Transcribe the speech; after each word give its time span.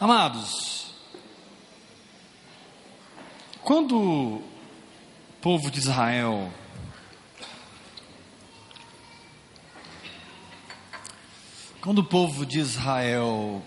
Amados, 0.00 0.94
quando 3.62 3.98
o 3.98 4.42
povo 5.42 5.70
de 5.70 5.78
Israel 5.78 6.50
quando 11.82 11.98
o 11.98 12.04
povo 12.04 12.46
de 12.46 12.60
Israel 12.60 13.62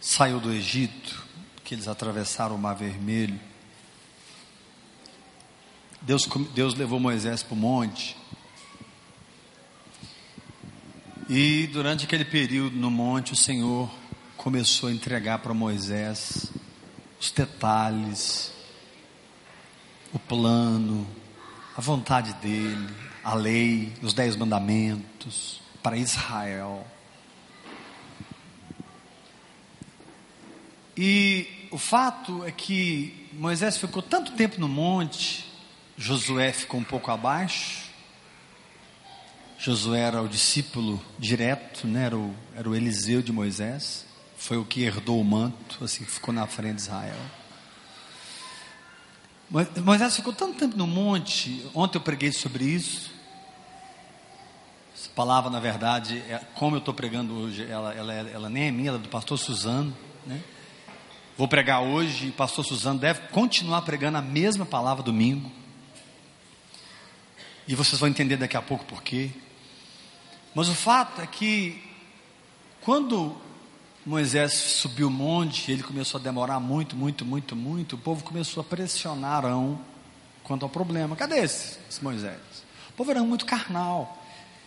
saiu 0.00 0.40
do 0.40 0.52
Egito, 0.52 1.24
que 1.62 1.76
eles 1.76 1.86
atravessaram 1.86 2.56
o 2.56 2.58
Mar 2.58 2.74
Vermelho, 2.74 3.38
Deus, 6.02 6.28
Deus 6.52 6.74
levou 6.74 6.98
Moisés 6.98 7.44
para 7.44 7.54
o 7.54 7.56
monte. 7.56 8.16
E 11.30 11.66
durante 11.66 12.06
aquele 12.06 12.24
período 12.24 12.74
no 12.76 12.90
monte, 12.90 13.34
o 13.34 13.36
Senhor 13.36 13.90
começou 14.34 14.88
a 14.88 14.92
entregar 14.92 15.40
para 15.40 15.52
Moisés 15.52 16.50
os 17.20 17.30
detalhes, 17.30 18.50
o 20.10 20.18
plano, 20.18 21.06
a 21.76 21.82
vontade 21.82 22.32
dele, 22.34 22.88
a 23.22 23.34
lei, 23.34 23.92
os 24.00 24.14
dez 24.14 24.36
mandamentos 24.36 25.60
para 25.82 25.98
Israel. 25.98 26.86
E 30.96 31.68
o 31.70 31.76
fato 31.76 32.42
é 32.46 32.50
que 32.50 33.28
Moisés 33.34 33.76
ficou 33.76 34.00
tanto 34.00 34.32
tempo 34.32 34.58
no 34.58 34.66
monte, 34.66 35.44
Josué 35.94 36.54
ficou 36.54 36.80
um 36.80 36.84
pouco 36.84 37.10
abaixo, 37.10 37.87
Josué 39.58 40.00
era 40.00 40.22
o 40.22 40.28
discípulo 40.28 41.02
direto, 41.18 41.86
né? 41.88 42.06
era, 42.06 42.16
o, 42.16 42.32
era 42.56 42.70
o 42.70 42.76
Eliseu 42.76 43.20
de 43.20 43.32
Moisés, 43.32 44.06
foi 44.36 44.56
o 44.56 44.64
que 44.64 44.82
herdou 44.82 45.20
o 45.20 45.24
manto, 45.24 45.84
assim, 45.84 46.04
ficou 46.04 46.32
na 46.32 46.46
frente 46.46 46.76
de 46.76 46.82
Israel. 46.82 47.18
Moisés 49.82 50.14
ficou 50.14 50.32
tanto 50.32 50.58
tempo 50.58 50.76
no 50.76 50.86
monte, 50.86 51.66
ontem 51.74 51.98
eu 51.98 52.02
preguei 52.02 52.30
sobre 52.30 52.64
isso. 52.64 53.10
Essa 54.94 55.08
palavra, 55.10 55.50
na 55.50 55.58
verdade, 55.58 56.18
é, 56.28 56.40
como 56.54 56.76
eu 56.76 56.78
estou 56.80 56.94
pregando 56.94 57.34
hoje, 57.34 57.66
ela, 57.68 57.92
ela, 57.92 58.12
ela, 58.12 58.48
nem 58.48 58.68
é 58.68 58.70
minha, 58.70 58.90
ela 58.90 58.98
é 58.98 59.02
do 59.02 59.08
pastor 59.08 59.38
Suzano. 59.38 59.96
Né? 60.24 60.40
Vou 61.36 61.48
pregar 61.48 61.82
hoje 61.82 62.26
e 62.26 62.28
o 62.30 62.32
pastor 62.32 62.64
Suzano 62.64 63.00
deve 63.00 63.20
continuar 63.28 63.82
pregando 63.82 64.18
a 64.18 64.22
mesma 64.22 64.66
palavra 64.66 65.02
domingo. 65.02 65.50
E 67.66 67.74
vocês 67.74 67.98
vão 67.98 68.08
entender 68.08 68.36
daqui 68.36 68.56
a 68.56 68.62
pouco 68.62 68.84
por 68.84 69.02
quê. 69.02 69.30
Mas 70.58 70.68
o 70.68 70.74
fato 70.74 71.20
é 71.20 71.26
que, 71.28 71.80
quando 72.80 73.36
Moisés 74.04 74.54
subiu 74.54 75.06
o 75.06 75.10
monte, 75.10 75.70
ele 75.70 75.84
começou 75.84 76.18
a 76.18 76.20
demorar 76.20 76.58
muito, 76.58 76.96
muito, 76.96 77.24
muito, 77.24 77.54
muito, 77.54 77.94
o 77.94 77.98
povo 77.98 78.24
começou 78.24 78.62
a 78.62 78.64
pressionar 78.64 79.44
Arão 79.44 79.80
quanto 80.42 80.64
ao 80.64 80.68
problema. 80.68 81.14
Cadê 81.14 81.36
esse, 81.36 81.78
esse 81.88 82.02
Moisés? 82.02 82.40
O 82.90 82.92
povo 82.94 83.08
era 83.12 83.22
muito 83.22 83.46
carnal. 83.46 84.20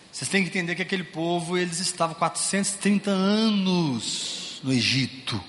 Vocês 0.10 0.30
têm 0.30 0.44
que 0.44 0.48
entender 0.48 0.76
que 0.76 0.82
aquele 0.82 1.04
povo, 1.04 1.58
eles 1.58 1.82
estavam 1.82 2.16
430 2.16 3.12
anos 3.12 4.62
no 4.64 4.72
Egito. 4.72 5.44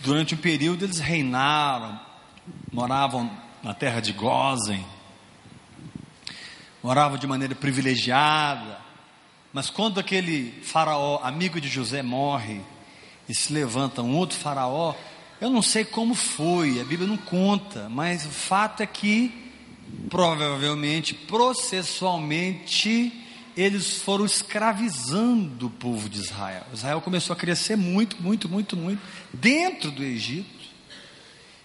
Durante 0.00 0.34
um 0.34 0.38
período 0.38 0.84
eles 0.84 0.98
reinaram, 0.98 1.98
moravam 2.70 3.30
na 3.62 3.72
terra 3.72 4.00
de 4.00 4.12
Gozen, 4.12 4.84
moravam 6.84 7.16
de 7.16 7.26
maneira 7.26 7.54
privilegiada, 7.54 8.78
mas 9.54 9.70
quando 9.70 9.98
aquele 9.98 10.52
faraó, 10.62 11.18
amigo 11.22 11.58
de 11.58 11.66
José, 11.66 12.02
morre 12.02 12.60
e 13.26 13.34
se 13.34 13.54
levanta 13.54 14.02
um 14.02 14.14
outro 14.14 14.36
faraó, 14.36 14.94
eu 15.40 15.48
não 15.48 15.62
sei 15.62 15.82
como 15.82 16.14
foi, 16.14 16.78
a 16.78 16.84
Bíblia 16.84 17.08
não 17.08 17.16
conta, 17.16 17.88
mas 17.88 18.26
o 18.26 18.28
fato 18.28 18.82
é 18.82 18.86
que, 18.86 19.50
provavelmente, 20.10 21.14
processualmente, 21.14 23.18
eles 23.56 24.02
foram 24.02 24.26
escravizando 24.26 25.68
o 25.68 25.70
povo 25.70 26.06
de 26.06 26.20
Israel. 26.20 26.64
Israel 26.70 27.00
começou 27.00 27.32
a 27.32 27.36
crescer 27.36 27.76
muito, 27.76 28.22
muito, 28.22 28.46
muito, 28.46 28.76
muito 28.76 29.00
dentro 29.32 29.90
do 29.90 30.04
Egito. 30.04 30.53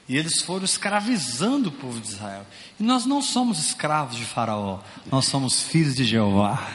E 0.09 0.17
eles 0.17 0.41
foram 0.41 0.65
escravizando 0.65 1.69
o 1.69 1.71
povo 1.71 1.99
de 1.99 2.07
Israel. 2.07 2.43
E 2.79 2.83
nós 2.83 3.05
não 3.05 3.21
somos 3.21 3.59
escravos 3.59 4.17
de 4.17 4.25
Faraó, 4.25 4.79
nós 5.11 5.25
somos 5.25 5.61
filhos 5.61 5.95
de 5.95 6.03
Jeová. 6.03 6.67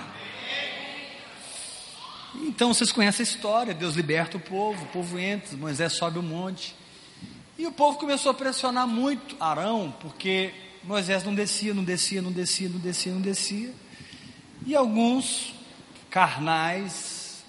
Então 2.36 2.72
vocês 2.72 2.92
conhecem 2.92 3.24
a 3.24 3.28
história: 3.28 3.74
Deus 3.74 3.96
liberta 3.96 4.36
o 4.36 4.40
povo, 4.40 4.84
o 4.84 4.86
povo 4.86 5.18
entra, 5.18 5.56
Moisés 5.56 5.94
sobe 5.94 6.20
o 6.20 6.22
monte. 6.22 6.76
E 7.58 7.66
o 7.66 7.72
povo 7.72 7.98
começou 7.98 8.30
a 8.30 8.34
pressionar 8.34 8.86
muito 8.86 9.36
Arão, 9.40 9.92
porque 10.00 10.54
Moisés 10.84 11.24
não 11.24 11.34
descia, 11.34 11.74
não 11.74 11.82
descia, 11.82 12.22
não 12.22 12.30
descia, 12.30 12.68
não 12.68 12.78
descia, 12.78 13.12
não 13.12 13.20
descia. 13.20 13.74
E 14.64 14.76
alguns 14.76 15.54
carnais 16.08 17.44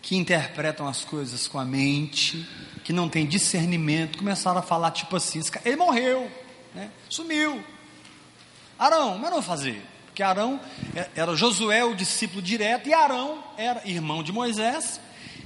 que 0.00 0.16
interpretam 0.16 0.86
as 0.86 1.04
coisas 1.04 1.48
com 1.48 1.58
a 1.58 1.64
mente, 1.64 2.46
que 2.84 2.92
não 2.92 3.08
tem 3.08 3.26
discernimento, 3.26 4.18
começaram 4.18 4.58
a 4.58 4.62
falar 4.62 4.90
tipo 4.90 5.16
assim: 5.16 5.40
ele 5.64 5.76
morreu, 5.76 6.30
né? 6.74 6.90
sumiu. 7.08 7.62
Arão, 8.78 9.18
mas 9.18 9.30
não 9.30 9.40
fazer, 9.40 9.82
porque 10.06 10.22
Arão 10.22 10.60
é, 10.94 11.08
era 11.14 11.36
Josué, 11.36 11.84
o 11.84 11.94
discípulo 11.94 12.42
direto, 12.42 12.88
e 12.88 12.94
Arão 12.94 13.42
era 13.56 13.80
irmão 13.88 14.22
de 14.22 14.32
Moisés, 14.32 15.00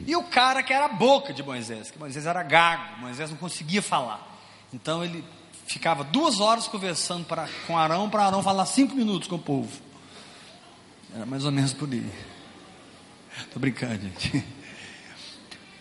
e 0.07 0.17
o 0.17 0.23
cara 0.25 0.63
que 0.63 0.73
era 0.73 0.87
a 0.87 0.89
boca 0.89 1.33
de 1.33 1.43
Moisés, 1.43 1.91
que 1.91 1.99
Moisés 1.99 2.27
era 2.27 2.43
gago, 2.43 2.99
Moisés 2.99 3.31
não 3.31 3.37
conseguia 3.37 3.83
falar. 3.83 4.35
Então 4.73 5.05
ele 5.05 5.25
ficava 5.67 6.05
duas 6.05 6.41
horas 6.41 6.67
conversando 6.67 7.25
pra, 7.25 7.49
com 7.67 7.77
Arão, 7.77 8.09
para 8.09 8.25
Arão 8.25 8.43
falar 8.43 8.67
cinco 8.67 8.95
minutos 8.95 9.29
com 9.29 9.37
o 9.37 9.41
povo. 9.41 9.71
Era 11.15 11.27
mais 11.27 11.45
ou 11.45 11.53
menos 11.53 11.73
por 11.73 11.91
aí. 11.93 12.11
Estou 13.39 13.61
brincando, 13.61 14.01
gente. 14.03 14.45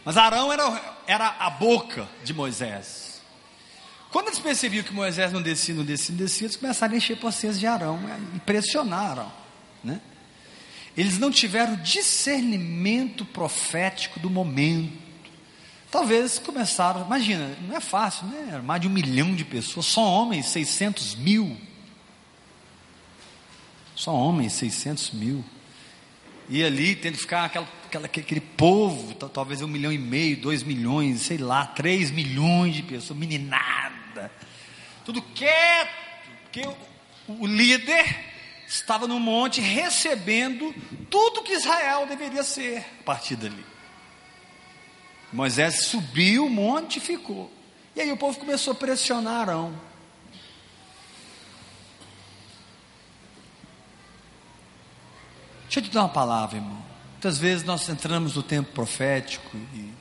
Mas 0.06 0.18
Arão 0.18 0.54
era, 0.54 0.96
era 1.08 1.36
a 1.40 1.50
boca 1.50 2.08
de 2.24 2.32
Moisés. 2.32 3.22
Quando 4.12 4.28
eles 4.28 4.40
percebiam 4.40 4.84
que 4.84 4.94
Moisés 4.94 5.34
não 5.34 5.42
descia, 5.42 5.74
não 5.74 5.84
descia, 5.84 6.16
não 6.16 6.24
descia, 6.24 6.46
eles 6.46 6.56
começaram 6.56 6.94
a 6.94 6.98
encher 6.98 7.18
vocês 7.18 7.60
de 7.60 7.66
Arão, 7.66 7.98
né? 7.98 8.18
impressionaram, 8.36 9.30
né? 9.84 10.00
Eles 10.96 11.18
não 11.18 11.30
tiveram 11.30 11.76
discernimento 11.76 13.26
profético 13.26 14.18
do 14.20 14.30
momento. 14.30 14.94
Talvez 15.92 16.40
começaram, 16.40 17.06
imagina, 17.06 17.58
não 17.68 17.76
é 17.76 17.82
fácil, 17.82 18.28
né? 18.28 18.62
Mais 18.64 18.80
de 18.80 18.88
um 18.88 18.92
milhão 18.92 19.36
de 19.36 19.44
pessoas, 19.44 19.88
só 19.88 20.02
homens, 20.02 20.46
600 20.46 21.16
mil. 21.16 21.58
Só 23.96 24.14
homens, 24.14 24.54
600 24.54 25.12
mil. 25.12 25.44
E 26.48 26.64
ali 26.64 26.96
tendo 26.96 27.14
que 27.14 27.22
ficar 27.22 27.46
aquela, 27.46 27.68
aquela, 27.96 28.06
aquele 28.08 28.42
povo, 28.42 29.14
talvez 29.14 29.62
um 29.62 29.68
milhão 29.68 29.92
e 29.92 29.98
meio, 29.98 30.38
dois 30.38 30.64
milhões, 30.64 31.22
sei 31.22 31.38
lá, 31.38 31.66
três 31.66 32.12
milhões 32.12 32.76
de 32.76 32.84
pessoas, 32.84 33.18
meninada, 33.18 34.32
tudo 35.06 35.22
quieto, 35.22 35.90
porque 36.44 36.62
o, 37.28 37.34
o 37.40 37.48
líder 37.48 38.34
estava 38.68 39.08
no 39.08 39.20
monte 39.20 39.62
recebendo 39.62 40.74
tudo 41.10 41.44
que 41.44 41.54
Israel 41.54 42.06
deveria 42.08 42.44
ser 42.44 42.86
a 43.00 43.04
partir 43.04 43.36
dali. 43.36 43.66
Moisés 45.32 45.86
subiu 45.86 46.46
o 46.46 46.50
monte 46.50 46.98
e 46.98 47.02
ficou. 47.02 47.52
E 47.96 48.02
aí 48.02 48.12
o 48.12 48.18
povo 48.18 48.38
começou 48.40 48.74
a 48.74 48.76
pressionar 48.76 49.42
Arão. 49.42 49.74
Deixa 55.64 55.80
eu 55.80 55.84
te 55.84 55.90
dar 55.90 56.02
uma 56.02 56.10
palavra, 56.10 56.58
irmão. 56.58 56.95
Muitas 57.16 57.38
vezes 57.38 57.64
nós 57.64 57.88
entramos 57.90 58.36
no 58.36 58.44
tempo 58.44 58.72
profético 58.74 59.58
e, 59.74 59.92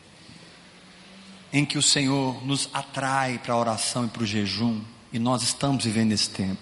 em 1.53 1.65
que 1.65 1.79
o 1.79 1.83
Senhor 1.83 2.45
nos 2.45 2.69
atrai 2.73 3.39
para 3.39 3.55
a 3.55 3.57
oração 3.57 4.05
e 4.05 4.09
para 4.09 4.25
o 4.25 4.27
jejum, 4.27 4.83
e 5.13 5.19
nós 5.19 5.43
estamos 5.43 5.85
vivendo 5.85 6.13
esse 6.13 6.29
tempo. 6.29 6.61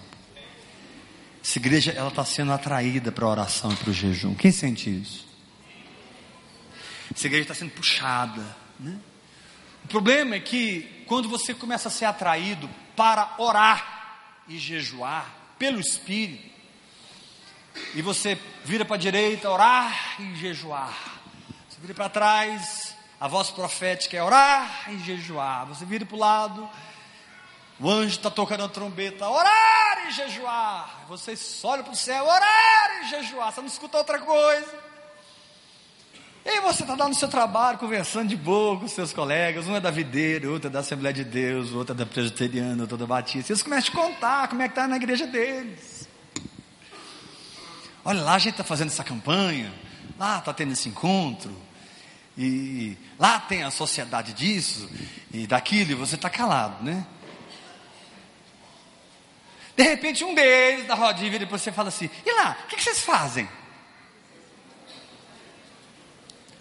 Essa 1.43 1.59
igreja 1.59 1.91
ela 1.93 2.11
está 2.11 2.25
sendo 2.25 2.53
atraída 2.53 3.11
para 3.11 3.25
a 3.25 3.29
oração 3.29 3.73
e 3.73 3.77
para 3.77 3.91
o 3.91 3.93
jejum. 3.93 4.35
Quem 4.35 4.53
sente 4.53 4.91
isso? 4.91 5.27
Essa 7.13 7.27
igreja 7.27 7.45
está 7.45 7.55
sendo 7.55 7.73
puxada. 7.73 8.45
Né? 8.79 8.97
O 9.85 9.89
problema 9.89 10.37
é 10.37 10.41
que 10.41 11.05
quando 11.07 11.29
você 11.29 11.55
começa 11.55 11.89
a 11.89 11.91
ser 11.91 12.05
atraído 12.05 12.69
para 12.95 13.35
orar 13.39 14.21
e 14.47 14.59
jejuar 14.59 15.35
pelo 15.59 15.81
Espírito, 15.81 16.52
e 17.95 18.03
você 18.03 18.39
vira 18.65 18.85
para 18.85 18.97
a 18.97 18.99
direita, 18.99 19.51
orar 19.51 20.21
e 20.21 20.35
jejuar. 20.37 20.97
Você 21.69 21.81
vira 21.81 21.95
para 21.95 22.09
trás, 22.09 22.95
a 23.21 23.29
voz 23.29 23.51
profética 23.51 24.17
é 24.17 24.23
orar 24.23 24.91
e 24.91 24.99
jejuar. 24.99 25.67
Você 25.67 25.85
vira 25.85 26.05
para 26.05 26.17
o 26.17 26.19
lado, 26.19 26.69
o 27.79 27.91
anjo 27.91 28.17
está 28.17 28.31
tocando 28.31 28.65
a 28.65 28.69
trombeta, 28.69 29.29
orar 29.29 30.07
e 30.09 30.13
jejuar. 30.13 31.05
Você 31.09 31.35
olha 31.65 31.83
para 31.83 31.93
o 31.93 31.97
céu, 31.97 32.25
orar 32.25 33.03
e 33.03 33.09
jejuar. 33.11 33.53
Você 33.53 33.61
não 33.61 33.69
escuta 33.69 33.99
outra 33.99 34.19
coisa. 34.19 34.93
E 36.45 36.61
você 36.61 36.83
está 36.83 36.97
lá 36.97 37.09
no 37.09 37.15
seu 37.15 37.29
trabalho, 37.29 37.79
conversando 37.79 38.29
de 38.29 38.37
boa 38.37 38.79
com 38.79 38.89
seus 38.89 39.13
colegas, 39.13 39.69
um 39.69 39.77
é 39.77 39.81
da 39.81 39.93
videira, 39.93 40.51
outro 40.51 40.69
é 40.69 40.71
da 40.71 40.81
Assembleia 40.81 41.15
de 41.15 41.23
Deus, 41.23 41.73
outro 41.73 41.95
é 41.95 41.97
da 41.97 42.05
Presbiteriana, 42.05 42.83
outro 42.83 42.97
é 42.97 42.99
da 42.99 43.07
Batista. 43.07 43.53
Eles 43.53 43.63
começam 43.63 43.79
a 43.79 43.83
te 43.83 43.93
contar 43.93 44.49
como 44.49 44.61
é 44.61 44.67
que 44.67 44.73
está 44.73 44.89
na 44.89 44.97
igreja 44.97 45.27
deles. 45.27 46.02
Olha 48.05 48.23
lá, 48.23 48.35
a 48.35 48.39
gente 48.39 48.53
está 48.53 48.65
fazendo 48.65 48.89
essa 48.89 49.05
campanha, 49.05 49.73
lá 50.19 50.39
está 50.39 50.53
tendo 50.53 50.73
esse 50.73 50.89
encontro, 50.89 51.57
e 52.37 52.97
lá 53.19 53.39
tem 53.39 53.63
a 53.63 53.71
sociedade 53.71 54.33
disso 54.33 54.91
e 55.33 55.47
daquilo, 55.47 55.93
e 55.93 55.95
você 55.95 56.17
está 56.17 56.29
calado, 56.29 56.83
né? 56.83 57.07
De 59.77 59.83
repente 59.85 60.25
um 60.25 60.35
deles 60.35 60.87
da 60.87 60.95
rodinha 60.95 61.31
vira 61.31 61.47
para 61.47 61.59
você 61.59 61.71
e 61.71 61.73
fala 61.73 61.89
assim: 61.89 62.11
E 62.27 62.33
lá, 62.33 62.59
o 62.65 62.67
que, 62.69 62.77
que 62.77 62.83
vocês 62.83 63.01
fazem? 63.01 63.49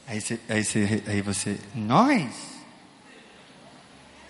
Aí 0.08 0.20
você, 0.20 0.40
aí 0.50 0.64
você, 0.64 1.04
aí 1.08 1.22
você, 1.22 1.60
nós? 1.74 2.52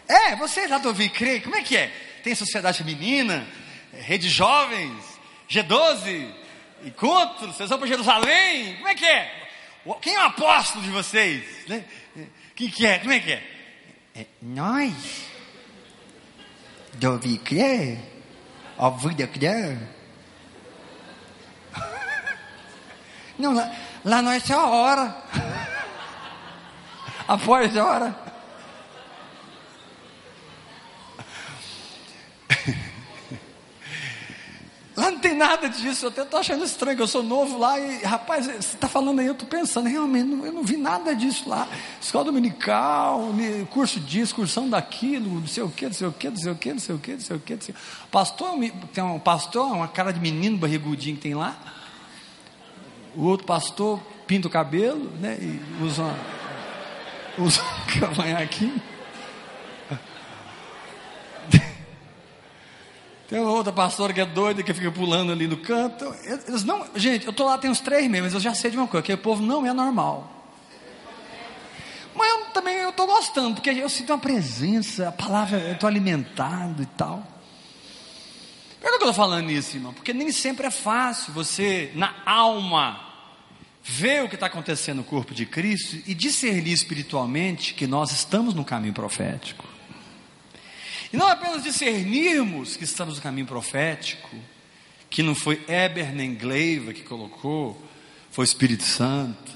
É, 0.07 0.35
você 0.35 0.67
já 0.67 0.77
ouviu 0.77 1.09
crer? 1.09 1.41
Como 1.41 1.55
é 1.55 1.63
que 1.63 1.75
é? 1.75 1.87
Tem 2.23 2.35
sociedade 2.35 2.77
feminina, 2.77 3.47
rede 3.93 4.29
jovens, 4.29 5.03
G12, 5.49 6.40
encontros, 6.85 7.55
vocês 7.55 7.69
vão 7.69 7.77
para 7.77 7.87
Jerusalém? 7.87 8.75
Como 8.75 8.87
é 8.87 8.95
que 8.95 9.05
é? 9.05 9.41
Quem 10.01 10.15
é 10.15 10.19
o 10.19 10.25
apóstolo 10.25 10.83
de 10.83 10.91
vocês? 10.91 11.67
Né? 11.67 11.85
Quem 12.55 12.69
que 12.69 12.85
é? 12.85 12.99
Como 12.99 13.11
é 13.11 13.19
que 13.19 13.31
é? 13.31 13.43
é 14.15 14.25
nós. 14.41 15.29
Ouvir 17.03 17.37
crer, 17.39 17.99
ouvir 18.77 19.27
crer. 19.27 19.77
Não, 23.39 23.53
lá, 23.55 23.71
lá 24.05 24.21
nós 24.21 24.47
é 24.49 24.53
a 24.53 24.65
hora. 24.67 25.23
Após 27.27 27.75
a 27.75 27.85
hora. 27.85 28.20
Lá 34.95 35.09
não 35.09 35.19
tem 35.19 35.33
nada 35.35 35.69
disso, 35.69 36.05
eu 36.05 36.09
até 36.09 36.23
estou 36.23 36.39
achando 36.39 36.65
estranho, 36.65 36.99
eu 36.99 37.07
sou 37.07 37.23
novo 37.23 37.57
lá 37.57 37.79
e, 37.79 38.03
rapaz, 38.03 38.45
você 38.45 38.57
está 38.57 38.89
falando 38.89 39.19
aí, 39.19 39.27
eu 39.27 39.31
estou 39.31 39.47
pensando, 39.47 39.87
realmente, 39.87 40.29
eu 40.29 40.51
não 40.51 40.63
vi 40.63 40.75
nada 40.75 41.15
disso 41.15 41.47
lá. 41.47 41.65
Escola 42.01 42.25
dominical, 42.25 43.29
curso 43.69 44.01
disso, 44.01 44.31
excursão 44.33 44.69
daquilo, 44.69 45.39
não 45.39 45.47
sei 45.47 45.63
o 45.63 45.69
que, 45.69 45.85
não 45.85 45.93
sei 45.93 46.07
o 46.07 46.11
que, 46.11 46.29
não 46.29 46.37
sei 46.37 46.51
o 46.51 46.55
que, 46.55 46.73
não 46.73 46.79
sei 46.79 46.95
o 46.95 46.99
que, 46.99 47.11
não 47.13 47.19
sei 47.21 47.37
o 47.37 47.39
que. 47.39 47.57
Sei 47.61 47.73
o. 47.73 48.07
Pastor, 48.09 48.53
tem 48.93 49.01
um 49.01 49.17
pastor, 49.17 49.71
uma 49.71 49.87
cara 49.87 50.11
de 50.11 50.19
menino 50.19 50.57
barrigudinho 50.57 51.15
que 51.15 51.21
tem 51.21 51.35
lá. 51.35 51.55
O 53.15 53.23
outro 53.23 53.45
pastor 53.45 53.97
pinta 54.27 54.49
o 54.49 54.51
cabelo, 54.51 55.09
né, 55.21 55.37
e 55.39 55.83
usa 55.83 56.03
uma, 56.03 56.15
usa 57.45 57.61
um 57.61 57.99
cavanhaquinho. 57.99 58.90
Tem 63.31 63.39
uma 63.39 63.51
outra 63.51 63.71
pastora 63.71 64.11
que 64.11 64.19
é 64.19 64.25
doida, 64.25 64.61
que 64.61 64.73
fica 64.73 64.91
pulando 64.91 65.31
ali 65.31 65.47
no 65.47 65.55
canto. 65.55 66.13
Eles 66.45 66.65
não, 66.65 66.85
gente, 66.93 67.25
eu 67.25 67.31
estou 67.31 67.45
lá 67.45 67.57
tem 67.57 67.71
uns 67.71 67.79
três 67.79 68.05
meses, 68.09 68.25
mas 68.25 68.33
eu 68.33 68.41
já 68.41 68.53
sei 68.53 68.69
de 68.69 68.75
uma 68.75 68.87
coisa, 68.87 69.01
que 69.01 69.13
o 69.13 69.17
povo 69.17 69.41
não 69.41 69.65
é 69.65 69.71
normal. 69.71 70.29
Mas 72.13 72.29
eu 72.29 72.45
também 72.47 72.75
eu 72.75 72.89
estou 72.89 73.07
gostando, 73.07 73.55
porque 73.55 73.69
eu 73.69 73.87
sinto 73.87 74.11
uma 74.11 74.19
presença, 74.19 75.07
a 75.07 75.11
palavra, 75.13 75.59
eu 75.59 75.75
estou 75.75 75.87
alimentado 75.87 76.83
e 76.83 76.85
tal. 76.85 77.25
Por 78.81 78.89
que 78.89 78.95
eu 78.95 78.95
estou 78.95 79.13
falando 79.13 79.49
isso, 79.49 79.77
irmão? 79.77 79.93
Porque 79.93 80.11
nem 80.11 80.29
sempre 80.33 80.67
é 80.67 80.71
fácil 80.71 81.31
você, 81.31 81.93
na 81.95 82.13
alma, 82.25 82.99
ver 83.81 84.25
o 84.25 84.27
que 84.27 84.35
está 84.35 84.47
acontecendo 84.47 84.97
no 84.97 85.03
corpo 85.05 85.33
de 85.33 85.45
Cristo 85.45 86.03
e 86.05 86.13
discernir 86.13 86.73
espiritualmente 86.73 87.75
que 87.75 87.87
nós 87.87 88.11
estamos 88.11 88.53
no 88.53 88.65
caminho 88.65 88.93
profético. 88.93 89.70
E 91.11 91.17
não 91.17 91.27
apenas 91.27 91.63
discernirmos 91.63 92.77
que 92.77 92.83
estamos 92.83 93.17
no 93.17 93.21
caminho 93.21 93.45
profético, 93.45 94.29
que 95.09 95.21
não 95.21 95.35
foi 95.35 95.61
Eber 95.67 96.13
nem 96.13 96.33
Gleiva 96.33 96.93
que 96.93 97.03
colocou, 97.03 97.79
foi 98.31 98.43
o 98.43 98.47
Espírito 98.47 98.83
Santo, 98.83 99.51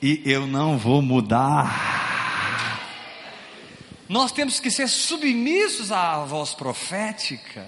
e 0.00 0.22
eu 0.24 0.46
não 0.46 0.78
vou 0.78 1.02
mudar. 1.02 2.80
Nós 4.08 4.32
temos 4.32 4.58
que 4.58 4.70
ser 4.70 4.88
submissos 4.88 5.92
à 5.92 6.24
voz 6.24 6.54
profética 6.54 7.66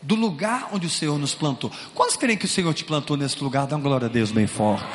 do 0.00 0.14
lugar 0.14 0.70
onde 0.72 0.86
o 0.86 0.90
Senhor 0.90 1.18
nos 1.18 1.34
plantou. 1.34 1.70
Quantos 1.94 2.16
creem 2.16 2.38
que 2.38 2.46
o 2.46 2.48
Senhor 2.48 2.72
te 2.72 2.84
plantou 2.84 3.16
nesse 3.16 3.42
lugar? 3.42 3.66
Dá 3.66 3.76
uma 3.76 3.82
glória 3.82 4.06
a 4.06 4.10
Deus 4.10 4.30
bem 4.30 4.46
forte. 4.46 4.86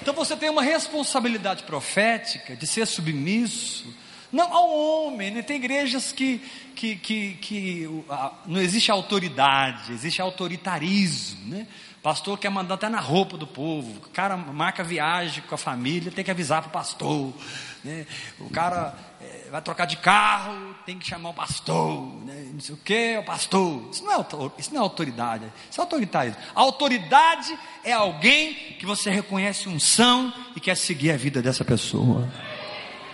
Então 0.00 0.14
você 0.14 0.34
tem 0.34 0.48
uma 0.48 0.62
responsabilidade 0.62 1.64
profética 1.64 2.56
de 2.56 2.66
ser 2.66 2.86
submisso 2.86 3.86
não 4.32 4.52
ao 4.52 4.70
homem, 4.70 5.30
né? 5.30 5.42
tem 5.42 5.56
igrejas 5.56 6.12
que, 6.12 6.40
que, 6.74 6.96
que, 6.96 7.34
que 7.34 8.04
não 8.46 8.60
existe 8.60 8.90
autoridade, 8.90 9.92
existe 9.92 10.20
autoritarismo, 10.20 11.48
né? 11.48 11.66
Pastor 12.02 12.38
quer 12.38 12.48
mandar 12.48 12.76
até 12.76 12.88
na 12.88 13.00
roupa 13.00 13.36
do 13.36 13.46
povo. 13.46 13.98
O 13.98 14.10
cara 14.10 14.36
marca 14.36 14.84
viagem 14.84 15.42
com 15.42 15.54
a 15.54 15.58
família, 15.58 16.12
tem 16.12 16.24
que 16.24 16.30
avisar 16.30 16.62
para 16.62 16.68
o 16.68 16.72
pastor. 16.72 17.34
Né? 17.82 18.06
O 18.38 18.48
cara 18.50 18.94
é, 19.20 19.48
vai 19.50 19.60
trocar 19.60 19.84
de 19.84 19.96
carro, 19.96 20.74
tem 20.86 20.96
que 20.96 21.06
chamar 21.06 21.30
o 21.30 21.34
pastor. 21.34 22.24
Né? 22.24 22.50
Não 22.52 22.60
sei 22.60 22.74
o 22.74 22.78
que, 22.78 23.18
o 23.18 23.24
pastor. 23.24 23.88
Isso 23.92 24.04
não, 24.04 24.12
é, 24.12 24.26
isso 24.58 24.72
não 24.72 24.80
é 24.80 24.84
autoridade, 24.84 25.44
isso 25.68 25.80
é 25.80 25.82
autoritarismo. 25.82 26.40
A 26.54 26.60
autoridade 26.60 27.58
é 27.82 27.92
alguém 27.92 28.54
que 28.78 28.86
você 28.86 29.10
reconhece 29.10 29.68
unção 29.68 30.32
e 30.54 30.60
quer 30.60 30.76
seguir 30.76 31.10
a 31.10 31.16
vida 31.16 31.42
dessa 31.42 31.64
pessoa. 31.64 32.28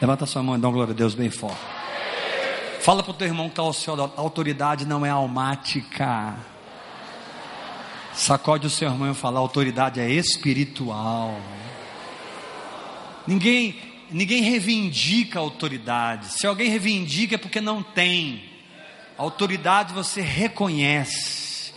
Levanta 0.00 0.26
sua 0.26 0.42
mão 0.42 0.56
e 0.56 0.58
dá 0.58 0.68
uma 0.68 0.74
glória 0.74 0.92
a 0.92 0.96
Deus 0.96 1.14
bem 1.14 1.30
forte. 1.30 1.60
Fala 2.80 3.02
para 3.02 3.12
o 3.12 3.14
teu 3.14 3.26
irmão 3.26 3.46
que 3.46 3.52
está 3.52 3.62
ao 3.62 3.72
seu 3.72 3.94
lado, 3.94 4.12
autoridade 4.16 4.84
não 4.84 5.06
é 5.06 5.10
almática. 5.10 6.36
Sacode 8.12 8.66
o 8.66 8.70
seu 8.70 8.90
irmão 8.90 9.10
e 9.10 9.14
fala, 9.14 9.40
autoridade 9.40 10.00
é 10.00 10.10
espiritual. 10.10 11.34
Ninguém, 13.26 13.80
ninguém 14.10 14.42
reivindica 14.42 15.38
autoridade. 15.38 16.26
Se 16.26 16.46
alguém 16.46 16.68
reivindica 16.68 17.36
é 17.36 17.38
porque 17.38 17.60
não 17.60 17.82
tem. 17.82 18.44
Autoridade 19.16 19.94
você 19.94 20.20
reconhece. 20.20 21.72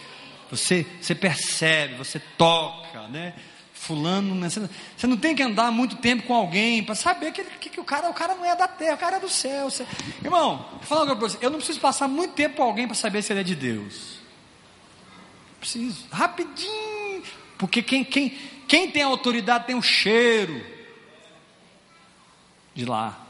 Você, 0.51 0.85
você 1.01 1.15
percebe, 1.15 1.95
você 1.95 2.19
toca, 2.19 3.07
né? 3.07 3.33
Fulano, 3.77 4.35
né? 4.35 4.49
você 4.49 5.07
não 5.07 5.15
tem 5.15 5.35
que 5.35 5.41
andar 5.41 5.71
muito 5.71 5.95
tempo 5.97 6.23
com 6.23 6.33
alguém 6.33 6.83
para 6.83 6.95
saber 6.95 7.31
que, 7.31 7.43
que, 7.43 7.69
que, 7.69 7.79
o 7.79 7.83
cara, 7.83 8.09
o 8.09 8.13
cara 8.13 8.35
não 8.35 8.43
é 8.43 8.55
da 8.55 8.67
terra, 8.67 8.95
o 8.95 8.97
cara 8.97 9.17
é 9.17 9.19
do 9.19 9.29
céu. 9.29 9.69
Você... 9.69 9.85
Irmão, 10.23 10.67
vou 10.71 10.81
falar 10.81 11.03
uma 11.03 11.15
coisa 11.15 11.37
eu 11.39 11.49
não 11.49 11.57
preciso 11.57 11.79
passar 11.79 12.07
muito 12.07 12.33
tempo 12.33 12.57
com 12.57 12.63
alguém 12.63 12.85
para 12.85 12.95
saber 12.95 13.21
se 13.21 13.31
ele 13.31 13.41
é 13.41 13.43
de 13.43 13.55
Deus. 13.55 14.17
Preciso, 15.59 16.05
rapidinho, 16.11 17.23
porque 17.57 17.81
quem, 17.81 18.03
quem, 18.03 18.29
quem 18.67 18.91
tem 18.91 19.03
autoridade 19.03 19.67
tem 19.67 19.75
um 19.75 19.81
cheiro 19.81 20.61
de 22.73 22.83
lá. 22.85 23.25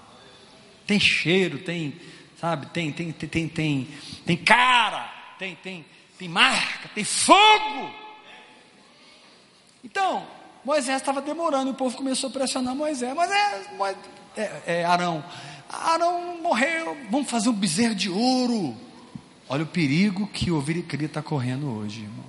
Tem 0.88 1.00
cheiro, 1.00 1.60
tem, 1.60 1.94
sabe, 2.40 2.68
tem, 2.68 2.92
tem, 2.92 3.12
tem, 3.12 3.30
tem, 3.30 3.48
tem, 3.48 3.88
tem 4.26 4.38
cara, 4.38 5.14
tem, 5.38 5.56
tem, 5.56 5.86
tem 6.18 6.28
marca, 6.28 6.90
tem 6.96 7.04
fogo. 7.04 7.94
Então, 9.84 10.37
Moisés 10.64 10.98
estava 10.98 11.22
demorando, 11.22 11.72
o 11.72 11.74
povo 11.74 11.96
começou 11.96 12.30
a 12.30 12.34
pressionar 12.34 12.76
Moisés. 12.76 13.14
Moisés, 13.14 13.68
Moisés 13.78 13.98
é, 14.36 14.62
é, 14.68 14.86
Arão, 14.86 15.24
Arão 15.70 16.38
morreu, 16.42 16.96
vamos 17.10 17.30
fazer 17.30 17.50
um 17.50 17.54
bezerro 17.54 17.96
de 17.96 18.10
ouro. 18.10 18.76
Olha 19.50 19.64
o 19.64 19.68
perigo 19.68 20.28
que 20.28 20.52
o 20.52 20.56
ouvir 20.56 20.82
crer 20.84 21.06
está 21.06 21.22
correndo 21.22 21.70
hoje, 21.70 22.02
irmãos. 22.02 22.28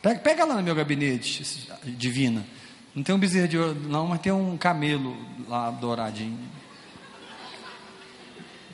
Pega, 0.00 0.20
pega, 0.20 0.44
lá 0.44 0.54
no 0.54 0.62
meu 0.62 0.74
gabinete, 0.74 1.68
divina. 1.84 2.46
Não 2.94 3.02
tem 3.02 3.14
um 3.14 3.18
bezerro 3.18 3.48
de 3.48 3.58
ouro, 3.58 3.80
não, 3.88 4.06
mas 4.06 4.20
tem 4.20 4.32
um 4.32 4.56
camelo 4.56 5.16
lá 5.48 5.70
douradinho. 5.70 6.38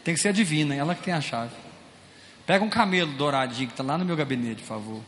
Tem 0.05 0.15
que 0.15 0.21
ser 0.21 0.29
a 0.29 0.33
divina, 0.33 0.75
ela 0.75 0.95
que 0.95 1.03
tem 1.03 1.13
a 1.13 1.21
chave. 1.21 1.55
Pega 2.47 2.65
um 2.65 2.71
camelo 2.71 3.13
douradinho 3.15 3.67
que 3.67 3.73
está 3.73 3.83
lá 3.83 3.99
no 3.99 4.05
meu 4.05 4.15
gabinete, 4.15 4.63
por 4.63 4.69
favor. 4.69 5.03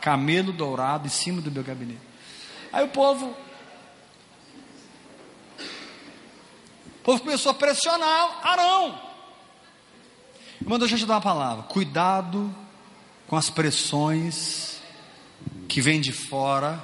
Camelo 0.00 0.52
dourado 0.52 1.06
em 1.06 1.10
cima 1.10 1.40
do 1.40 1.52
meu 1.52 1.62
gabinete. 1.62 2.11
Aí 2.72 2.84
o 2.84 2.88
povo. 2.88 3.36
O 6.86 7.04
povo 7.04 7.20
começou 7.20 7.50
a 7.50 7.54
pressionar 7.54 8.40
Arão. 8.42 8.98
Mandou 10.64 10.86
a 10.86 10.88
gente 10.88 11.04
dar 11.04 11.14
uma 11.14 11.20
palavra. 11.20 11.64
Cuidado 11.64 12.54
com 13.26 13.36
as 13.36 13.50
pressões 13.50 14.80
que 15.68 15.80
vêm 15.80 16.00
de 16.00 16.12
fora, 16.12 16.82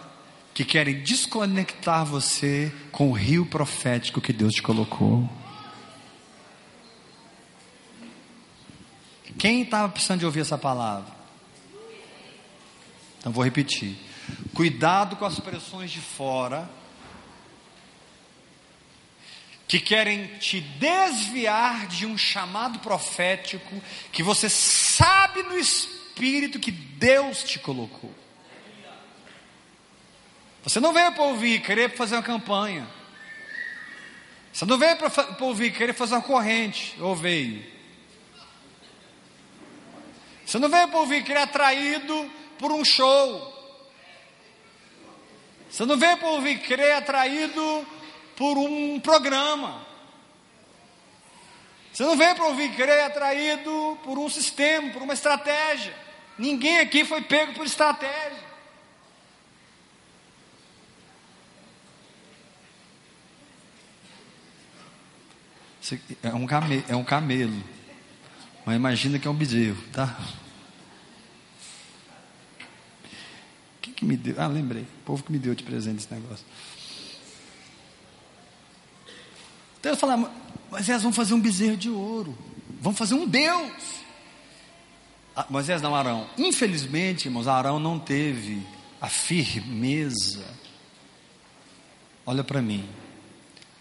que 0.53 0.65
querem 0.65 1.03
desconectar 1.03 2.05
você 2.05 2.73
com 2.91 3.11
o 3.11 3.13
rio 3.13 3.47
profético 3.47 4.21
que 4.21 4.33
Deus 4.33 4.55
te 4.55 4.63
colocou. 4.63 5.29
Quem 9.39 9.63
estava 9.63 9.89
precisando 9.89 10.19
de 10.21 10.27
ouvir 10.27 10.41
essa 10.41 10.59
palavra? 10.59 11.15
Então 13.21 13.31
vou 13.31 13.45
repetir. 13.45 14.08
Cuidado 14.55 15.17
com 15.17 15.25
as 15.25 15.39
pressões 15.39 15.91
de 15.91 16.01
fora 16.01 16.69
que 19.69 19.79
querem 19.79 20.27
te 20.39 20.61
desviar 20.61 21.87
de 21.89 22.07
um 22.07 22.17
chamado 22.17 22.79
profético 22.79 23.83
que 24.11 24.23
você 24.23 24.49
sabe 24.49 25.43
no 25.43 25.59
espírito 25.59 26.59
que 26.59 26.71
Deus 26.71 27.45
te 27.45 27.59
colocou. 27.59 28.13
Você 30.63 30.81
não 30.81 30.93
veio 30.93 31.13
para 31.13 31.25
ouvir, 31.25 31.61
querer 31.61 31.95
fazer 31.95 32.17
uma 32.17 32.23
campanha. 32.23 32.89
Você 34.53 34.65
não 34.65 34.79
veio 34.79 34.97
para 34.97 35.37
ouvir, 35.41 35.73
querer 35.73 35.93
fazer 35.93 36.15
uma 36.15 36.23
corrente, 36.23 36.97
ou 36.99 37.15
veio. 37.15 37.65
Você 40.45 40.59
não 40.59 40.69
veio 40.69 40.89
para 40.89 40.99
ouvir, 40.99 41.23
querer 41.25 41.41
atraído 41.41 42.31
por 42.59 42.73
um 42.73 42.85
show. 42.85 43.58
Você 45.71 45.85
não 45.85 45.97
veio 45.97 46.17
para 46.17 46.29
ouvir, 46.29 46.59
querer 46.61 46.93
atraído 46.93 47.87
por 48.37 48.57
um 48.57 48.99
programa. 49.01 49.87
Você 51.93 52.05
não 52.05 52.17
veio 52.17 52.35
para 52.35 52.47
ouvir, 52.47 52.75
querer 52.75 53.01
atraído 53.03 53.99
por 54.05 54.19
um 54.19 54.29
sistema, 54.29 54.91
por 54.91 55.03
uma 55.03 55.15
estratégia. 55.15 55.95
Ninguém 56.39 56.79
aqui 56.79 57.05
foi 57.05 57.21
pego 57.23 57.55
por 57.55 57.67
estratégia. 57.67 58.49
É 66.23 66.29
um, 66.35 66.47
camelo, 66.47 66.85
é 66.89 66.97
um 66.97 67.05
camelo. 67.05 67.65
Mas 68.65 68.77
imagina 68.77 69.19
que 69.19 69.27
é 69.27 69.31
um 69.31 69.35
bezerro, 69.35 69.83
tá? 69.93 70.17
Que 73.99 74.05
me 74.05 74.17
deu? 74.17 74.37
Ah, 74.39 74.47
lembrei. 74.47 74.83
O 74.83 75.05
povo 75.05 75.23
que 75.25 75.33
me 75.33 75.39
deu 75.39 75.55
de 75.55 75.65
presente 75.65 75.99
esse 75.99 76.15
negócio. 76.15 76.47
Então 79.81 79.93
eu 79.93 79.97
falava, 79.97 80.31
Moisés, 80.71 81.03
vamos 81.03 81.17
fazer 81.17 81.35
um 81.35 81.41
bezerro 81.41 81.77
de 81.77 81.91
ouro. 81.91 82.37
Vamos 82.81 82.99
fazer 82.99 83.15
um 83.15 83.27
Deus. 83.27 83.73
Ah, 85.35 85.47
Moisés 85.51 85.83
não, 85.83 85.97
Arão. 85.97 86.29
Infelizmente, 86.39 87.27
irmãos, 87.27 87.49
Arão 87.49 87.81
não 87.81 87.99
teve 87.99 88.63
a 89.01 89.09
firmeza. 89.09 90.45
Olha 92.25 92.45
para 92.45 92.63
mim. 92.63 92.89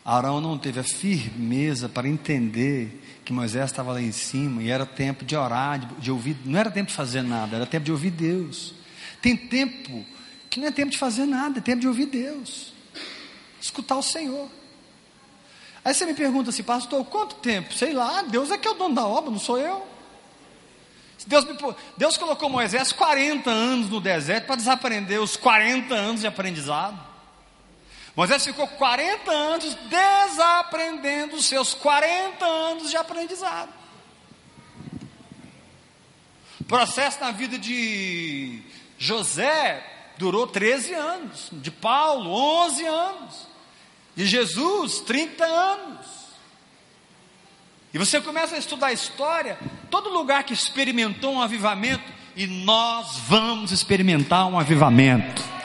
Arão 0.03 0.41
não 0.41 0.57
teve 0.57 0.79
a 0.79 0.83
firmeza 0.83 1.87
para 1.87 2.07
entender 2.07 3.21
que 3.23 3.33
Moisés 3.33 3.65
estava 3.65 3.91
lá 3.91 4.01
em 4.01 4.11
cima 4.11 4.63
e 4.63 4.69
era 4.69 4.85
tempo 4.85 5.25
de 5.25 5.35
orar, 5.35 5.79
de, 5.79 5.95
de, 5.95 6.11
ouvir, 6.11 6.37
não 6.45 6.57
era 6.57 6.71
tempo 6.71 6.87
de 6.87 6.95
fazer 6.95 7.21
nada, 7.21 7.57
era 7.57 7.65
tempo 7.65 7.83
de 7.83 7.91
ouvir 7.91 8.11
Deus. 8.11 8.73
Tem 9.27 9.35
tempo 9.35 10.05
que 10.49 10.57
não 10.57 10.69
é 10.69 10.71
tempo 10.71 10.89
de 10.89 10.97
fazer 10.97 11.25
nada, 11.25 11.59
é 11.59 11.61
tempo 11.61 11.81
de 11.81 11.87
ouvir 11.89 12.05
Deus, 12.05 12.71
escutar 13.59 13.97
o 13.97 14.01
Senhor. 14.01 14.49
Aí 15.83 15.93
você 15.93 16.05
me 16.05 16.13
pergunta 16.13 16.49
assim, 16.49 16.63
pastor, 16.63 17.03
quanto 17.03 17.35
tempo? 17.35 17.73
Sei 17.73 17.91
lá, 17.91 18.21
Deus 18.21 18.51
é 18.51 18.57
que 18.57 18.65
é 18.65 18.71
o 18.71 18.75
dono 18.75 18.95
da 18.95 19.05
obra, 19.05 19.29
não 19.29 19.37
sou 19.37 19.59
eu. 19.59 19.85
Deus, 21.25 21.43
me, 21.43 21.57
Deus 21.97 22.15
colocou 22.15 22.47
Moisés 22.47 22.93
40 22.93 23.49
anos 23.49 23.89
no 23.89 23.99
deserto 23.99 24.45
para 24.45 24.55
desaprender 24.55 25.19
os 25.19 25.35
40 25.35 25.93
anos 25.93 26.21
de 26.21 26.27
aprendizado. 26.27 26.97
Moisés 28.15 28.45
ficou 28.45 28.65
40 28.65 29.29
anos 29.29 29.77
desaprendendo 29.89 31.35
os 31.35 31.43
seus 31.43 31.73
40 31.73 32.45
anos 32.45 32.89
de 32.89 32.95
aprendizado. 32.95 33.73
Processo 36.65 37.19
na 37.19 37.31
vida 37.31 37.57
de 37.57 38.61
José 38.97 39.83
durou 40.17 40.47
13 40.47 40.93
anos, 40.93 41.49
de 41.51 41.69
Paulo, 41.69 42.31
11 42.31 42.85
anos, 42.85 43.47
de 44.15 44.25
Jesus, 44.25 44.99
30 45.01 45.45
anos. 45.45 46.07
E 47.93 47.97
você 47.97 48.19
começa 48.19 48.55
a 48.55 48.59
estudar 48.59 48.87
a 48.87 48.93
história, 48.93 49.57
todo 49.89 50.09
lugar 50.09 50.43
que 50.43 50.53
experimentou 50.53 51.33
um 51.33 51.41
avivamento, 51.41 52.17
e 52.35 52.45
nós 52.45 53.17
vamos 53.27 53.71
experimentar 53.71 54.47
um 54.47 54.59
avivamento 54.59 55.57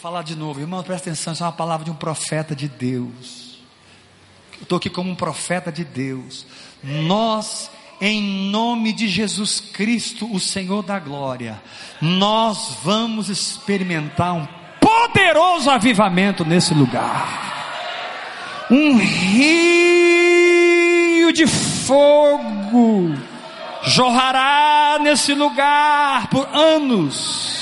falar 0.00 0.22
de 0.22 0.34
novo, 0.34 0.58
irmão, 0.58 0.82
presta 0.82 1.10
atenção, 1.10 1.34
isso 1.34 1.42
é 1.42 1.46
uma 1.46 1.52
palavra 1.52 1.84
de 1.84 1.90
um 1.90 1.94
profeta 1.94 2.56
de 2.56 2.66
Deus. 2.66 3.58
Eu 4.54 4.62
estou 4.62 4.78
aqui 4.78 4.88
como 4.88 5.10
um 5.10 5.14
profeta 5.14 5.70
de 5.70 5.84
Deus. 5.84 6.46
Nós, 6.82 7.70
em 8.00 8.50
nome 8.50 8.92
de 8.92 9.06
Jesus 9.06 9.60
Cristo, 9.60 10.32
o 10.32 10.40
Senhor 10.40 10.82
da 10.82 10.98
glória, 10.98 11.62
nós 12.00 12.78
vamos 12.82 13.28
experimentar 13.28 14.34
um 14.34 14.48
poderoso 14.80 15.68
avivamento 15.68 16.44
nesse 16.44 16.72
lugar. 16.72 18.66
Um 18.70 18.96
rio 18.96 20.00
de 21.32 21.46
fogo 21.46 23.14
jorrará 23.82 24.98
nesse 25.00 25.34
lugar 25.34 26.28
por 26.28 26.48
anos 26.52 27.60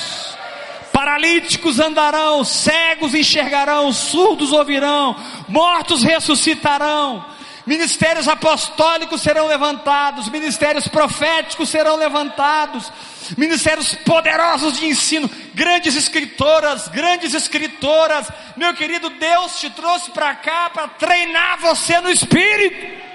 paralíticos 0.93 1.79
andarão, 1.79 2.43
cegos 2.45 3.15
enxergarão, 3.15 3.93
surdos 3.93 4.53
ouvirão, 4.53 5.15
mortos 5.49 6.03
ressuscitarão, 6.03 7.25
ministérios 7.69 8.27
apostólicos 8.27 9.21
serão 9.21 9.47
levantados, 9.47 10.31
ministérios 10.31 10.89
proféticos 10.89 11.69
serão 11.69 11.97
levantados, 11.97 12.91
ministérios 13.37 13.95
poderosos 13.95 14.79
de 14.79 14.87
ensino, 14.87 15.29
grandes 15.53 15.95
escritoras, 15.95 16.89
grandes 16.89 17.35
escritoras. 17.35 18.27
Meu 18.57 18.73
querido, 18.73 19.11
Deus 19.11 19.61
te 19.61 19.69
trouxe 19.69 20.11
para 20.13 20.35
cá 20.37 20.71
para 20.71 20.89
treinar 20.89 21.59
você 21.59 22.01
no 22.01 22.11
espírito. 22.11 23.07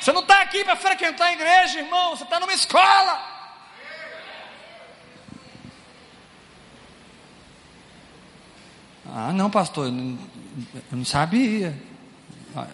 Você 0.00 0.10
não 0.10 0.22
está 0.22 0.40
aqui 0.40 0.64
para 0.64 0.76
frequentar 0.76 1.26
a 1.26 1.32
igreja, 1.34 1.80
irmão. 1.80 2.16
Você 2.16 2.24
está 2.24 2.40
numa 2.40 2.54
escola. 2.54 3.37
Ah, 9.08 9.32
não, 9.32 9.50
pastor, 9.50 9.86
eu 9.86 9.92
não, 10.92 11.04
sabia. 11.04 11.76
Ah, 12.54 12.66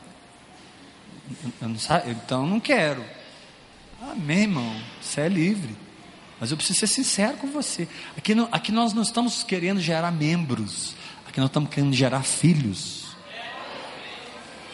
eu 1.63 1.69
não 1.69 1.79
sabia, 1.79 2.13
então 2.13 2.47
não 2.47 2.61
quero. 2.61 3.05
Amém, 4.03 4.43
irmão. 4.43 4.77
Você 5.01 5.23
é 5.23 5.29
livre. 5.29 5.77
Mas 6.41 6.51
eu 6.51 6.57
preciso 6.57 6.81
ser 6.81 6.87
sincero 6.89 7.37
com 7.37 7.47
você. 7.47 7.89
Aqui, 8.17 8.35
aqui 8.51 8.73
nós 8.73 8.93
não 8.93 9.03
estamos 9.03 9.43
querendo 9.43 9.81
gerar 9.81 10.11
membros. 10.11 10.95
Aqui 11.29 11.41
nós 11.41 11.49
estamos 11.49 11.71
querendo 11.71 11.95
gerar 11.95 12.23
filhos. 12.23 13.17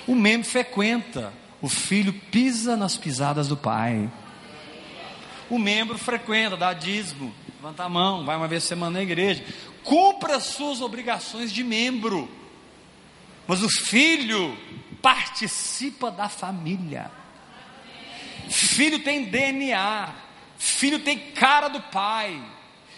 O 0.06 0.14
membro 0.14 0.48
frequenta 0.48 1.32
o 1.62 1.68
filho 1.68 2.12
pisa 2.12 2.76
nas 2.76 2.96
pisadas 2.96 3.48
do 3.48 3.56
pai. 3.56 4.10
O 5.50 5.58
membro 5.58 5.98
frequenta, 5.98 6.56
dá 6.56 6.72
dízimo, 6.72 7.34
levanta 7.56 7.84
a 7.84 7.88
mão, 7.88 8.24
vai 8.24 8.36
uma 8.36 8.48
vez 8.48 8.62
por 8.62 8.68
semana 8.68 8.98
na 8.98 9.02
igreja. 9.02 9.44
Cumpra 9.82 10.36
as 10.36 10.44
suas 10.44 10.80
obrigações 10.80 11.52
de 11.52 11.64
membro. 11.64 12.30
Mas 13.46 13.62
o 13.62 13.68
filho 13.68 14.56
participa 15.02 16.10
da 16.10 16.28
família. 16.28 17.10
Filho 18.48 19.00
tem 19.00 19.24
DNA. 19.24 20.08
Filho 20.56 21.00
tem 21.00 21.18
cara 21.18 21.68
do 21.68 21.80
pai. 21.80 22.40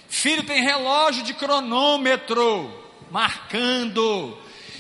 Filho 0.09 0.43
tem 0.43 0.63
relógio 0.63 1.23
de 1.23 1.33
cronômetro 1.33 2.71
marcando. 3.11 4.37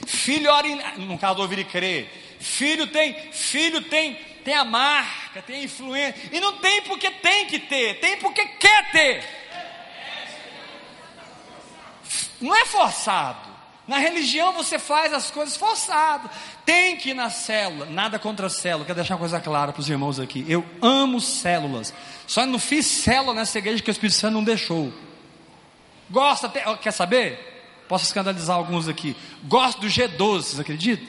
Filho 0.07 0.50
ora 0.50 0.69
no 0.99 1.17
caso 1.17 1.41
ouvir 1.41 1.61
e 1.61 1.64
crer 1.64 2.11
Filho 2.43 2.88
tem, 2.88 3.14
filho 3.31 3.83
tem, 3.83 4.19
tem 4.44 4.54
a 4.54 4.64
marca, 4.64 5.42
tem 5.42 5.61
a 5.61 5.64
influência. 5.64 6.30
E 6.32 6.40
não 6.40 6.58
tem 6.58 6.82
porque 6.82 7.11
tem 7.11 7.46
que 7.46 7.58
ter, 7.58 8.00
tem 8.00 8.16
porque 8.18 8.44
quer 8.46 8.90
ter. 8.90 9.25
Não 12.40 12.54
é 12.54 12.64
forçado. 12.66 13.52
Na 13.87 13.99
religião 13.99 14.52
você 14.52 14.78
faz 14.78 15.12
as 15.12 15.30
coisas 15.30 15.56
forçado. 15.56 16.30
Tem 16.64 16.96
que 16.96 17.11
ir 17.11 17.14
na 17.14 17.30
célula. 17.30 17.87
Nada 17.87 18.18
contra 18.18 18.46
a 18.46 18.50
célula. 18.50 18.84
Quero 18.84 18.96
deixar 18.96 19.14
uma 19.14 19.20
coisa 19.20 19.40
clara 19.40 19.72
para 19.72 19.80
os 19.80 19.88
irmãos 19.88 20.20
aqui. 20.20 20.44
Eu 20.49 20.64
amo 20.80 21.20
células. 21.20 21.92
Só 22.26 22.46
não 22.46 22.58
fiz 22.58 22.87
célula 22.87 23.34
nessa 23.34 23.58
igreja 23.58 23.82
que 23.82 23.90
o 23.90 23.92
Espírito 23.92 24.16
Santo 24.16 24.34
não 24.34 24.44
deixou. 24.44 24.92
Gosta, 26.08 26.49
quer 26.76 26.92
saber? 26.92 27.84
Posso 27.88 28.04
escandalizar 28.04 28.56
alguns 28.56 28.88
aqui. 28.88 29.16
Gosto 29.44 29.80
do 29.80 29.88
G12, 29.88 30.42
vocês 30.42 30.61
acreditam? 30.61 31.06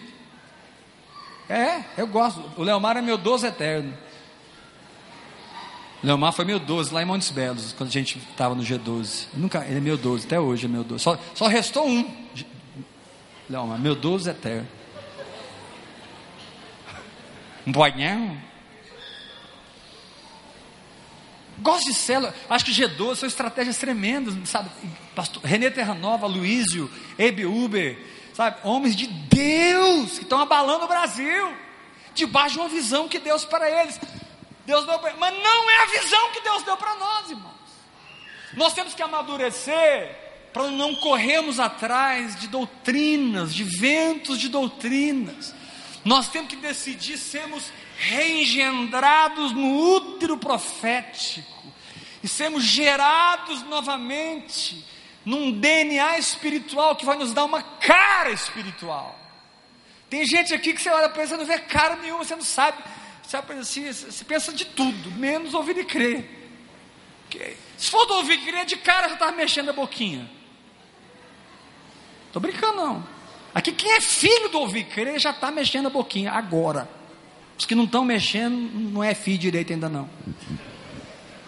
É, 1.54 1.84
eu 1.96 2.08
gosto. 2.08 2.44
O 2.58 2.64
Leomar 2.64 2.98
é 2.98 3.02
meu 3.02 3.16
12 3.16 3.46
eterno. 3.46 3.94
O 6.02 6.08
Leomar 6.08 6.34
foi 6.34 6.46
meu 6.46 6.58
12 6.58 6.92
lá 6.92 7.04
em 7.04 7.06
Montes 7.06 7.30
Belos, 7.30 7.74
quando 7.74 7.90
a 7.90 7.92
gente 7.92 8.18
estava 8.18 8.56
no 8.56 8.64
G12. 8.64 9.28
Nunca, 9.36 9.64
ele 9.64 9.78
é 9.78 9.80
meu 9.80 9.96
12, 9.96 10.26
até 10.26 10.40
hoje 10.40 10.66
é 10.66 10.68
meu 10.68 10.84
12. 10.84 11.04
Só, 11.04 11.20
só 11.36 11.46
restou 11.46 11.88
um. 11.88 12.12
Leomar, 13.48 13.78
meu 13.78 13.94
12 13.94 14.32
eterno. 14.32 14.68
Um 17.68 17.72
boinhão. 17.72 18.36
Gosto 21.60 21.86
de 21.86 21.94
célula, 21.94 22.34
acho 22.50 22.66
que 22.66 22.72
G12 22.72 23.16
são 23.18 23.28
estratégias 23.28 23.78
tremendas, 23.78 24.34
sabe? 24.50 24.72
Pastor, 25.16 25.44
René 25.44 25.70
Terranova, 25.70 26.26
Luísio, 26.26 26.90
Ebe 27.16 27.46
Uber, 27.46 27.96
sabe? 28.34 28.58
Homens 28.64 28.96
de 28.96 29.08
Deus 29.08 30.18
que 30.18 30.24
estão 30.24 30.40
abalando 30.40 30.86
o 30.86 30.88
Brasil, 30.88 31.54
debaixo 32.14 32.56
de 32.56 32.60
uma 32.60 32.70
visão 32.70 33.08
que 33.08 33.20
Deus 33.20 33.46
para 33.46 33.70
eles. 33.70 34.00
Deus 34.66 34.86
deu 34.86 35.00
mas 35.20 35.34
não 35.34 35.70
é 35.70 35.84
a 35.84 35.86
visão 35.86 36.32
que 36.32 36.42
Deus 36.42 36.64
deu 36.64 36.78
para 36.78 36.96
nós, 36.96 37.30
irmãos. 37.30 37.54
Nós 38.54 38.74
temos 38.74 38.94
que 38.94 39.02
amadurecer 39.02 40.16
para 40.54 40.68
não 40.70 40.94
corrermos 40.96 41.60
atrás 41.60 42.40
de 42.40 42.48
doutrinas, 42.48 43.54
de 43.54 43.64
ventos 43.64 44.40
de 44.40 44.48
doutrinas. 44.48 45.54
Nós 46.06 46.30
temos 46.30 46.50
que 46.50 46.56
decidir 46.58 47.18
sermos 47.18 47.72
reengendrados 47.98 49.52
no 49.52 49.96
útero 49.96 50.38
profético 50.38 51.64
e 52.22 52.28
sermos 52.28 52.64
gerados 52.64 53.64
novamente 53.64 54.86
num 55.26 55.52
DNA 55.52 56.18
espiritual 56.18 56.96
que 56.96 57.06
vai 57.06 57.18
nos 57.18 57.34
dar 57.34 57.46
uma 57.46 57.62
cara 57.62 58.32
espiritual. 58.32 59.20
Tem 60.10 60.26
gente 60.26 60.54
aqui 60.54 60.74
que 60.74 60.82
você 60.82 60.90
olha 60.90 61.10
para 61.10 61.26
você 61.26 61.38
não 61.38 61.46
vê 61.46 61.58
cara 61.60 61.96
nenhuma, 61.96 62.24
você 62.24 62.36
não 62.36 62.44
sabe. 62.44 62.78
Você, 63.24 63.38
assim, 63.38 63.92
você 63.92 64.24
pensa 64.26 64.54
de 64.54 64.66
tudo, 64.66 65.12
menos 65.12 65.54
ouvir 65.54 65.78
e 65.78 65.86
crer. 65.86 66.30
Se 67.78 67.90
for 67.90 68.06
do 68.06 68.16
ouvir 68.16 68.34
e 68.34 68.46
crer, 68.46 68.66
de 68.66 68.78
cara 68.78 69.08
já 69.08 69.16
estava 69.16 69.32
mexendo 69.32 69.70
a 69.70 69.74
boquinha. 69.74 70.30
Estou 72.28 72.42
brincando, 72.42 72.76
não. 72.76 73.08
Aqui, 73.56 73.72
quem 73.72 73.92
é 73.92 74.02
filho 74.02 74.50
do 74.50 74.60
ouvir 74.60 74.84
crer 74.86 75.20
já 75.20 75.32
está 75.32 75.50
mexendo 75.50 75.88
a 75.88 75.90
boquinha 75.90 76.32
agora. 76.32 76.90
Os 77.58 77.66
que 77.66 77.76
não 77.76 77.86
estão 77.86 78.04
mexendo, 78.04 78.56
não 78.56 79.04
é 79.04 79.16
filho 79.16 79.38
direito 79.38 79.72
ainda 79.74 79.88
não. 79.88 80.10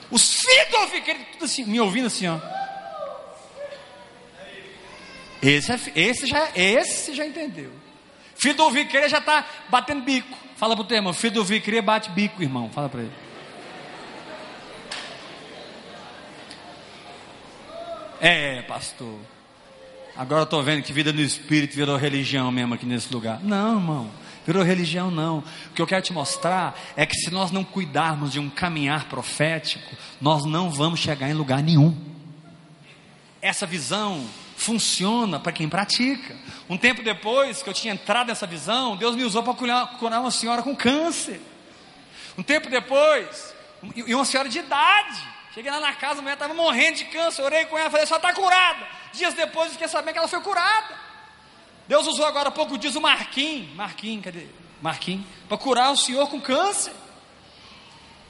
Os 0.09 0.39
filhos 0.39 0.69
do 0.69 0.77
ouvir 0.77 1.01
crer, 1.01 1.17
tudo 1.33 1.45
assim, 1.45 1.65
me 1.65 1.79
ouvindo 1.79 2.07
assim, 2.07 2.27
ó. 2.27 2.39
Esse, 5.45 5.71
é, 5.71 5.79
esse, 5.95 6.25
já, 6.25 6.49
esse 6.55 7.13
já 7.13 7.25
entendeu. 7.25 7.71
Filho 8.35 8.55
do 8.55 8.63
ouvir 8.63 8.89
já 9.07 9.19
está 9.19 9.45
batendo 9.69 10.03
bico. 10.03 10.35
Fala 10.55 10.75
para 10.75 10.83
o 10.83 10.87
teu 10.87 10.97
irmão, 10.97 11.13
filho 11.13 11.35
do 11.35 11.39
ouvir 11.41 11.81
bate 11.81 12.09
bico, 12.09 12.41
irmão. 12.41 12.69
Fala 12.69 12.89
para 12.89 13.01
ele. 13.01 13.11
É, 18.19 18.63
pastor. 18.63 19.19
Agora 20.15 20.43
estou 20.43 20.63
vendo 20.63 20.81
que 20.81 20.91
vida 20.91 21.13
no 21.13 21.21
espírito 21.21 21.75
virou 21.75 21.95
religião 21.95 22.51
mesmo 22.51 22.73
aqui 22.73 22.85
nesse 22.85 23.13
lugar. 23.13 23.39
Não, 23.43 23.75
irmão, 23.75 24.11
virou 24.47 24.63
religião 24.63 25.11
não. 25.11 25.39
O 25.39 25.73
que 25.75 25.81
eu 25.81 25.85
quero 25.85 26.01
te 26.01 26.13
mostrar 26.13 26.79
é 26.95 27.05
que 27.05 27.15
se 27.15 27.29
nós 27.29 27.51
não 27.51 27.63
cuidarmos 27.63 28.31
de 28.31 28.39
um 28.39 28.49
caminhar 28.49 29.09
profético, 29.09 29.95
nós 30.19 30.43
não 30.45 30.71
vamos 30.71 31.01
chegar 31.01 31.29
em 31.29 31.33
lugar 31.33 31.61
nenhum. 31.61 31.95
Essa 33.41 33.67
visão 33.67 34.25
funciona 34.55 35.39
para 35.39 35.51
quem 35.51 35.67
pratica. 35.67 36.35
Um 36.69 36.77
tempo 36.77 37.03
depois 37.03 37.61
que 37.61 37.69
eu 37.69 37.73
tinha 37.73 37.93
entrado 37.93 38.27
nessa 38.27 38.47
visão, 38.47 38.95
Deus 38.95 39.15
me 39.15 39.23
usou 39.23 39.43
para 39.43 39.53
curar 39.53 40.19
uma 40.21 40.31
senhora 40.31 40.63
com 40.63 40.75
câncer. 40.75 41.41
Um 42.37 42.43
tempo 42.43 42.69
depois, 42.69 43.53
e 43.95 44.13
uma 44.13 44.25
senhora 44.25 44.49
de 44.49 44.59
idade. 44.59 45.35
Cheguei 45.53 45.71
lá 45.71 45.79
na 45.79 45.93
casa, 45.93 46.19
a 46.19 46.21
mulher 46.21 46.33
estava 46.33 46.53
morrendo 46.53 46.97
de 46.97 47.05
câncer. 47.05 47.41
Orei 47.41 47.65
com 47.65 47.77
ela, 47.77 47.89
falei, 47.89 48.05
só 48.05 48.17
está 48.17 48.33
curada. 48.33 48.85
Dias 49.13 49.33
depois 49.33 49.67
eu 49.67 49.73
fiquei 49.73 49.87
sabendo 49.87 50.13
que 50.13 50.19
ela 50.19 50.27
foi 50.27 50.41
curada. 50.41 50.95
Deus 51.87 52.07
usou 52.07 52.25
agora 52.25 52.49
há 52.49 52.51
pouco 52.51 52.77
dias 52.77 52.95
o 52.95 53.01
Marquinhos, 53.01 53.73
Marquinhos, 53.75 54.25
cadê? 54.25 54.47
Marquinhos, 54.81 55.25
para 55.47 55.57
curar 55.57 55.91
o 55.91 55.97
senhor 55.97 56.27
com 56.29 56.41
câncer. 56.41 56.93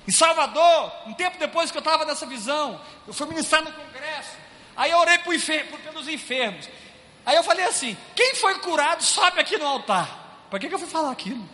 Em 0.08 0.12
Salvador, 0.12 0.92
um 1.08 1.14
tempo 1.14 1.40
depois 1.40 1.72
que 1.72 1.78
eu 1.78 1.80
estava 1.80 2.06
nessa 2.06 2.26
visão, 2.26 2.80
eu 3.08 3.14
fui 3.14 3.26
ministrar 3.28 3.64
no 3.64 3.72
congresso. 3.72 4.45
Aí 4.76 4.92
eu 4.92 4.98
orei 4.98 5.18
pelos 5.20 6.08
enfermos. 6.08 6.70
Aí 7.26 7.36
eu 7.36 7.44
falei 7.44 7.66
assim: 7.66 7.98
quem 8.16 8.36
foi 8.36 8.56
curado, 8.56 9.04
sobe 9.04 9.40
aqui 9.40 9.58
no 9.58 9.66
altar. 9.66 10.48
Para 10.50 10.60
que, 10.60 10.68
que 10.68 10.76
eu 10.76 10.80
fui 10.80 10.88
falar 10.88 11.12
aquilo? 11.12 11.48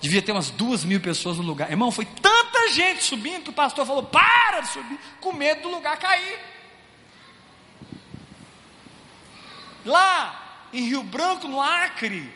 Devia 0.00 0.22
ter 0.22 0.32
umas 0.32 0.50
duas 0.50 0.84
mil 0.84 1.00
pessoas 1.00 1.36
no 1.36 1.44
lugar. 1.44 1.70
Irmão, 1.70 1.92
foi 1.92 2.04
tanta 2.04 2.70
gente 2.70 3.04
subindo 3.04 3.44
que 3.44 3.50
o 3.50 3.52
pastor 3.52 3.86
falou: 3.86 4.02
para 4.02 4.60
de 4.60 4.68
subir, 4.68 4.98
com 5.20 5.32
medo 5.32 5.62
do 5.62 5.70
lugar 5.70 5.96
cair. 5.98 6.38
Lá 9.84 10.68
em 10.72 10.88
Rio 10.88 11.02
Branco, 11.02 11.46
no 11.48 11.60
Acre, 11.60 12.32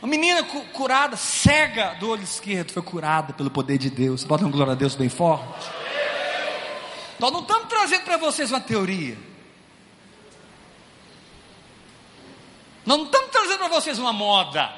uma 0.00 0.08
menina 0.08 0.42
curada, 0.44 1.16
cega 1.16 1.94
do 1.94 2.08
olho 2.08 2.22
esquerdo, 2.22 2.70
foi 2.70 2.82
curada 2.82 3.32
pelo 3.32 3.50
poder 3.50 3.78
de 3.78 3.90
Deus. 3.90 4.22
Bota 4.24 4.44
uma 4.44 4.52
glória 4.52 4.72
a 4.72 4.76
Deus 4.76 4.94
bem 4.94 5.08
forte. 5.08 5.77
Nós 7.18 7.32
não 7.32 7.40
estamos 7.40 7.68
trazendo 7.68 8.04
para 8.04 8.16
vocês 8.16 8.50
uma 8.50 8.60
teoria. 8.60 9.18
Nós 12.86 12.98
não 12.98 13.06
estamos 13.06 13.30
trazendo 13.30 13.58
para 13.58 13.68
vocês 13.68 13.98
uma 13.98 14.12
moda. 14.12 14.72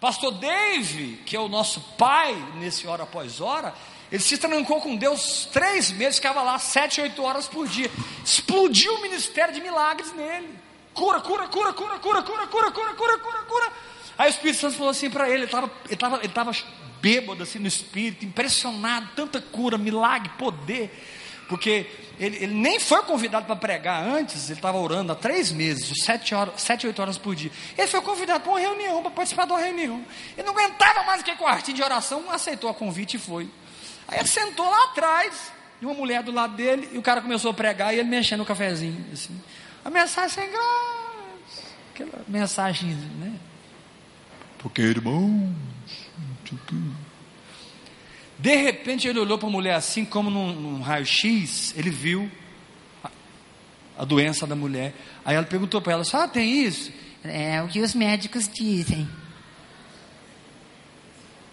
Pastor 0.00 0.32
Dave, 0.32 1.20
que 1.26 1.36
é 1.36 1.40
o 1.40 1.48
nosso 1.48 1.80
pai 1.98 2.34
nesse 2.54 2.86
hora 2.86 3.02
após 3.02 3.40
hora, 3.40 3.74
ele 4.10 4.22
se 4.22 4.38
trancou 4.38 4.80
com 4.80 4.96
Deus 4.96 5.46
três 5.52 5.90
meses, 5.90 6.16
ficava 6.16 6.42
lá 6.42 6.58
sete, 6.58 7.00
oito 7.00 7.22
horas 7.22 7.46
por 7.46 7.68
dia. 7.68 7.90
Explodiu 8.24 8.94
o 8.94 9.02
ministério 9.02 9.52
de 9.52 9.60
milagres 9.60 10.12
nele. 10.14 10.48
Cura, 10.94 11.20
cura, 11.20 11.46
cura, 11.48 11.72
cura, 11.72 11.98
cura, 11.98 12.22
cura, 12.22 12.46
cura, 12.46 12.70
cura, 12.70 12.94
cura, 12.94 13.18
cura, 13.18 13.42
cura. 13.42 13.72
Aí 14.16 14.28
o 14.28 14.30
Espírito 14.30 14.60
Santo 14.60 14.76
falou 14.76 14.90
assim 14.90 15.10
para 15.10 15.28
ele, 15.28 15.44
ele 15.44 15.44
estava 15.44 16.16
ele 16.22 16.32
ele 16.32 16.64
bêbado 17.00 17.42
assim 17.42 17.58
no 17.58 17.66
espírito, 17.66 18.24
impressionado, 18.24 19.10
tanta 19.14 19.40
cura, 19.40 19.78
milagre, 19.78 20.30
poder 20.38 20.90
porque 21.50 21.90
ele, 22.20 22.36
ele 22.36 22.54
nem 22.54 22.78
foi 22.78 23.02
convidado 23.02 23.44
para 23.44 23.56
pregar 23.56 24.06
antes, 24.06 24.48
ele 24.48 24.60
estava 24.60 24.78
orando 24.78 25.10
há 25.10 25.16
três 25.16 25.50
meses, 25.50 26.04
sete, 26.04 26.32
horas, 26.32 26.62
sete, 26.62 26.86
oito 26.86 27.02
horas 27.02 27.18
por 27.18 27.34
dia. 27.34 27.50
Ele 27.76 27.88
foi 27.88 28.00
convidado 28.02 28.38
para 28.38 28.50
uma 28.50 28.60
reunião, 28.60 29.02
para 29.02 29.10
participar 29.10 29.46
de 29.46 29.52
uma 29.52 29.58
reunião. 29.58 30.00
Ele 30.38 30.46
não 30.46 30.56
aguentava 30.56 31.02
mais 31.02 31.24
que 31.24 31.34
quartinho 31.34 31.76
de 31.76 31.82
oração, 31.82 32.30
aceitou 32.30 32.70
a 32.70 32.74
convite 32.74 33.16
e 33.16 33.18
foi. 33.18 33.50
Aí 34.06 34.20
ele 34.20 34.28
sentou 34.28 34.64
lá 34.64 34.84
atrás, 34.84 35.50
e 35.82 35.84
uma 35.86 35.94
mulher 35.94 36.22
do 36.22 36.30
lado 36.30 36.54
dele, 36.54 36.88
e 36.92 36.98
o 36.98 37.02
cara 37.02 37.20
começou 37.20 37.50
a 37.50 37.54
pregar, 37.54 37.92
e 37.92 37.98
ele 37.98 38.08
mexendo 38.08 38.38
no 38.38 38.46
cafezinho, 38.46 39.04
assim. 39.12 39.36
A 39.84 39.90
mensagem 39.90 40.30
sem 40.30 40.52
graça, 40.52 41.62
aquela 41.92 42.24
mensagem, 42.28 42.90
né? 43.18 43.34
Porque 44.56 44.82
irmãos, 44.82 45.52
de 48.40 48.56
repente 48.56 49.06
ele 49.06 49.18
olhou 49.18 49.36
para 49.36 49.48
a 49.48 49.52
mulher 49.52 49.74
assim, 49.74 50.04
como 50.04 50.30
num, 50.30 50.52
num 50.52 50.80
raio-x, 50.80 51.74
ele 51.76 51.90
viu 51.90 52.30
a, 53.04 53.10
a, 53.98 54.04
doença 54.04 54.46
da 54.46 54.56
mulher. 54.56 54.94
Aí 55.24 55.36
ela 55.36 55.44
perguntou 55.44 55.80
para 55.82 55.92
ela: 55.92 56.04
só 56.04 56.26
tem 56.26 56.64
isso? 56.64 56.90
É 57.22 57.62
o 57.62 57.68
que 57.68 57.80
os 57.80 57.94
médicos 57.94 58.48
dizem. 58.48 59.06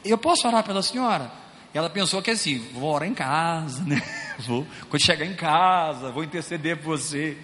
Eu 0.03 0.17
posso 0.17 0.47
orar 0.47 0.63
pela 0.63 0.81
senhora? 0.81 1.29
Ela 1.73 1.89
pensou 1.89 2.21
que 2.21 2.31
assim, 2.31 2.59
vou 2.73 2.93
orar 2.93 3.07
em 3.07 3.13
casa, 3.13 3.83
né? 3.83 4.01
Vou, 4.39 4.67
quando 4.87 5.01
chegar 5.01 5.25
em 5.25 5.33
casa, 5.33 6.11
vou 6.11 6.23
interceder 6.23 6.77
por 6.77 6.95
você. 6.95 7.35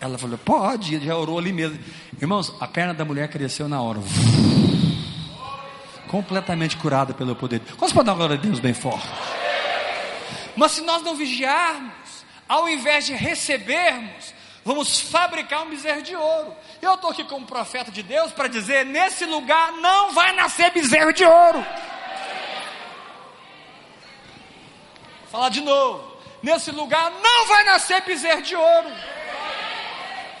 Ela 0.00 0.16
falou, 0.16 0.38
pode, 0.38 0.98
já 1.04 1.14
orou 1.14 1.38
ali 1.38 1.52
mesmo. 1.52 1.78
Irmãos, 2.18 2.54
a 2.58 2.66
perna 2.66 2.94
da 2.94 3.04
mulher 3.04 3.28
cresceu 3.28 3.68
na 3.68 3.82
hora 3.82 4.00
completamente 6.08 6.76
curada 6.76 7.12
pelo 7.14 7.36
poder. 7.36 7.60
Quantos 7.76 7.92
podem 7.92 8.06
dar 8.06 8.14
glória 8.14 8.36
a 8.36 8.38
Deus 8.38 8.58
bem 8.60 8.74
forte? 8.74 9.06
Mas 10.56 10.72
se 10.72 10.80
nós 10.80 11.02
não 11.02 11.14
vigiarmos, 11.14 11.92
ao 12.48 12.68
invés 12.68 13.06
de 13.06 13.12
recebermos, 13.12 14.34
vamos 14.64 15.00
fabricar 15.00 15.62
um 15.62 15.70
bezerro 15.70 16.02
de 16.02 16.16
ouro. 16.16 16.56
Eu 16.80 16.94
estou 16.94 17.10
aqui 17.10 17.24
como 17.24 17.46
profeta 17.46 17.90
de 17.90 18.02
Deus 18.02 18.32
para 18.32 18.48
dizer: 18.48 18.84
nesse 18.84 19.24
lugar 19.24 19.72
não 19.72 20.12
vai 20.12 20.34
nascer 20.34 20.72
bezerro 20.72 21.12
de 21.12 21.24
ouro. 21.24 21.64
Vou 25.20 25.30
falar 25.30 25.50
de 25.50 25.60
novo: 25.60 26.16
nesse 26.42 26.70
lugar 26.70 27.10
não 27.22 27.46
vai 27.46 27.64
nascer 27.64 28.02
bezerro 28.02 28.42
de 28.42 28.56
ouro. 28.56 28.88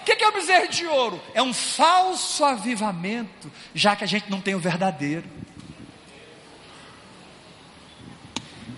O 0.00 0.04
que, 0.06 0.14
que 0.14 0.24
é 0.24 0.28
o 0.28 0.32
bezerro 0.32 0.68
de 0.68 0.86
ouro? 0.86 1.20
É 1.34 1.42
um 1.42 1.52
falso 1.52 2.44
avivamento, 2.44 3.50
já 3.74 3.96
que 3.96 4.04
a 4.04 4.06
gente 4.06 4.30
não 4.30 4.40
tem 4.40 4.54
o 4.54 4.60
verdadeiro. 4.60 5.28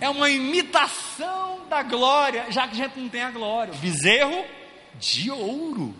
É 0.00 0.08
uma 0.08 0.30
imitação 0.30 1.66
da 1.68 1.82
glória, 1.82 2.46
já 2.50 2.66
que 2.66 2.74
a 2.74 2.84
gente 2.84 2.98
não 2.98 3.08
tem 3.08 3.22
a 3.22 3.30
glória. 3.30 3.74
Bezerro 3.74 4.44
de 4.98 5.30
ouro. 5.30 5.94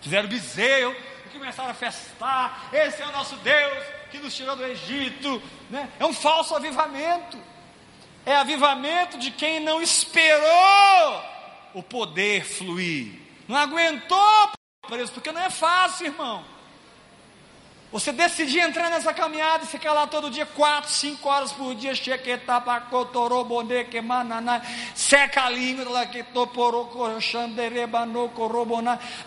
Fizeram 0.00 0.28
bezerro 0.28 0.94
e 1.26 1.30
começaram 1.30 1.70
a 1.70 1.74
festar. 1.74 2.68
Esse 2.72 3.02
é 3.02 3.06
o 3.06 3.12
nosso 3.12 3.36
Deus 3.36 3.84
que 4.10 4.18
nos 4.18 4.34
tirou 4.34 4.56
do 4.56 4.64
Egito. 4.64 5.42
Né? 5.70 5.88
É 5.98 6.04
um 6.04 6.12
falso 6.12 6.54
avivamento. 6.54 7.38
É 8.24 8.36
avivamento 8.36 9.18
de 9.18 9.30
quem 9.30 9.60
não 9.60 9.82
esperou 9.82 11.22
o 11.74 11.82
poder 11.82 12.44
fluir. 12.44 13.20
Não 13.48 13.56
aguentou, 13.56 14.50
porque 15.12 15.32
não 15.32 15.40
é 15.40 15.50
fácil, 15.50 16.06
irmão. 16.06 16.44
Você 17.92 18.10
decidir 18.10 18.60
entrar 18.60 18.88
nessa 18.88 19.12
caminhada 19.12 19.64
e 19.64 19.66
ficar 19.66 19.92
lá 19.92 20.06
todo 20.06 20.30
dia, 20.30 20.46
quatro, 20.46 20.90
cinco 20.90 21.28
horas 21.28 21.52
por 21.52 21.74
dia, 21.74 21.94
seca 24.94 25.44
a 25.44 25.50
língua, 25.50 25.84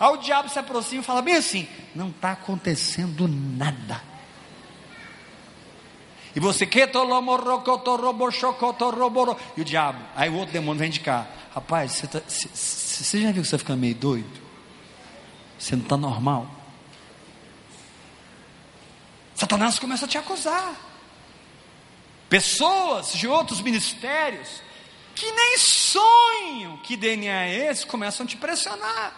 aí 0.00 0.12
o 0.12 0.16
diabo 0.16 0.48
se 0.48 0.58
aproxima 0.58 1.00
e 1.00 1.04
fala 1.04 1.22
bem 1.22 1.36
assim: 1.36 1.68
não 1.94 2.08
está 2.08 2.32
acontecendo 2.32 3.28
nada. 3.28 4.02
E 6.34 6.40
você 6.40 6.66
e 9.56 9.60
o 9.60 9.64
diabo, 9.64 10.02
aí 10.16 10.28
o 10.28 10.34
outro 10.34 10.52
demônio 10.52 10.80
vem 10.80 10.90
de 10.90 10.98
cá, 10.98 11.24
rapaz, 11.54 11.92
você, 11.92 12.06
tá, 12.08 12.20
você, 12.26 12.48
você 12.48 13.20
já 13.20 13.30
viu 13.30 13.42
que 13.42 13.48
você 13.48 13.58
fica 13.58 13.76
meio 13.76 13.94
doido? 13.94 14.40
Você 15.56 15.76
não 15.76 15.84
está 15.84 15.96
normal? 15.96 16.55
Satanás 19.36 19.78
começa 19.78 20.06
a 20.06 20.08
te 20.08 20.16
acusar. 20.16 20.74
Pessoas 22.28 23.12
de 23.12 23.28
outros 23.28 23.60
ministérios 23.60 24.62
que 25.14 25.30
nem 25.30 25.58
sonham 25.58 26.78
que 26.78 26.96
DNA 26.96 27.44
é 27.44 27.70
esse 27.70 27.86
começam 27.86 28.24
a 28.24 28.28
te 28.28 28.36
pressionar. 28.36 29.14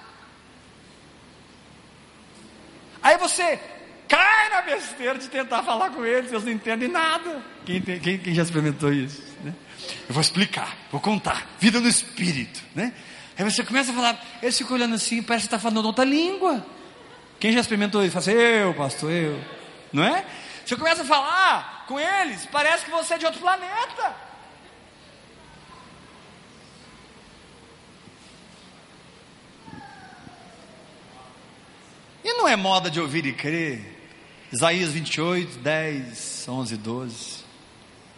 Aí 3.00 3.16
você 3.16 3.60
cai 4.08 4.48
na 4.50 4.62
besteira 4.62 5.18
de 5.18 5.28
tentar 5.28 5.62
falar 5.62 5.90
com 5.90 6.04
eles, 6.04 6.32
eles 6.32 6.44
não 6.44 6.52
entendem 6.52 6.88
nada. 6.88 7.40
Quem, 7.64 7.80
quem, 7.80 8.18
quem 8.18 8.34
já 8.34 8.42
experimentou 8.42 8.92
isso? 8.92 9.22
Né? 9.44 9.54
Eu 10.08 10.14
vou 10.14 10.20
explicar, 10.20 10.76
vou 10.90 11.00
contar. 11.00 11.46
Vida 11.60 11.80
no 11.80 11.88
espírito. 11.88 12.60
Né? 12.74 12.92
Aí 13.38 13.44
você 13.44 13.64
começa 13.64 13.92
a 13.92 13.94
falar, 13.94 14.26
eles 14.42 14.58
ficam 14.58 14.74
olhando 14.76 14.96
assim, 14.96 15.22
parece 15.22 15.46
que 15.48 15.54
está 15.54 15.60
falando 15.60 15.86
outra 15.86 16.04
língua. 16.04 16.66
Quem 17.38 17.52
já 17.52 17.60
experimentou 17.60 18.02
isso? 18.02 18.20
Fala 18.20 18.22
assim, 18.22 18.32
eu, 18.32 18.74
pastor, 18.74 19.12
eu 19.12 19.57
não 19.92 20.04
é? 20.04 20.24
Você 20.64 20.76
começa 20.76 21.02
a 21.02 21.04
falar 21.04 21.84
com 21.86 21.98
eles, 21.98 22.46
parece 22.46 22.84
que 22.84 22.90
você 22.90 23.14
é 23.14 23.18
de 23.18 23.26
outro 23.26 23.40
planeta. 23.40 24.14
E 32.22 32.32
não 32.34 32.46
é 32.46 32.56
moda 32.56 32.90
de 32.90 33.00
ouvir 33.00 33.24
e 33.24 33.32
crer. 33.32 33.96
Isaías 34.52 34.92
28, 34.92 35.58
10, 35.58 36.46
11, 36.48 36.76
12. 36.76 37.44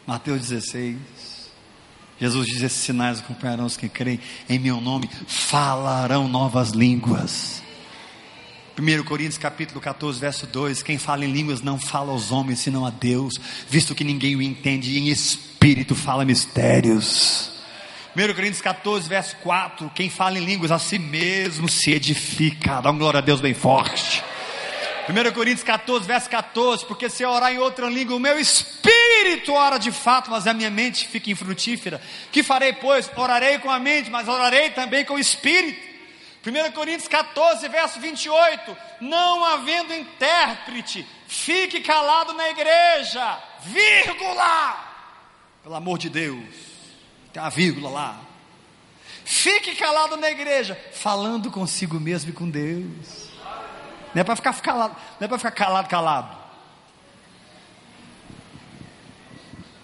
Mateus 0.07 0.41
16. 0.41 0.99
Jesus 2.21 2.47
diz: 2.47 2.63
Esses 2.63 2.83
sinais 2.83 3.21
acompanharão 3.21 3.65
os 3.65 3.77
que 3.77 3.89
creem 3.89 4.21
em 4.49 4.59
meu 4.59 4.81
nome, 4.81 5.09
falarão 5.27 6.29
novas 6.29 6.71
línguas. 6.71 7.63
1 8.79 9.05
Coríntios 9.05 9.39
capítulo 9.39 9.81
14, 9.81 10.21
verso 10.21 10.47
2: 10.47 10.83
Quem 10.83 10.99
fala 10.99 11.25
em 11.25 11.33
línguas 11.33 11.61
não 11.61 11.79
fala 11.79 12.13
aos 12.13 12.31
homens, 12.31 12.61
senão 12.61 12.87
a 12.87 12.91
Deus, 12.91 13.35
visto 13.69 13.95
que 13.95 14.05
ninguém 14.05 14.37
o 14.37 14.43
entende, 14.43 14.93
e 14.93 14.99
em 14.99 15.09
espírito 15.09 15.95
fala 15.95 16.25
mistérios. 16.25 17.51
1 18.17 18.35
Coríntios 18.35 18.63
14, 18.63 19.09
verso 19.09 19.37
4: 19.37 19.91
Quem 19.95 20.09
fala 20.09 20.39
em 20.39 20.45
línguas 20.45 20.71
a 20.71 20.79
si 20.79 20.99
mesmo 20.99 21.69
se 21.69 21.93
edifica. 21.93 22.81
Dá 22.81 22.91
uma 22.91 22.99
glória 22.99 23.19
a 23.19 23.23
Deus 23.23 23.41
bem 23.41 23.55
forte. 23.55 24.23
1 25.09 25.33
Coríntios 25.33 25.65
14, 25.65 26.07
verso 26.07 26.31
14: 26.31 26.87
Porque 26.87 27.11
se 27.11 27.23
eu 27.23 27.31
orar 27.31 27.53
em 27.53 27.59
outra 27.59 27.89
língua, 27.89 28.17
o 28.17 28.21
meu 28.21 28.39
espírito 28.39 29.53
ora 29.53 29.79
de 29.79 29.91
fato, 29.91 30.31
mas 30.31 30.47
a 30.47 30.55
minha 30.55 30.71
mente 30.71 31.09
fica 31.09 31.31
infrutífera. 31.31 32.01
Que 32.31 32.43
farei, 32.43 32.73
pois? 32.73 33.11
Orarei 33.17 33.59
com 33.59 33.71
a 33.71 33.79
mente, 33.79 34.11
mas 34.11 34.29
orarei 34.29 34.71
também 34.71 35.05
com 35.05 35.15
o 35.15 35.19
espírito. 35.19 35.90
1 36.45 36.73
Coríntios 36.73 37.09
14, 37.09 37.69
verso 37.69 38.01
28. 38.01 38.77
Não 39.01 39.45
havendo 39.45 39.93
intérprete, 39.93 41.07
fique 41.27 41.81
calado 41.81 42.33
na 42.33 42.49
igreja, 42.49 43.39
vírgula. 43.63 44.77
Pelo 45.63 45.75
amor 45.75 45.99
de 45.99 46.09
Deus, 46.09 46.49
tem 47.33 47.43
uma 47.43 47.51
vírgula 47.51 47.91
lá. 47.91 48.21
Fique 49.25 49.77
calado 49.77 50.17
na 50.17 50.31
igreja, 50.31 50.81
falando 50.93 51.51
consigo 51.51 52.01
mesmo 52.01 52.31
e 52.31 52.33
com 52.33 52.49
Deus. 52.49 53.31
Não 54.15 54.23
é 54.23 54.25
para 54.25 54.35
ficar 54.35 54.59
calado, 54.61 54.97
não 55.21 55.25
é 55.25 55.29
para 55.29 55.39
ficar 55.39 55.53
calado, 55.53 55.89
calado. 55.89 56.41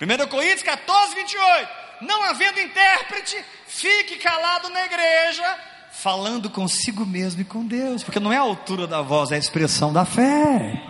1 0.01 0.29
Coríntios 0.29 0.63
14, 0.63 1.15
28. 1.15 1.87
Não 2.01 2.25
havendo 2.25 2.61
intérprete, 2.61 3.43
fique 3.67 4.17
calado 4.17 4.69
na 4.69 4.85
igreja, 4.85 5.59
falando 5.99 6.51
consigo 6.51 7.07
mesmo 7.07 7.41
e 7.41 7.45
com 7.45 7.67
Deus, 7.67 8.03
porque 8.03 8.21
não 8.21 8.31
é 8.31 8.37
a 8.37 8.43
altura 8.43 8.87
da 8.87 9.01
voz, 9.01 9.33
é 9.33 9.37
a 9.37 9.39
expressão 9.39 9.93
da 9.93 10.05
fé. 10.05 10.83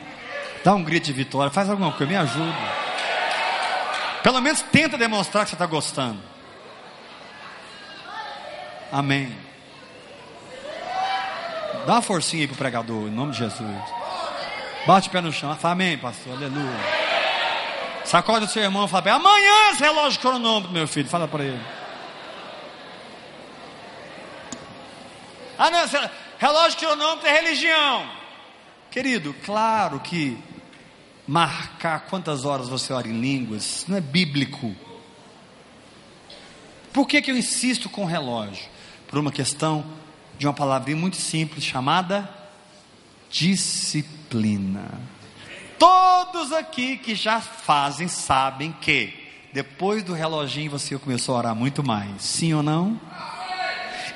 Dá 0.64 0.74
um 0.74 0.82
grito 0.82 1.04
de 1.04 1.12
vitória, 1.12 1.50
faz 1.50 1.70
alguma 1.70 1.92
coisa, 1.92 2.06
me 2.06 2.16
ajuda. 2.16 2.56
Pelo 4.22 4.40
menos 4.40 4.62
tenta 4.62 4.98
demonstrar 4.98 5.44
que 5.44 5.50
você 5.50 5.54
está 5.54 5.64
gostando. 5.64 6.20
Amém. 8.90 9.32
Dá 11.86 11.94
uma 11.94 12.02
forcinha 12.02 12.42
aí 12.42 12.48
para 12.48 12.54
o 12.54 12.58
pregador, 12.58 13.06
em 13.06 13.12
nome 13.12 13.30
de 13.30 13.38
Jesus. 13.38 13.80
Bate 14.88 15.08
o 15.08 15.12
pé 15.12 15.20
no 15.20 15.32
chão, 15.32 15.54
fala 15.54 15.72
amém, 15.72 15.96
pastor, 15.96 16.32
aleluia. 16.32 16.80
Sacode 18.04 18.46
o 18.46 18.48
seu 18.48 18.62
irmão 18.62 18.86
e 18.86 18.88
fala: 18.88 19.12
amanhã 19.12 19.70
esse 19.70 19.82
relógio 19.82 20.20
cronômetro, 20.20 20.72
meu 20.72 20.88
filho, 20.88 21.08
fala 21.08 21.28
para 21.28 21.44
ele. 21.44 21.75
Ah, 25.58 25.70
não, 25.70 26.10
relógio 26.38 26.78
cronômetro 26.78 27.26
é 27.28 27.32
religião. 27.32 28.10
Querido, 28.90 29.34
claro 29.44 30.00
que 30.00 30.38
marcar 31.26 32.00
quantas 32.06 32.44
horas 32.44 32.68
você 32.68 32.92
ora 32.92 33.08
em 33.08 33.20
línguas 33.20 33.84
não 33.88 33.96
é 33.96 34.00
bíblico. 34.00 34.74
Por 36.92 37.06
que, 37.06 37.20
que 37.20 37.30
eu 37.30 37.36
insisto 37.36 37.90
com 37.90 38.04
relógio? 38.04 38.64
Por 39.08 39.18
uma 39.18 39.32
questão 39.32 39.84
de 40.38 40.46
uma 40.46 40.54
palavrinha 40.54 40.96
muito 40.96 41.16
simples 41.16 41.64
chamada 41.64 42.28
disciplina. 43.30 44.90
Todos 45.78 46.52
aqui 46.52 46.96
que 46.96 47.14
já 47.14 47.40
fazem 47.40 48.08
sabem 48.08 48.72
que 48.72 49.12
depois 49.52 50.02
do 50.02 50.14
reloginho 50.14 50.70
você 50.70 50.98
começou 50.98 51.34
a 51.34 51.38
orar 51.38 51.54
muito 51.54 51.82
mais. 51.82 52.22
Sim 52.22 52.54
ou 52.54 52.62
não? 52.62 53.00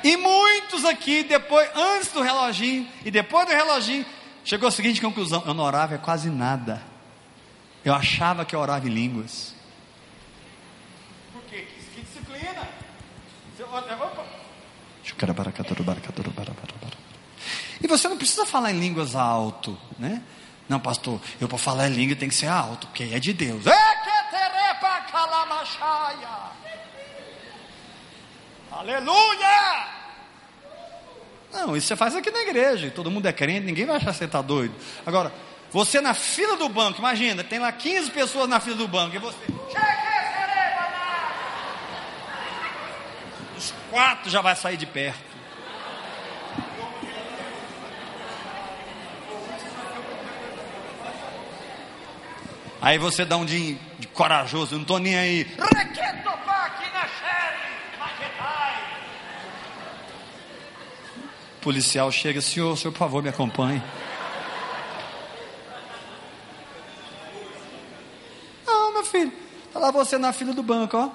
E 0.03 0.17
muitos 0.17 0.83
aqui, 0.85 1.23
depois, 1.23 1.69
antes 1.75 2.11
do 2.11 2.21
reloginho 2.21 2.87
e 3.05 3.11
depois 3.11 3.47
do 3.47 3.53
reloginho, 3.53 4.05
chegou 4.43 4.67
a 4.67 4.71
seguinte 4.71 4.99
conclusão: 5.01 5.43
eu 5.45 5.53
não 5.53 5.63
orava 5.63 5.97
quase 5.97 6.29
nada. 6.29 6.81
Eu 7.83 7.93
achava 7.93 8.45
que 8.45 8.55
eu 8.55 8.59
orava 8.59 8.87
em 8.87 8.91
línguas. 8.91 9.55
Por 11.33 11.41
quê? 11.43 11.67
Que 11.93 12.01
disciplina. 12.01 12.67
E 17.81 17.87
você 17.87 18.07
não 18.07 18.17
precisa 18.17 18.45
falar 18.45 18.71
em 18.71 18.79
línguas 18.79 19.15
alto, 19.15 19.77
né? 19.97 20.21
Não, 20.69 20.79
pastor, 20.79 21.19
eu 21.39 21.49
para 21.49 21.57
falar 21.57 21.89
em 21.89 21.93
língua 21.93 22.15
tem 22.15 22.29
que 22.29 22.35
ser 22.35 22.47
alto, 22.47 22.87
porque 22.87 23.03
é 23.03 23.19
de 23.19 23.33
Deus. 23.33 23.65
Aleluia! 28.71 29.90
Não, 31.53 31.75
isso 31.75 31.87
você 31.87 31.95
faz 31.95 32.15
aqui 32.15 32.31
na 32.31 32.41
igreja, 32.41 32.89
todo 32.91 33.11
mundo 33.11 33.27
é 33.27 33.33
crente, 33.33 33.65
ninguém 33.65 33.85
vai 33.85 33.97
achar 33.97 34.11
que 34.11 34.17
você 34.17 34.25
está 34.25 34.41
doido. 34.41 34.73
Agora, 35.05 35.31
você 35.71 35.99
na 36.01 36.13
fila 36.13 36.55
do 36.57 36.69
banco, 36.69 36.99
imagina, 36.99 37.43
tem 37.43 37.59
lá 37.59 37.71
15 37.71 38.11
pessoas 38.11 38.47
na 38.47 38.59
fila 38.59 38.77
do 38.77 38.87
banco, 38.87 39.15
e 39.15 39.19
você. 39.19 39.37
Os 43.57 43.73
quatro 43.89 44.29
já 44.29 44.41
vai 44.41 44.55
sair 44.55 44.77
de 44.77 44.85
perto. 44.85 45.31
Aí 52.81 52.97
você 52.97 53.23
dá 53.23 53.37
um 53.37 53.45
de, 53.45 53.75
de 53.99 54.07
corajoso, 54.07 54.73
não 54.73 54.81
estou 54.81 54.97
nem 54.97 55.15
aí. 55.15 55.43
O 55.43 55.71
policial 61.61 62.11
chega, 62.11 62.41
senhor, 62.41 62.75
senhor, 62.77 62.91
por 62.91 62.99
favor, 62.99 63.23
me 63.23 63.29
acompanhe. 63.29 63.81
Não, 68.65 68.93
meu 68.93 69.05
filho, 69.05 69.31
está 69.67 69.79
lá 69.79 69.91
você 69.91 70.17
na 70.17 70.33
fila 70.33 70.53
do 70.53 70.63
banco, 70.63 70.97
ó. 70.97 71.09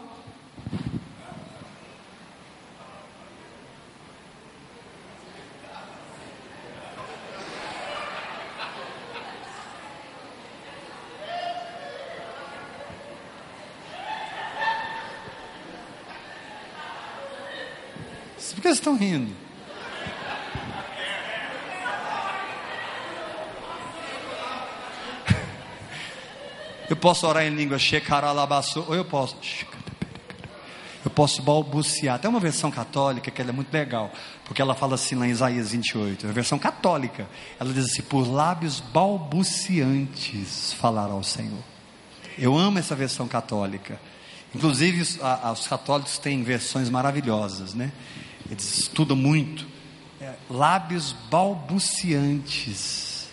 Por 18.55 18.63
que 18.63 18.69
vocês 18.69 18.79
estão 18.79 18.97
rindo? 18.97 19.46
Posso 27.07 27.25
orar 27.25 27.45
em 27.45 27.51
língua 27.51 27.79
ou 28.89 28.93
eu 28.97 29.05
posso. 29.05 29.37
Eu 31.05 31.11
posso 31.13 31.41
balbuciar. 31.41 32.19
Tem 32.19 32.29
uma 32.29 32.41
versão 32.41 32.69
católica 32.69 33.31
que 33.31 33.41
é 33.41 33.45
muito 33.53 33.73
legal, 33.73 34.11
porque 34.45 34.61
ela 34.61 34.75
fala 34.75 34.97
assim 34.97 35.15
lá 35.15 35.25
em 35.25 35.31
Isaías 35.31 35.71
28, 35.71 36.27
é 36.27 36.31
a 36.31 36.33
versão 36.33 36.59
católica. 36.59 37.29
Ela 37.61 37.73
diz 37.73 37.85
assim: 37.85 38.03
por 38.03 38.29
lábios 38.29 38.81
balbuciantes 38.81 40.73
falará 40.73 41.13
ao 41.13 41.23
Senhor. 41.23 41.63
Eu 42.37 42.59
amo 42.59 42.81
essa 42.81 42.97
versão 42.97 43.29
católica. 43.29 44.01
Inclusive, 44.53 45.03
os, 45.03 45.23
a, 45.23 45.53
os 45.53 45.69
católicos 45.69 46.19
têm 46.19 46.43
versões 46.43 46.91
maravilhosas, 46.91 47.73
né? 47.73 47.93
Eles 48.51 48.79
estudam 48.81 49.17
muito. 49.17 49.65
É, 50.21 50.35
lábios 50.51 51.15
balbuciantes. 51.31 53.29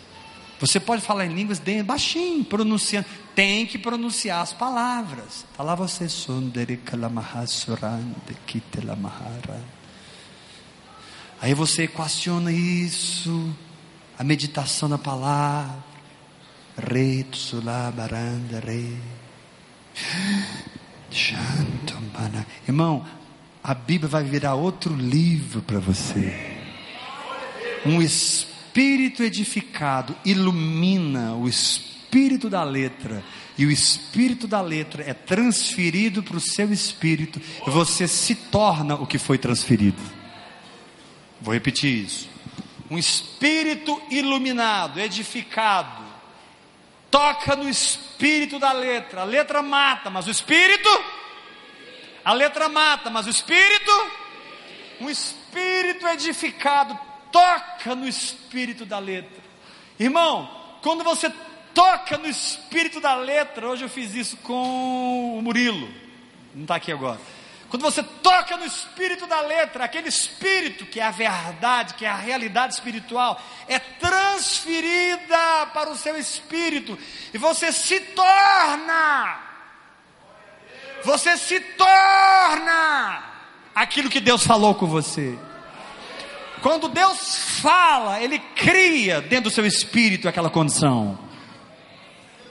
Você 0.59 0.79
pode 0.79 1.01
falar 1.01 1.25
em 1.25 1.33
línguas 1.33 1.59
baixinho, 1.83 2.45
pronunciando. 2.45 3.07
Tem 3.35 3.65
que 3.65 3.77
pronunciar 3.77 4.41
as 4.41 4.53
palavras. 4.53 5.45
Está 5.51 5.63
você. 5.75 6.05
Aí 11.41 11.53
você 11.53 11.83
equaciona 11.83 12.51
isso. 12.51 13.53
A 14.17 14.23
meditação 14.23 14.87
na 14.87 14.97
palavra. 14.97 15.83
Re. 16.77 17.25
Irmão, 22.67 23.05
a 23.63 23.73
Bíblia 23.73 24.09
vai 24.09 24.23
virar 24.23 24.55
outro 24.55 24.95
livro 24.95 25.61
para 25.61 25.79
você. 25.79 26.57
Um 27.85 28.01
espírito 28.01 29.23
edificado 29.23 30.15
ilumina 30.23 31.33
o 31.33 31.47
espírito 31.47 31.93
da 32.49 32.63
letra, 32.63 33.23
e 33.57 33.65
o 33.65 33.71
espírito 33.71 34.47
da 34.47 34.61
letra 34.61 35.03
é 35.07 35.13
transferido 35.13 36.21
para 36.21 36.37
o 36.37 36.39
seu 36.39 36.71
espírito, 36.71 37.41
e 37.65 37.69
você 37.69 38.07
se 38.07 38.35
torna 38.35 38.95
o 38.95 39.07
que 39.07 39.17
foi 39.17 39.37
transferido. 39.37 40.01
Vou 41.41 41.53
repetir 41.53 42.05
isso. 42.05 42.29
Um 42.89 42.97
espírito 42.97 44.01
iluminado, 44.11 44.99
edificado, 44.99 46.03
toca 47.09 47.55
no 47.55 47.67
espírito 47.67 48.59
da 48.59 48.71
letra. 48.71 49.21
A 49.21 49.25
letra 49.25 49.61
mata, 49.61 50.09
mas 50.09 50.27
o 50.27 50.31
espírito. 50.31 50.89
A 52.23 52.33
letra 52.33 52.69
mata, 52.69 53.09
mas 53.09 53.25
o 53.25 53.29
espírito. 53.29 53.91
Um 55.01 55.09
espírito 55.09 56.07
edificado 56.07 56.97
toca 57.31 57.95
no 57.95 58.07
espírito 58.07 58.85
da 58.85 58.99
letra. 58.99 59.43
Irmão, 59.99 60.49
quando 60.81 61.03
você 61.03 61.31
toca 61.73 62.17
no 62.17 62.27
espírito 62.27 62.99
da 62.99 63.15
letra, 63.15 63.67
hoje 63.67 63.83
eu 63.83 63.89
fiz 63.89 64.13
isso 64.13 64.37
com 64.37 65.37
o 65.37 65.41
Murilo, 65.41 65.89
não 66.53 66.63
está 66.63 66.75
aqui 66.75 66.91
agora. 66.91 67.19
Quando 67.73 67.81
você 67.81 68.03
toca 68.03 68.55
no 68.55 68.65
espírito 68.65 69.25
da 69.25 69.41
letra, 69.41 69.85
aquele 69.85 70.07
espírito 70.07 70.85
que 70.85 70.99
é 70.99 71.03
a 71.03 71.09
verdade, 71.09 71.95
que 71.95 72.05
é 72.05 72.07
a 72.07 72.15
realidade 72.15 72.75
espiritual, 72.75 73.41
é 73.67 73.79
transferida 73.79 75.65
para 75.73 75.89
o 75.89 75.97
seu 75.97 76.15
espírito 76.15 76.95
e 77.33 77.37
você 77.39 77.71
se 77.71 77.99
torna, 77.99 79.39
você 81.03 81.35
se 81.35 81.59
torna 81.59 83.23
aquilo 83.73 84.07
que 84.07 84.19
Deus 84.19 84.45
falou 84.45 84.75
com 84.75 84.85
você. 84.85 85.35
Quando 86.61 86.87
Deus 86.87 87.59
fala, 87.59 88.21
Ele 88.21 88.37
cria 88.37 89.19
dentro 89.19 89.45
do 89.45 89.51
seu 89.51 89.65
espírito 89.65 90.29
aquela 90.29 90.51
condição. 90.51 91.17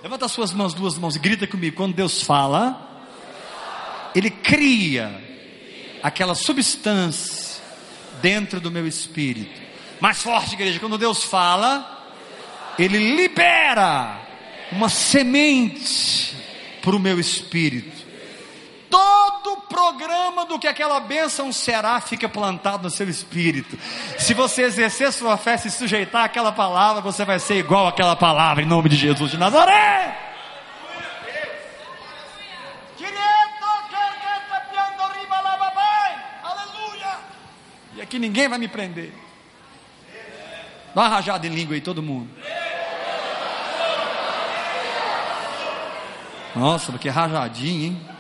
Levanta 0.02 0.26
as 0.26 0.32
suas 0.32 0.52
mãos, 0.52 0.74
duas 0.74 0.98
mãos 0.98 1.14
e 1.14 1.18
grita 1.20 1.46
comigo. 1.46 1.76
Quando 1.76 1.94
Deus 1.94 2.22
fala, 2.22 3.06
ele 4.16 4.30
cria 4.30 5.22
aquela 6.02 6.34
substância 6.34 7.62
dentro 8.20 8.60
do 8.60 8.68
meu 8.68 8.84
espírito. 8.84 9.60
Mais 10.00 10.20
forte, 10.20 10.54
igreja, 10.54 10.80
quando 10.80 10.98
Deus 10.98 11.22
fala, 11.22 12.10
Ele 12.76 13.14
libera 13.14 14.20
uma 14.72 14.88
semente 14.88 16.34
para 16.82 16.96
o 16.96 16.98
meu 16.98 17.20
espírito. 17.20 18.01
Todo 18.92 19.54
o 19.54 19.60
programa 19.62 20.44
do 20.44 20.58
que 20.58 20.68
aquela 20.68 21.00
bênção 21.00 21.50
será 21.50 21.98
fica 22.00 22.28
plantado 22.28 22.82
no 22.82 22.90
seu 22.90 23.08
espírito. 23.08 23.78
Se 24.18 24.34
você 24.34 24.62
exercer 24.62 25.10
sua 25.12 25.36
fé, 25.36 25.56
se 25.56 25.70
sujeitar 25.70 26.24
àquela 26.24 26.52
palavra, 26.52 27.00
você 27.00 27.24
vai 27.24 27.38
ser 27.38 27.56
igual 27.56 27.88
àquela 27.88 28.14
palavra, 28.14 28.62
em 28.62 28.66
nome 28.66 28.90
de 28.90 28.96
Jesus 28.96 29.30
de 29.30 29.38
Nazaré. 29.38 30.30
que 38.12 38.18
ninguém 38.18 38.46
vai 38.46 38.58
me 38.58 38.68
prender. 38.68 39.10
Dá 40.94 41.00
uma 41.00 41.08
rajada 41.08 41.46
em 41.46 41.50
língua 41.50 41.74
aí, 41.74 41.80
todo 41.80 42.02
mundo. 42.02 42.28
Nossa, 46.54 46.92
que 46.98 47.08
rajadinho, 47.08 47.84
hein? 47.84 48.11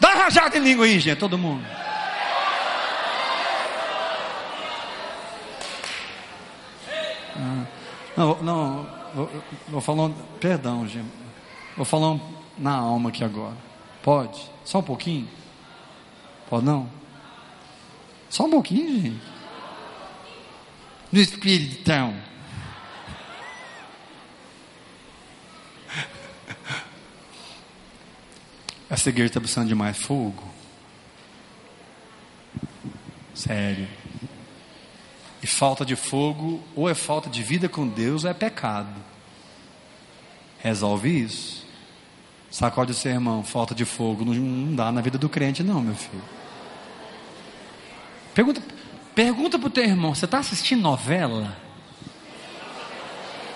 Dá 0.00 0.14
rajada 0.14 0.58
em 0.58 0.60
língua 0.60 0.84
aí, 0.84 0.98
gente, 0.98 1.18
todo 1.18 1.38
mundo. 1.38 1.64
Ah, 7.36 7.66
não, 8.16 8.42
não, 8.42 8.86
vou, 9.14 9.30
vou 9.68 9.80
falar, 9.80 10.10
perdão, 10.40 10.86
gente. 10.88 11.10
Vou 11.76 11.84
falar 11.84 12.18
na 12.58 12.72
alma 12.72 13.10
aqui 13.10 13.24
agora. 13.24 13.56
Pode? 14.02 14.50
Só 14.64 14.80
um 14.80 14.82
pouquinho? 14.82 15.28
Pode 16.50 16.66
não? 16.66 16.88
Só 18.28 18.44
um 18.44 18.50
pouquinho, 18.50 19.00
gente. 19.00 19.22
No 21.10 21.20
espiritão. 21.20 22.31
Essa 28.92 29.08
igreja 29.08 29.28
está 29.28 29.40
precisando 29.40 29.68
de 29.68 29.74
mais 29.74 29.96
fogo. 29.96 30.44
Sério. 33.34 33.88
E 35.42 35.46
falta 35.46 35.82
de 35.82 35.96
fogo, 35.96 36.62
ou 36.76 36.90
é 36.90 36.94
falta 36.94 37.30
de 37.30 37.42
vida 37.42 37.70
com 37.70 37.88
Deus, 37.88 38.24
ou 38.24 38.30
é 38.30 38.34
pecado. 38.34 38.94
Resolve 40.58 41.08
isso. 41.08 41.66
Sacode 42.50 42.92
o 42.92 42.94
seu 42.94 43.10
irmão, 43.10 43.42
falta 43.42 43.74
de 43.74 43.86
fogo. 43.86 44.26
Não, 44.26 44.34
não 44.34 44.76
dá 44.76 44.92
na 44.92 45.00
vida 45.00 45.16
do 45.16 45.26
crente, 45.26 45.62
não, 45.62 45.80
meu 45.80 45.94
filho. 45.94 46.22
Pergunta, 48.34 48.62
pergunta 49.14 49.58
para 49.58 49.68
o 49.68 49.70
teu 49.70 49.84
irmão: 49.84 50.14
você 50.14 50.26
está 50.26 50.38
assistindo 50.38 50.82
novela? 50.82 51.56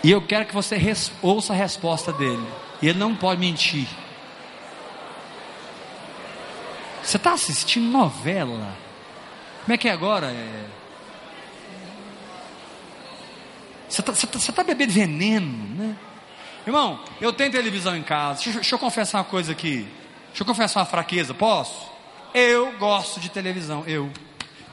E 0.02 0.10
eu 0.10 0.22
quero 0.22 0.46
que 0.46 0.54
você 0.54 0.80
ouça 1.20 1.52
a 1.52 1.56
resposta 1.56 2.10
dele. 2.10 2.46
E 2.80 2.88
ele 2.88 2.98
não 2.98 3.14
pode 3.14 3.38
mentir. 3.38 3.86
Você 7.06 7.18
está 7.18 7.34
assistindo 7.34 7.86
novela? 7.86 8.76
Como 9.62 9.72
é 9.72 9.78
que 9.78 9.88
é 9.88 9.92
agora? 9.92 10.26
É... 10.26 10.64
Você 13.88 14.00
está 14.00 14.12
tá, 14.12 14.52
tá 14.52 14.64
bebendo 14.64 14.92
veneno, 14.92 15.76
né? 15.76 15.96
Irmão, 16.66 16.98
eu 17.20 17.32
tenho 17.32 17.52
televisão 17.52 17.96
em 17.96 18.02
casa. 18.02 18.42
Deixa, 18.42 18.58
deixa 18.58 18.74
eu 18.74 18.78
confessar 18.80 19.18
uma 19.18 19.24
coisa 19.24 19.52
aqui. 19.52 19.86
Deixa 20.30 20.42
eu 20.42 20.46
confessar 20.46 20.80
uma 20.80 20.86
fraqueza, 20.86 21.32
posso? 21.32 21.88
Eu 22.34 22.76
gosto 22.76 23.20
de 23.20 23.28
televisão, 23.28 23.84
eu. 23.86 24.10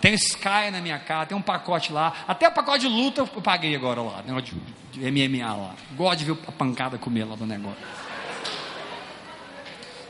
Tem 0.02 0.15
Sky 0.15 0.72
na 0.72 0.82
minha 0.82 0.98
casa, 0.98 1.28
tem 1.28 1.38
um 1.38 1.41
pacote 1.41 1.93
lá. 1.93 2.13
Até 2.28 2.48
o 2.48 2.52
pacote 2.52 2.80
de 2.80 2.88
luta 2.88 3.22
eu 3.22 3.28
paguei 3.43 3.76
agora 3.76 4.02
lá, 4.02 4.24
negócio 4.26 4.60
de 4.91 5.00
MMA 5.00 5.56
lá. 5.56 5.76
Gosto 5.96 6.17
de 6.17 6.26
ver 6.26 6.38
a 6.48 6.52
pancada 6.52 6.98
comer 6.98 7.26
lá 7.26 7.36
do 7.36 7.46
negócio. 7.46 7.78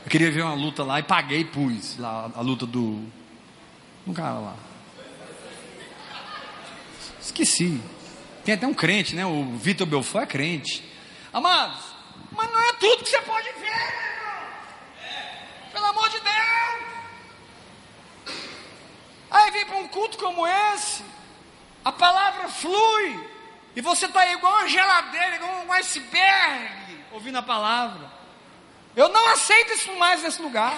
Eu 0.04 0.10
queria 0.10 0.30
ver 0.30 0.42
uma 0.42 0.54
luta 0.54 0.84
lá 0.84 1.00
e 1.00 1.02
paguei 1.02 1.40
e 1.40 1.44
pus 1.44 1.98
lá 1.98 2.30
a 2.34 2.40
luta 2.42 2.66
do. 2.66 3.02
Um 4.06 4.12
cara 4.12 4.38
lá. 4.38 4.56
Esqueci. 7.20 7.80
Tem 8.44 8.54
até 8.54 8.66
um 8.66 8.74
crente, 8.74 9.16
né? 9.16 9.24
O 9.24 9.56
Vitor 9.56 9.86
Belfort 9.86 10.24
é 10.24 10.26
crente. 10.26 10.84
Amados, 11.32 11.82
mas 12.30 12.52
não 12.52 12.60
é 12.60 12.72
tudo 12.74 13.02
que 13.02 13.10
você 13.10 13.20
pode 13.22 13.48
ver, 13.54 13.94
Pelo 15.72 15.86
amor 15.86 16.08
de 16.10 16.20
Deus. 16.20 16.34
Aí 19.30 19.50
vem 19.50 19.66
para 19.66 19.78
um 19.78 19.88
culto 19.88 20.18
como 20.18 20.46
esse, 20.46 21.02
a 21.84 21.90
palavra 21.90 22.48
flui, 22.48 23.28
e 23.74 23.80
você 23.80 24.06
está 24.06 24.30
igual 24.30 24.52
uma 24.52 24.68
geladeira, 24.68 25.36
igual 25.36 25.64
um 25.66 25.72
iceberg, 25.72 27.04
ouvindo 27.10 27.38
a 27.38 27.42
palavra. 27.42 28.23
Eu 28.96 29.08
não 29.08 29.28
aceito 29.30 29.72
isso 29.72 29.92
mais 29.96 30.22
nesse 30.22 30.40
lugar. 30.40 30.76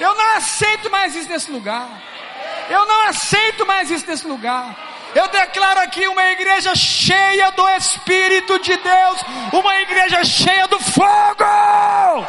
Eu 0.00 0.14
não 0.14 0.36
aceito 0.36 0.90
mais 0.90 1.14
isso 1.14 1.28
nesse 1.28 1.50
lugar. 1.50 1.88
Eu 2.68 2.86
não 2.86 3.02
aceito 3.08 3.66
mais 3.66 3.90
isso 3.90 4.06
nesse 4.06 4.26
lugar. 4.26 4.74
Eu 5.14 5.28
declaro 5.28 5.80
aqui 5.80 6.06
uma 6.08 6.26
igreja 6.32 6.74
cheia 6.74 7.50
do 7.52 7.68
Espírito 7.70 8.58
de 8.58 8.76
Deus, 8.76 9.20
uma 9.52 9.80
igreja 9.80 10.22
cheia 10.24 10.66
do 10.66 10.78
fogo. 10.78 12.26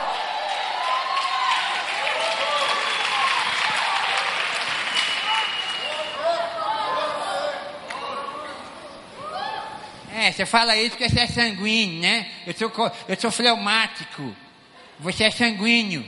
É, 10.18 10.32
você 10.32 10.48
fala 10.48 10.76
isso 10.76 10.98
porque 10.98 11.08
você 11.08 11.20
é 11.20 11.28
sanguíneo, 11.28 12.02
né? 12.02 12.26
Eu 12.48 12.54
sou, 12.56 12.72
eu 13.08 13.20
sou 13.20 13.30
fleumático. 13.30 14.36
Você 15.00 15.26
é 15.26 15.30
sanguíneo. 15.30 16.04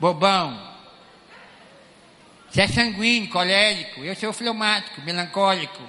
Bobão. 0.00 0.60
Você 2.50 2.62
é 2.62 2.66
sanguíneo, 2.66 3.30
colérico. 3.30 4.02
Eu 4.02 4.16
sou 4.16 4.32
fleumático, 4.32 5.00
melancólico. 5.02 5.80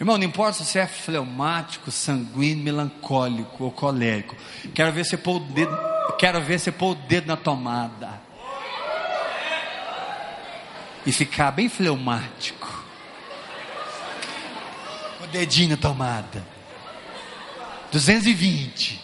Irmão, 0.00 0.16
não 0.16 0.24
importa 0.24 0.54
se 0.54 0.64
você 0.64 0.78
é 0.78 0.86
fleumático, 0.86 1.90
sanguíneo, 1.90 2.64
melancólico 2.64 3.64
ou 3.64 3.70
colérico. 3.70 4.34
Quero 4.74 4.90
ver 4.90 5.04
você 5.04 5.18
pôr 5.18 5.36
o 5.36 5.40
dedo, 5.40 5.78
quero 6.18 6.40
ver 6.40 6.58
você 6.58 6.72
pôr 6.72 6.92
o 6.92 6.94
dedo 6.94 7.26
na 7.26 7.36
tomada. 7.36 8.22
E 11.04 11.12
ficar 11.12 11.50
bem 11.50 11.68
fleumático. 11.68 12.61
Dedinho 15.32 15.78
tomada. 15.78 16.46
220. 17.90 19.00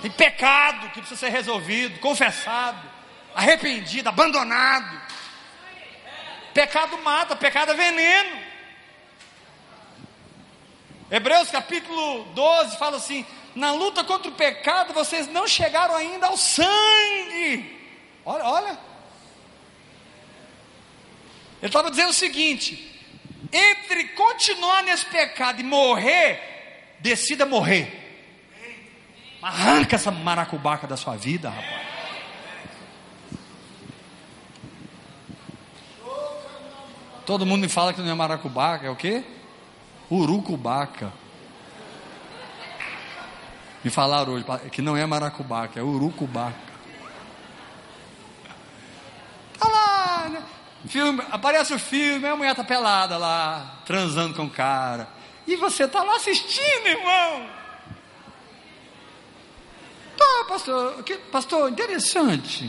Tem 0.00 0.10
pecado 0.10 0.88
que 0.88 1.00
precisa 1.00 1.20
ser 1.20 1.28
resolvido, 1.28 2.00
confessado, 2.00 2.80
arrependido, 3.34 4.08
abandonado. 4.08 4.98
Pecado 6.54 6.96
mata, 6.98 7.36
pecado 7.36 7.72
é 7.72 7.74
veneno. 7.74 8.40
Hebreus 11.10 11.50
capítulo 11.50 12.24
12 12.32 12.78
fala 12.78 12.96
assim: 12.96 13.26
na 13.54 13.72
luta 13.72 14.02
contra 14.02 14.30
o 14.30 14.34
pecado 14.34 14.94
vocês 14.94 15.26
não 15.26 15.46
chegaram 15.46 15.94
ainda 15.94 16.28
ao 16.28 16.36
sangue. 16.38 17.78
Olha, 18.24 18.44
olha. 18.44 18.89
Ele 21.60 21.68
estava 21.68 21.90
dizendo 21.90 22.10
o 22.10 22.14
seguinte: 22.14 22.90
entre 23.52 24.08
continuar 24.08 24.82
nesse 24.82 25.06
pecado 25.06 25.60
e 25.60 25.64
morrer, 25.64 26.94
decida 27.00 27.44
morrer. 27.44 27.98
Arranca 29.42 29.96
essa 29.96 30.10
maracubaca 30.10 30.86
da 30.86 30.96
sua 30.96 31.16
vida, 31.16 31.48
rapaz. 31.50 31.90
Todo 37.24 37.46
mundo 37.46 37.60
me 37.60 37.68
fala 37.68 37.92
que 37.92 38.00
não 38.00 38.10
é 38.10 38.14
maracubaca, 38.14 38.86
é 38.86 38.90
o 38.90 38.96
quê? 38.96 39.22
Urucubaca. 40.10 41.12
Me 43.84 43.90
falaram 43.90 44.32
hoje 44.32 44.44
que 44.72 44.82
não 44.82 44.96
é 44.96 45.06
maracubaca, 45.06 45.78
é 45.78 45.82
urucubaca. 45.82 46.58
Tá 49.58 49.68
lá, 49.68 50.28
né? 50.28 50.42
Filme, 50.90 51.22
aparece 51.30 51.72
o 51.72 51.78
filme, 51.78 52.26
a 52.26 52.34
mulher 52.34 52.52
tá 52.52 52.64
pelada 52.64 53.16
lá, 53.16 53.80
transando 53.86 54.34
com 54.34 54.46
o 54.46 54.50
cara. 54.50 55.08
E 55.46 55.54
você 55.54 55.86
tá 55.86 56.02
lá 56.02 56.16
assistindo, 56.16 56.84
irmão. 56.84 57.48
Tá, 60.16 60.44
pastor, 60.48 61.00
que, 61.04 61.16
pastor, 61.16 61.70
interessante. 61.70 62.68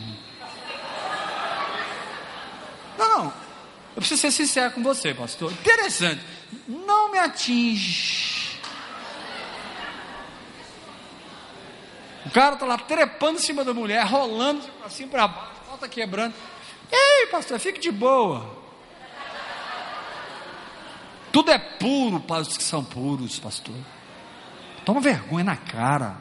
Não, 2.95 3.09
não. 3.09 3.33
Eu 3.95 3.95
preciso 3.95 4.21
ser 4.21 4.31
sincero 4.31 4.71
com 4.71 4.83
você, 4.83 5.15
pastor. 5.15 5.51
Interessante. 5.51 6.21
Não 6.67 7.09
me 7.09 7.17
atinge. 7.17 8.59
O 12.23 12.29
cara 12.29 12.55
tá 12.55 12.67
lá 12.67 12.77
trepando 12.77 13.39
em 13.39 13.41
cima 13.41 13.65
da 13.65 13.73
mulher, 13.73 14.05
rolando 14.05 14.63
assim 14.85 15.07
para 15.07 15.27
baixo, 15.27 15.51
a 15.63 15.69
pau 15.69 15.77
tá 15.79 15.87
quebrando. 15.87 16.35
Ei, 16.91 17.27
pastor, 17.27 17.59
fique 17.59 17.79
de 17.79 17.91
boa. 17.91 18.59
Tudo 21.31 21.51
é 21.51 21.57
puro 21.57 22.19
para 22.19 22.41
os 22.41 22.57
que 22.57 22.63
são 22.63 22.83
puros, 22.83 23.39
pastor. 23.39 23.75
Toma 24.83 24.99
vergonha 24.99 25.45
na 25.45 25.55
cara. 25.55 26.17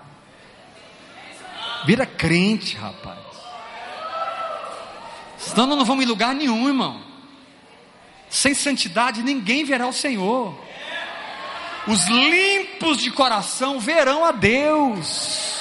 Vira 1.85 2.07
crente, 2.07 2.77
rapaz. 2.77 3.19
Senão 5.39 5.67
não 5.67 5.85
vamos 5.85 6.05
em 6.05 6.09
lugar 6.09 6.35
nenhum, 6.35 6.69
irmão. 6.69 7.03
Sem 8.29 8.55
santidade 8.55 9.23
ninguém 9.23 9.65
verá 9.65 9.89
o 9.89 9.93
Senhor. 9.93 10.55
Os 11.89 12.07
limpos 12.07 12.99
de 12.99 13.11
coração 13.11 13.81
verão 13.81 14.25
a 14.25 14.31
Deus. 14.31 15.60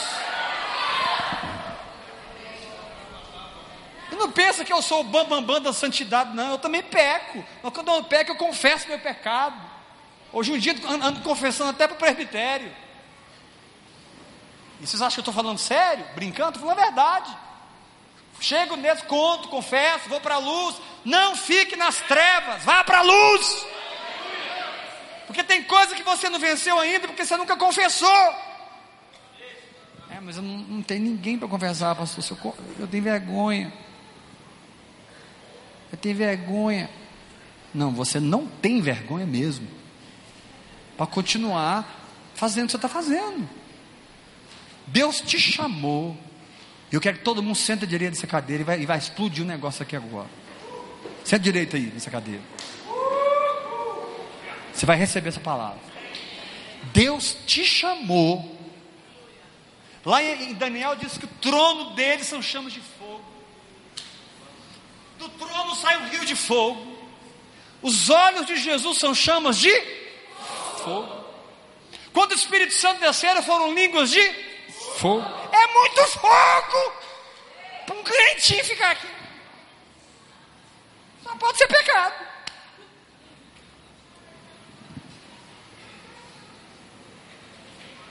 Não 4.19 4.32
pensa 4.32 4.63
que 4.63 4.71
eu 4.71 4.82
sou 4.82 5.01
o 5.01 5.03
bambambam 5.03 5.41
bam, 5.41 5.53
bam 5.55 5.62
da 5.62 5.73
santidade, 5.73 6.36
não. 6.36 6.51
Eu 6.51 6.58
também 6.58 6.84
peco. 6.84 7.43
Mas 7.63 7.73
quando 7.73 7.89
eu 7.89 8.03
peco, 8.03 8.32
eu 8.32 8.36
confesso 8.36 8.88
meu 8.88 8.99
pecado. 8.99 9.60
Hoje 10.32 10.53
em 10.53 10.60
dia 10.60 10.75
ando, 10.88 11.05
ando 11.05 11.21
confessando 11.21 11.71
até 11.71 11.88
para 11.88 11.95
o 11.95 11.97
presbitério. 11.97 12.71
E 14.79 14.86
vocês 14.88 15.01
acham 15.01 15.15
que 15.15 15.19
eu 15.19 15.32
estou 15.32 15.34
falando 15.34 15.58
sério? 15.58 16.05
Brincando? 16.15 16.58
Estou 16.58 16.62
falando 16.62 16.79
a 16.79 16.86
verdade. 16.86 17.38
Chego 18.39 18.77
nesse, 18.77 19.03
conto, 19.03 19.49
confesso, 19.49 20.08
vou 20.08 20.21
para 20.21 20.36
a 20.36 20.39
luz. 20.39 20.75
Não 21.03 21.36
fique 21.36 21.75
nas 21.75 21.97
trevas, 22.01 22.63
vá 22.63 22.84
para 22.84 22.99
a 22.99 23.01
luz. 23.01 23.65
Porque 25.27 25.43
tem 25.43 25.63
coisa 25.63 25.93
que 25.93 26.03
você 26.03 26.29
não 26.29 26.39
venceu 26.39 26.79
ainda, 26.79 27.08
porque 27.08 27.25
você 27.25 27.36
nunca 27.36 27.58
confessou. 27.58 28.36
É, 30.10 30.19
mas 30.21 30.38
eu 30.38 30.43
não, 30.43 30.58
não 30.58 30.82
tenho 30.82 31.01
ninguém 31.01 31.38
para 31.38 31.47
conversar, 31.47 31.95
pastor. 31.95 32.55
Eu 32.79 32.88
tenho 32.88 33.03
vergonha. 33.03 33.71
Tenho 36.01 36.15
vergonha. 36.15 36.89
Não, 37.73 37.91
você 37.91 38.19
não 38.19 38.47
tem 38.47 38.81
vergonha 38.81 39.25
mesmo. 39.25 39.67
Para 40.97 41.07
continuar 41.07 41.99
fazendo 42.35 42.63
o 42.63 42.65
que 42.67 42.71
você 42.71 42.77
está 42.77 42.89
fazendo. 42.89 43.47
Deus 44.88 45.21
te 45.21 45.39
chamou. 45.39 46.17
Eu 46.91 46.99
quero 46.99 47.17
que 47.17 47.23
todo 47.23 47.43
mundo 47.43 47.55
senta 47.55 47.85
direito 47.85 48.15
nessa 48.15 48.27
cadeira 48.27 48.62
e 48.62 48.65
vai, 48.65 48.81
e 48.81 48.85
vai 48.85 48.97
explodir 48.97 49.43
o 49.43 49.45
um 49.45 49.47
negócio 49.47 49.83
aqui 49.83 49.95
agora. 49.95 50.29
Senta 51.23 51.43
direito 51.43 51.75
aí 51.75 51.91
nessa 51.93 52.09
cadeira. 52.09 52.41
Você 54.73 54.85
vai 54.85 54.97
receber 54.97 55.29
essa 55.29 55.39
palavra. 55.39 55.79
Deus 56.93 57.38
te 57.45 57.63
chamou. 57.63 58.57
Lá 60.05 60.23
em 60.23 60.53
Daniel 60.53 60.95
diz 60.95 61.17
que 61.17 61.25
o 61.25 61.29
trono 61.41 61.91
dele 61.91 62.23
são 62.23 62.41
chamas 62.41 62.73
de 62.73 62.79
fogo. 62.79 62.98
Do 65.19 65.27
trono 65.29 65.75
sai 65.75 65.97
um 65.97 66.08
rio 66.08 66.25
de 66.25 66.36
fogo. 66.36 66.97
Os 67.82 68.10
olhos 68.10 68.45
de 68.47 68.55
Jesus 68.55 68.97
são 68.97 69.13
chamas 69.13 69.58
de 69.58 69.71
fogo. 70.84 71.25
Quando 72.13 72.32
o 72.32 72.36
Espírito 72.36 72.73
Santo 72.73 73.01
desceram, 73.01 73.43
foram 73.43 73.73
línguas 73.73 74.10
de 74.12 74.21
fogo. 74.97 75.25
É 75.51 75.73
muito 75.73 76.08
fogo 76.19 76.93
para 77.86 77.95
um 77.95 78.03
crentinho 78.03 78.63
ficar 78.63 78.91
aqui. 78.91 79.08
Só 81.21 81.36
pode 81.36 81.58
ser 81.58 81.67
pecado. 81.67 82.29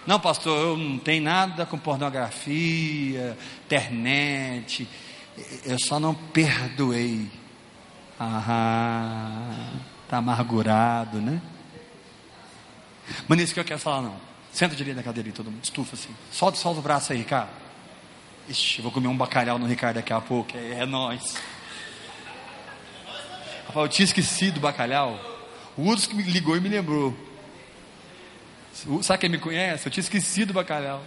Não, 0.06 0.20
pastor, 0.20 0.58
eu 0.58 0.76
não 0.76 0.98
tenho 0.98 1.22
nada 1.22 1.66
com 1.66 1.78
pornografia, 1.78 3.36
internet. 3.66 4.88
Eu 5.64 5.78
só 5.78 6.00
não 6.00 6.14
perdoei. 6.14 7.30
Ah, 8.18 9.72
tá 10.08 10.16
amargurado, 10.16 11.20
né? 11.20 11.40
Mas 13.26 13.36
não 13.36 13.38
é 13.38 13.42
isso 13.42 13.54
que 13.54 13.60
eu 13.60 13.64
quero 13.64 13.80
falar, 13.80 14.02
não. 14.02 14.16
Senta 14.52 14.74
direito 14.74 14.96
na 14.96 15.02
cadeira, 15.02 15.30
todo 15.32 15.50
mundo 15.50 15.62
estufa 15.62 15.94
assim. 15.94 16.14
Solta, 16.32 16.58
solta 16.58 16.80
o 16.80 16.82
braço 16.82 17.12
aí, 17.12 17.18
Ricardo. 17.18 17.50
Ixi, 18.48 18.82
vou 18.82 18.90
comer 18.90 19.08
um 19.08 19.16
bacalhau 19.16 19.58
no 19.58 19.66
Ricardo 19.66 19.96
daqui 19.96 20.12
a 20.12 20.20
pouco. 20.20 20.56
É, 20.56 20.80
é 20.80 20.86
nós. 20.86 21.36
Rapaz, 23.66 23.84
eu 23.84 23.88
tinha 23.88 24.04
esquecido 24.04 24.54
do 24.54 24.60
bacalhau. 24.60 25.20
O 25.76 25.88
Udos 25.88 26.06
que 26.06 26.14
me 26.14 26.22
ligou 26.22 26.56
e 26.56 26.60
me 26.60 26.68
lembrou. 26.68 27.16
Sabe 29.02 29.20
quem 29.20 29.28
me 29.28 29.38
conhece? 29.38 29.86
Eu 29.86 29.92
tinha 29.92 30.02
esquecido 30.02 30.48
do 30.48 30.54
bacalhau. 30.54 31.02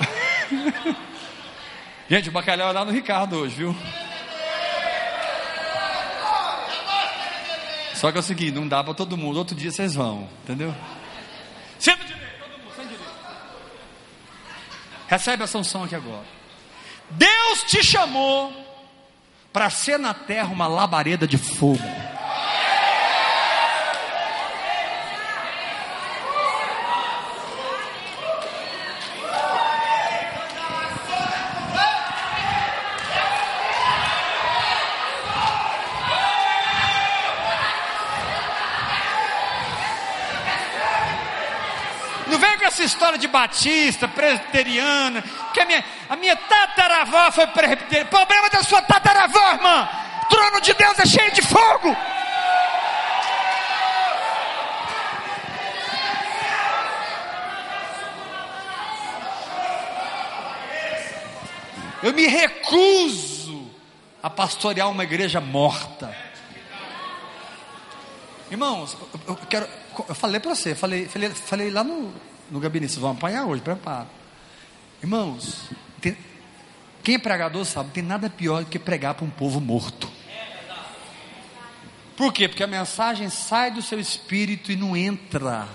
Gente, 2.08 2.30
o 2.30 2.32
bacalhau 2.32 2.70
é 2.70 2.72
lá 2.72 2.84
no 2.86 2.90
Ricardo 2.90 3.36
hoje, 3.36 3.54
viu? 3.54 3.76
Só 7.94 8.10
que 8.10 8.16
é 8.16 8.20
o 8.20 8.22
seguinte, 8.22 8.52
não 8.52 8.66
dá 8.66 8.82
para 8.82 8.94
todo 8.94 9.16
mundo. 9.16 9.38
Outro 9.38 9.54
dia 9.54 9.70
vocês 9.70 9.94
vão, 9.94 10.28
entendeu? 10.42 10.74
Senta 11.78 12.04
direito, 12.04 12.38
todo 12.40 12.58
mundo, 12.62 12.72
senta 12.74 12.88
direito. 12.88 13.12
Recebe 15.08 15.42
a 15.42 15.46
sanção 15.46 15.84
aqui 15.84 15.94
agora. 15.94 16.24
Deus 17.10 17.64
te 17.66 17.84
chamou 17.84 18.52
para 19.52 19.68
ser 19.68 19.98
na 19.98 20.14
terra 20.14 20.48
uma 20.48 20.66
labareda 20.66 21.26
de 21.26 21.36
fogo. 21.36 21.78
Essa 42.78 42.84
história 42.84 43.18
de 43.18 43.26
batista, 43.26 44.06
presbiteriana, 44.06 45.22
que 45.52 45.60
a 45.60 45.64
minha, 45.64 45.84
a 46.08 46.16
minha 46.16 46.36
tataravó 46.36 47.32
foi 47.32 47.46
presbiteriana. 47.48 48.08
Problema 48.08 48.48
da 48.48 48.62
sua 48.62 48.80
tataravó, 48.82 49.52
irmã. 49.52 49.88
O 50.22 50.28
trono 50.28 50.60
de 50.60 50.72
Deus 50.74 50.98
é 50.98 51.06
cheio 51.06 51.32
de 51.32 51.42
fogo. 51.42 51.96
Eu 62.00 62.12
me 62.12 62.28
recuso 62.28 63.68
a 64.22 64.30
pastorear 64.30 64.88
uma 64.88 65.02
igreja 65.02 65.40
morta. 65.40 66.16
Irmãos, 68.48 68.96
eu 69.26 69.34
quero. 69.34 69.68
Eu 70.08 70.14
falei 70.14 70.38
para 70.38 70.54
você, 70.54 70.76
falei, 70.76 71.08
falei, 71.08 71.30
falei 71.30 71.70
lá 71.70 71.82
no, 71.82 72.14
no 72.50 72.60
gabinete, 72.60 72.92
vocês 72.92 73.00
vão 73.00 73.12
apanhar 73.12 73.44
hoje, 73.44 73.62
prepara. 73.62 74.06
Irmãos, 75.02 75.70
tem, 76.00 76.16
quem 77.02 77.14
é 77.14 77.18
pregador 77.18 77.64
sabe, 77.64 77.90
tem 77.90 78.02
nada 78.02 78.28
pior 78.28 78.64
do 78.64 78.70
que 78.70 78.78
pregar 78.78 79.14
para 79.14 79.24
um 79.24 79.30
povo 79.30 79.60
morto. 79.60 80.10
Por 82.16 82.32
quê? 82.32 82.48
Porque 82.48 82.64
a 82.64 82.66
mensagem 82.66 83.30
sai 83.30 83.70
do 83.70 83.80
seu 83.80 84.00
espírito 84.00 84.72
e 84.72 84.76
não 84.76 84.96
entra. 84.96 85.68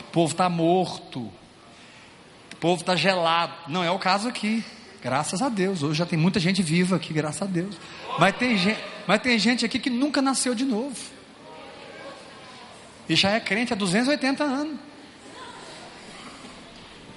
O 0.00 0.04
povo 0.04 0.32
está 0.32 0.48
morto. 0.48 1.20
O 1.20 2.56
povo 2.58 2.80
está 2.80 2.96
gelado. 2.96 3.52
Não 3.68 3.84
é 3.84 3.90
o 3.90 3.98
caso 3.98 4.26
aqui. 4.26 4.64
Graças 5.02 5.42
a 5.42 5.50
Deus. 5.50 5.82
Hoje 5.82 5.98
já 5.98 6.06
tem 6.06 6.18
muita 6.18 6.40
gente 6.40 6.62
viva 6.62 6.96
aqui, 6.96 7.12
graças 7.12 7.42
a 7.42 7.44
Deus. 7.44 7.76
Mas 8.18 8.34
tem 8.36 8.56
gente, 8.56 8.80
mas 9.06 9.20
tem 9.20 9.38
gente 9.38 9.66
aqui 9.66 9.78
que 9.78 9.90
nunca 9.90 10.22
nasceu 10.22 10.54
de 10.54 10.64
novo. 10.64 10.96
E 13.06 13.14
já 13.14 13.32
é 13.32 13.40
crente 13.40 13.74
há 13.74 13.76
280 13.76 14.42
anos. 14.42 14.78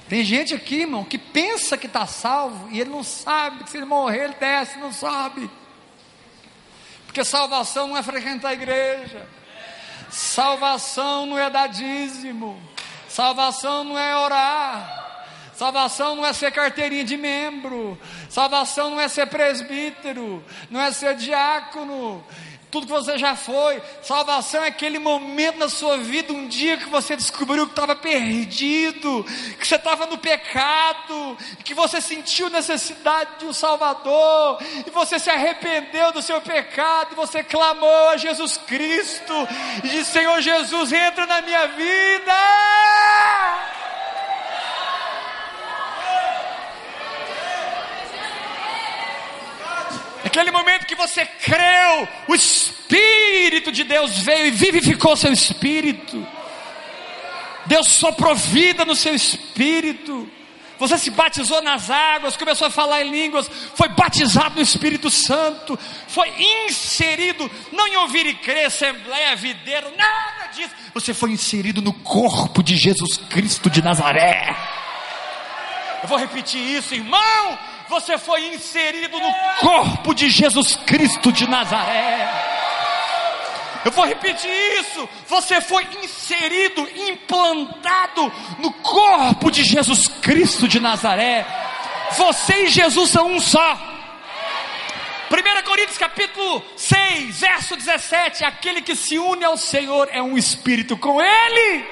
Tem 0.10 0.24
gente 0.24 0.54
aqui, 0.54 0.82
irmão, 0.82 1.04
que 1.04 1.18
pensa 1.18 1.78
que 1.78 1.88
está 1.88 2.06
salvo 2.06 2.70
e 2.72 2.80
ele 2.80 2.90
não 2.90 3.04
sabe 3.04 3.64
que 3.64 3.70
se 3.70 3.78
ele 3.78 3.86
morrer 3.86 4.26
ele 4.26 4.36
desce, 4.40 4.80
não 4.80 4.94
sabe. 4.94 5.50
Porque 7.06 7.24
salvação 7.24 7.88
não 7.88 7.98
é 7.98 8.04
frequentar 8.04 8.50
a 8.50 8.54
igreja. 8.54 9.28
Salvação 10.10 11.26
não 11.26 11.38
é 11.38 11.50
dar 11.50 11.68
dízimo. 11.68 12.62
Salvação 13.10 13.84
não 13.84 13.98
é 13.98 14.16
orar. 14.16 15.26
Salvação 15.54 16.16
não 16.16 16.26
é 16.26 16.32
ser 16.32 16.52
carteirinha 16.52 17.04
de 17.04 17.18
membro. 17.18 18.00
Salvação 18.30 18.92
não 18.92 19.02
é 19.02 19.08
ser 19.08 19.26
presbítero. 19.28 20.44
Não 20.70 20.80
é 20.80 20.92
ser 20.92 21.16
diácono 21.16 22.24
tudo 22.78 22.86
que 22.86 22.94
você 22.94 23.18
já 23.18 23.36
foi. 23.36 23.82
Salvação 24.04 24.64
é 24.64 24.68
aquele 24.68 25.00
momento 25.00 25.58
na 25.58 25.70
sua 25.70 25.98
vida, 25.98 26.32
um 26.32 26.48
dia 26.48 26.78
que 26.78 26.90
você 26.90 27.16
descobriu 27.16 27.66
que 27.66 27.72
estava 27.72 27.96
perdido, 27.96 29.26
que 29.60 29.68
você 29.68 29.76
estava 29.76 30.06
no 30.06 30.18
pecado, 30.18 31.38
que 31.64 31.74
você 31.74 32.00
sentiu 32.00 32.50
necessidade 32.50 33.40
de 33.40 33.46
um 33.46 33.54
Salvador, 33.54 34.60
e 34.86 34.90
você 34.92 35.18
se 35.18 35.30
arrependeu 35.30 36.12
do 36.12 36.22
seu 36.22 36.40
pecado, 36.40 37.14
e 37.14 37.16
você 37.16 37.44
clamou 37.44 38.10
a 38.10 38.18
Jesus 38.18 38.58
Cristo, 38.58 39.34
e 39.84 39.88
disse: 39.88 40.12
Senhor 40.12 40.40
Jesus, 40.40 40.92
entra 40.94 41.26
na 41.26 41.42
minha 41.42 41.68
vida. 41.70 42.34
Aquele 50.38 50.52
momento 50.52 50.86
que 50.86 50.94
você 50.94 51.26
creu, 51.26 52.08
o 52.28 52.36
Espírito 52.36 53.72
de 53.72 53.84
Deus 53.84 54.20
veio 54.20 54.46
e 54.46 54.52
vivificou 54.52 55.18
seu 55.18 55.34
espírito. 55.34 56.24
Deus 57.66 57.88
soprou 57.88 58.36
vida 58.36 58.86
no 58.86 58.96
seu 58.96 59.16
espírito. 59.16 60.30
Você 60.78 60.96
se 61.00 61.10
batizou 61.10 61.60
nas 61.64 61.90
águas, 61.90 62.38
começou 62.38 62.68
a 62.68 62.70
falar 62.70 63.02
em 63.02 63.10
línguas, 63.10 63.50
foi 63.74 63.90
batizado 63.90 64.58
no 64.58 64.62
Espírito 64.62 65.10
Santo, 65.10 65.76
foi 66.08 66.32
inserido, 66.68 67.50
não 67.72 67.88
em 67.88 67.98
ouvir 67.98 68.28
e 68.28 68.36
crer, 68.36 68.68
assembleia, 68.68 69.36
videira, 69.36 69.92
nada 69.98 70.52
disso. 70.52 70.70
Você 70.94 71.16
foi 71.16 71.32
inserido 71.32 71.82
no 71.82 71.94
corpo 71.94 72.62
de 72.62 72.78
Jesus 72.78 73.18
Cristo 73.28 73.72
de 73.72 73.82
Nazaré. 73.82 74.56
Eu 76.04 76.08
vou 76.08 76.20
repetir 76.20 76.62
isso, 76.62 76.94
irmão 76.94 77.58
você 77.90 78.18
foi 78.18 78.48
inserido 78.48 79.20
no 79.20 79.34
corpo 79.60 80.14
de 80.14 80.30
Jesus 80.30 80.76
Cristo 80.76 81.32
de 81.32 81.48
Nazaré. 81.50 82.48
Eu 83.86 83.92
vou 83.92 84.06
repetir 84.06 84.52
isso. 84.80 85.08
Você 85.28 85.62
foi 85.62 85.88
inserido, 86.04 86.88
implantado 87.08 88.32
no 88.60 88.72
corpo 88.74 89.50
de 89.50 89.64
Jesus 89.64 90.08
Cristo 90.08 90.68
de 90.68 90.80
Nazaré. 90.80 91.46
Você 92.12 92.66
e 92.66 92.68
Jesus 92.68 93.10
são 93.12 93.32
um 93.32 93.40
só. 93.40 93.78
1 95.30 95.64
Coríntios 95.64 95.98
capítulo 95.98 96.64
6, 96.76 97.40
verso 97.40 97.76
17: 97.76 98.44
Aquele 98.44 98.82
que 98.82 98.96
se 98.96 99.18
une 99.18 99.46
ao 99.46 99.58
Senhor 99.58 100.10
é 100.12 100.22
um 100.22 100.38
espírito 100.38 100.98
com 100.98 101.22
Ele. 101.22 101.86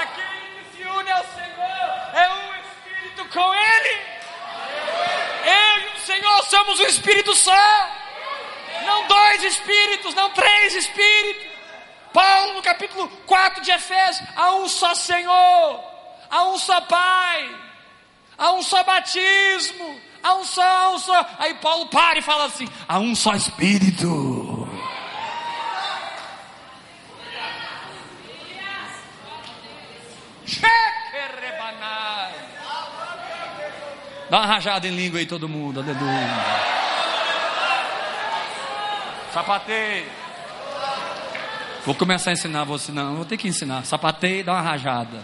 Aquele 0.00 0.64
que 0.70 0.76
se 0.76 0.82
une 0.82 1.10
ao 1.12 1.24
Senhor 1.24 2.10
é 2.14 2.28
um 2.28 2.54
espírito 2.60 3.24
com 3.32 3.54
Ele. 3.54 4.15
Eu 5.46 5.80
e 5.80 5.96
o 5.96 6.00
Senhor 6.00 6.42
somos 6.44 6.80
um 6.80 6.86
espírito 6.86 7.34
só. 7.34 7.96
Não 8.84 9.06
dois 9.06 9.44
espíritos, 9.44 10.14
não 10.14 10.30
três 10.30 10.74
espíritos. 10.74 11.46
Paulo, 12.12 12.54
no 12.54 12.62
capítulo 12.62 13.08
4 13.26 13.62
de 13.62 13.70
Efésios, 13.70 14.26
há 14.34 14.54
um 14.54 14.68
só 14.68 14.94
Senhor, 14.94 15.84
há 16.30 16.44
um 16.44 16.58
só 16.58 16.80
Pai, 16.80 17.54
há 18.38 18.52
um 18.52 18.62
só 18.62 18.82
batismo, 18.82 20.00
há 20.22 20.34
um 20.34 20.44
só, 20.44 20.62
há 20.62 20.90
um 20.90 20.98
só. 20.98 21.26
Aí 21.38 21.54
Paulo 21.54 21.86
para 21.88 22.18
e 22.18 22.22
fala 22.22 22.46
assim: 22.46 22.66
há 22.88 22.98
um 22.98 23.14
só 23.14 23.34
Espírito. 23.34 24.66
Cheque 30.46 31.40
rebanai. 31.40 32.45
Dá 34.28 34.38
uma 34.38 34.46
rajada 34.46 34.88
em 34.88 34.90
língua 34.90 35.20
aí 35.20 35.26
todo 35.26 35.48
mundo, 35.48 35.80
aleluia. 35.80 36.76
Sapateio. 39.32 40.06
Vou 41.84 41.94
começar 41.94 42.30
a 42.30 42.32
ensinar 42.32 42.64
você, 42.64 42.90
não, 42.90 43.16
vou 43.16 43.24
ter 43.24 43.36
que 43.36 43.46
ensinar. 43.46 43.84
Sapateio, 43.84 44.44
dá 44.44 44.54
uma 44.54 44.62
rajada. 44.62 45.22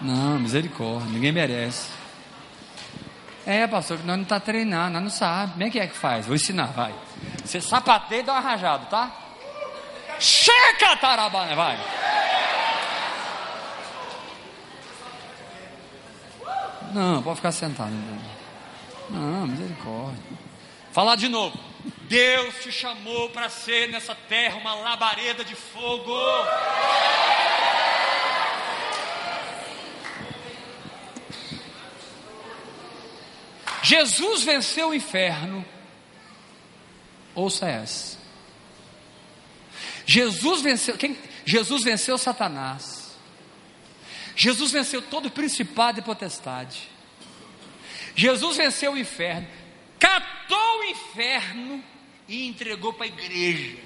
Não, 0.00 0.38
misericórdia, 0.38 1.08
ninguém 1.10 1.32
merece. 1.32 1.90
É, 3.44 3.66
pastor, 3.66 3.98
nós 4.04 4.16
não 4.16 4.22
está 4.22 4.38
treinando, 4.38 4.92
nós 4.92 5.02
não 5.02 5.10
sabemos. 5.10 5.52
Como 5.52 5.64
é 5.64 5.70
que 5.70 5.80
é 5.80 5.86
que 5.86 5.96
faz? 5.96 6.26
Vou 6.26 6.36
ensinar, 6.36 6.66
vai. 6.66 6.94
Você 7.44 7.60
sapateia 7.60 8.20
e 8.20 8.22
dá 8.22 8.34
uma 8.34 8.40
rajada, 8.40 8.84
tá? 8.86 9.10
Checa, 10.20 10.96
tarabana, 11.00 11.56
vai. 11.56 11.78
Não, 16.92 17.22
pode 17.22 17.36
ficar 17.36 17.52
sentado. 17.52 17.92
Não, 19.10 19.46
misericórdia. 19.46 20.22
Falar 20.92 21.16
de 21.16 21.28
novo. 21.28 21.58
Deus 22.08 22.54
te 22.62 22.72
chamou 22.72 23.30
para 23.30 23.48
ser 23.48 23.88
nessa 23.88 24.14
terra 24.14 24.56
uma 24.56 24.74
labareda 24.74 25.44
de 25.44 25.54
fogo. 25.54 26.14
Jesus 33.82 34.42
venceu 34.42 34.88
o 34.88 34.94
inferno. 34.94 35.64
Ouça 37.34 37.68
essa. 37.68 38.18
Jesus 40.04 40.62
venceu, 40.62 40.96
quem? 40.96 41.16
Jesus 41.44 41.84
venceu 41.84 42.18
Satanás. 42.18 42.97
Jesus 44.38 44.70
venceu 44.70 45.02
todo 45.02 45.26
o 45.26 45.30
principado 45.32 45.98
e 45.98 46.02
potestade. 46.02 46.88
Jesus 48.14 48.56
venceu 48.56 48.92
o 48.92 48.98
inferno, 48.98 49.48
catou 49.98 50.78
o 50.78 50.84
inferno 50.84 51.82
e 52.28 52.46
entregou 52.46 52.92
para 52.92 53.06
a 53.06 53.08
igreja. 53.08 53.76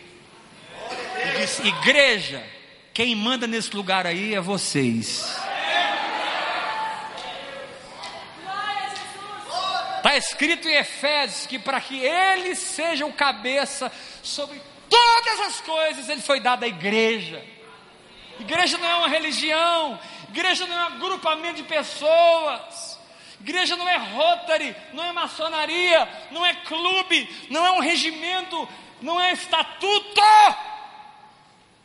E 1.25 1.41
disse: 1.41 1.67
Igreja, 1.67 2.47
quem 2.93 3.17
manda 3.17 3.47
nesse 3.47 3.75
lugar 3.75 4.07
aí 4.07 4.35
é 4.35 4.43
vocês. 4.43 5.25
Está 9.97 10.17
escrito 10.19 10.69
em 10.69 10.75
Efésios 10.75 11.47
que 11.47 11.59
para 11.59 11.81
que 11.81 11.99
ele 11.99 12.55
seja 12.55 13.07
o 13.07 13.13
cabeça 13.15 13.91
sobre 14.23 14.61
todas 14.91 15.41
as 15.47 15.63
coisas, 15.63 16.11
ele 16.11 16.21
foi 16.21 16.41
dado 16.41 16.65
à 16.65 16.69
igreja. 16.69 17.43
Igreja 18.39 18.77
não 18.79 18.89
é 18.89 18.95
uma 18.97 19.09
religião, 19.09 19.99
igreja 20.33 20.67
não 20.67 20.75
é 20.75 20.85
um 20.85 20.95
agrupamento 20.95 21.57
de 21.57 21.63
pessoas. 21.65 22.99
Igreja 23.39 23.77
não 23.77 23.89
é 23.89 23.97
Rotary, 23.97 24.75
não 24.95 25.05
é 25.05 25.13
maçonaria, 25.13 26.09
não 26.31 26.45
é 26.47 26.55
clube, 26.55 27.29
não 27.51 27.67
é 27.67 27.73
um 27.73 27.81
regimento, 27.81 28.69
não 29.03 29.21
é 29.21 29.33
estatuto. 29.33 30.23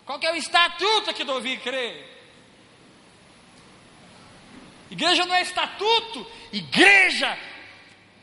Qual 0.06 0.18
que 0.18 0.26
é 0.26 0.32
o 0.32 0.36
estatuto 0.36 1.14
que 1.14 1.24
Davi 1.24 1.58
crê? 1.58 2.06
Igreja 4.90 5.26
não 5.26 5.36
é 5.36 5.42
estatuto, 5.42 6.26
igreja 6.54 7.38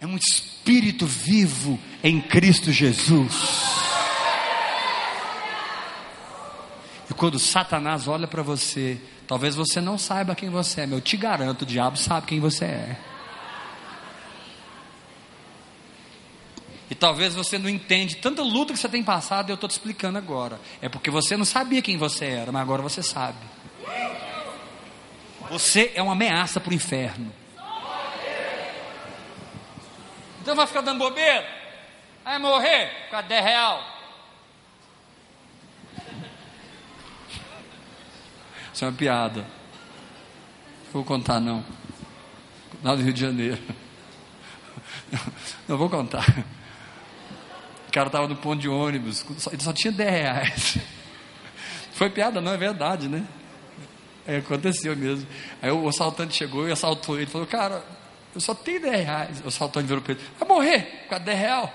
é 0.01 0.07
um 0.07 0.17
espírito 0.17 1.05
vivo 1.05 1.79
em 2.03 2.21
Cristo 2.23 2.73
Jesus. 2.73 3.35
E 7.11 7.15
quando 7.15 7.39
Satanás 7.39 8.09
olha 8.09 8.27
para 8.27 8.43
você, 8.43 8.99
talvez 9.27 9.55
você 9.55 9.81
não 9.81 9.99
saiba 9.99 10.35
quem 10.35 10.51
você 10.51 10.83
é, 10.83 10.87
mas 10.87 10.95
eu 10.95 11.01
te 11.01 11.17
garanto, 11.17 11.63
o 11.63 11.67
diabo 11.67 11.97
sabe 11.97 12.27
quem 12.27 12.41
você 12.41 12.65
é. 12.65 12.97
E 16.91 16.95
talvez 16.95 17.35
você 17.35 17.59
não 17.59 17.69
entende 17.69 18.17
tanta 18.17 18.43
luta 18.43 18.73
que 18.73 18.79
você 18.79 18.89
tem 18.89 19.03
passado, 19.03 19.51
eu 19.51 19.55
estou 19.55 19.69
te 19.69 19.73
explicando 19.73 20.19
agora. 20.19 20.61
É 20.83 20.89
porque 20.89 21.11
você 21.11 21.37
não 21.37 21.45
sabia 21.45 21.81
quem 21.81 21.97
você 21.97 22.27
era, 22.27 22.53
mas 22.53 22.63
agora 22.63 22.83
você 22.83 23.03
sabe. 23.03 23.39
Você 25.51 25.93
é 25.95 26.03
uma 26.03 26.13
ameaça 26.13 26.61
para 26.61 26.71
o 26.71 26.75
inferno. 26.75 27.33
Então 30.41 30.55
vai 30.55 30.67
ficar 30.67 30.83
dando 30.83 30.99
bobeira? 30.99 31.47
Vai 32.23 32.39
morrer 32.39 33.05
com 33.05 33.11
causa 33.13 33.29
10 33.29 33.45
real. 33.45 33.94
Isso 38.75 38.85
é 38.85 38.89
uma 38.89 38.95
piada. 38.95 39.43
Não 40.87 40.93
vou 40.93 41.05
contar 41.05 41.39
não. 41.39 41.65
Lá 42.83 42.97
do 42.97 43.03
Rio 43.03 43.13
de 43.13 43.21
Janeiro. 43.21 43.63
Não 45.69 45.79
vou 45.79 45.89
contar. 45.89 46.29
O 47.89 47.93
cara 47.93 48.09
estava 48.09 48.27
no 48.27 48.35
ponto 48.35 48.61
de 48.61 48.69
ônibus, 48.69 49.25
ele 49.53 49.63
só 49.63 49.73
tinha 49.73 49.93
10 49.93 50.11
reais. 50.11 50.79
Foi 51.93 52.11
piada, 52.11 52.41
não 52.41 52.51
é 52.51 52.57
verdade, 52.57 53.07
né? 53.07 53.25
É, 54.27 54.39
aconteceu 54.39 54.97
mesmo. 54.97 55.25
Aí 55.63 55.71
o 55.71 55.89
assaltante 55.89 56.35
chegou 56.35 56.69
e 56.69 56.73
assaltou 56.73 57.17
ele. 57.17 57.27
Falou, 57.27 57.47
cara, 57.47 57.85
eu 58.35 58.41
só 58.41 58.57
tenho 58.57 58.83
10 58.83 59.07
reais. 59.07 59.41
O 59.45 59.49
assaltante 59.49 59.87
virou 59.87 60.03
para 60.03 60.15
ele: 60.15 60.23
vai 60.37 60.49
morrer 60.49 60.83
com 61.03 61.11
causa 61.11 61.25
10 61.25 61.39
reais. 61.39 61.71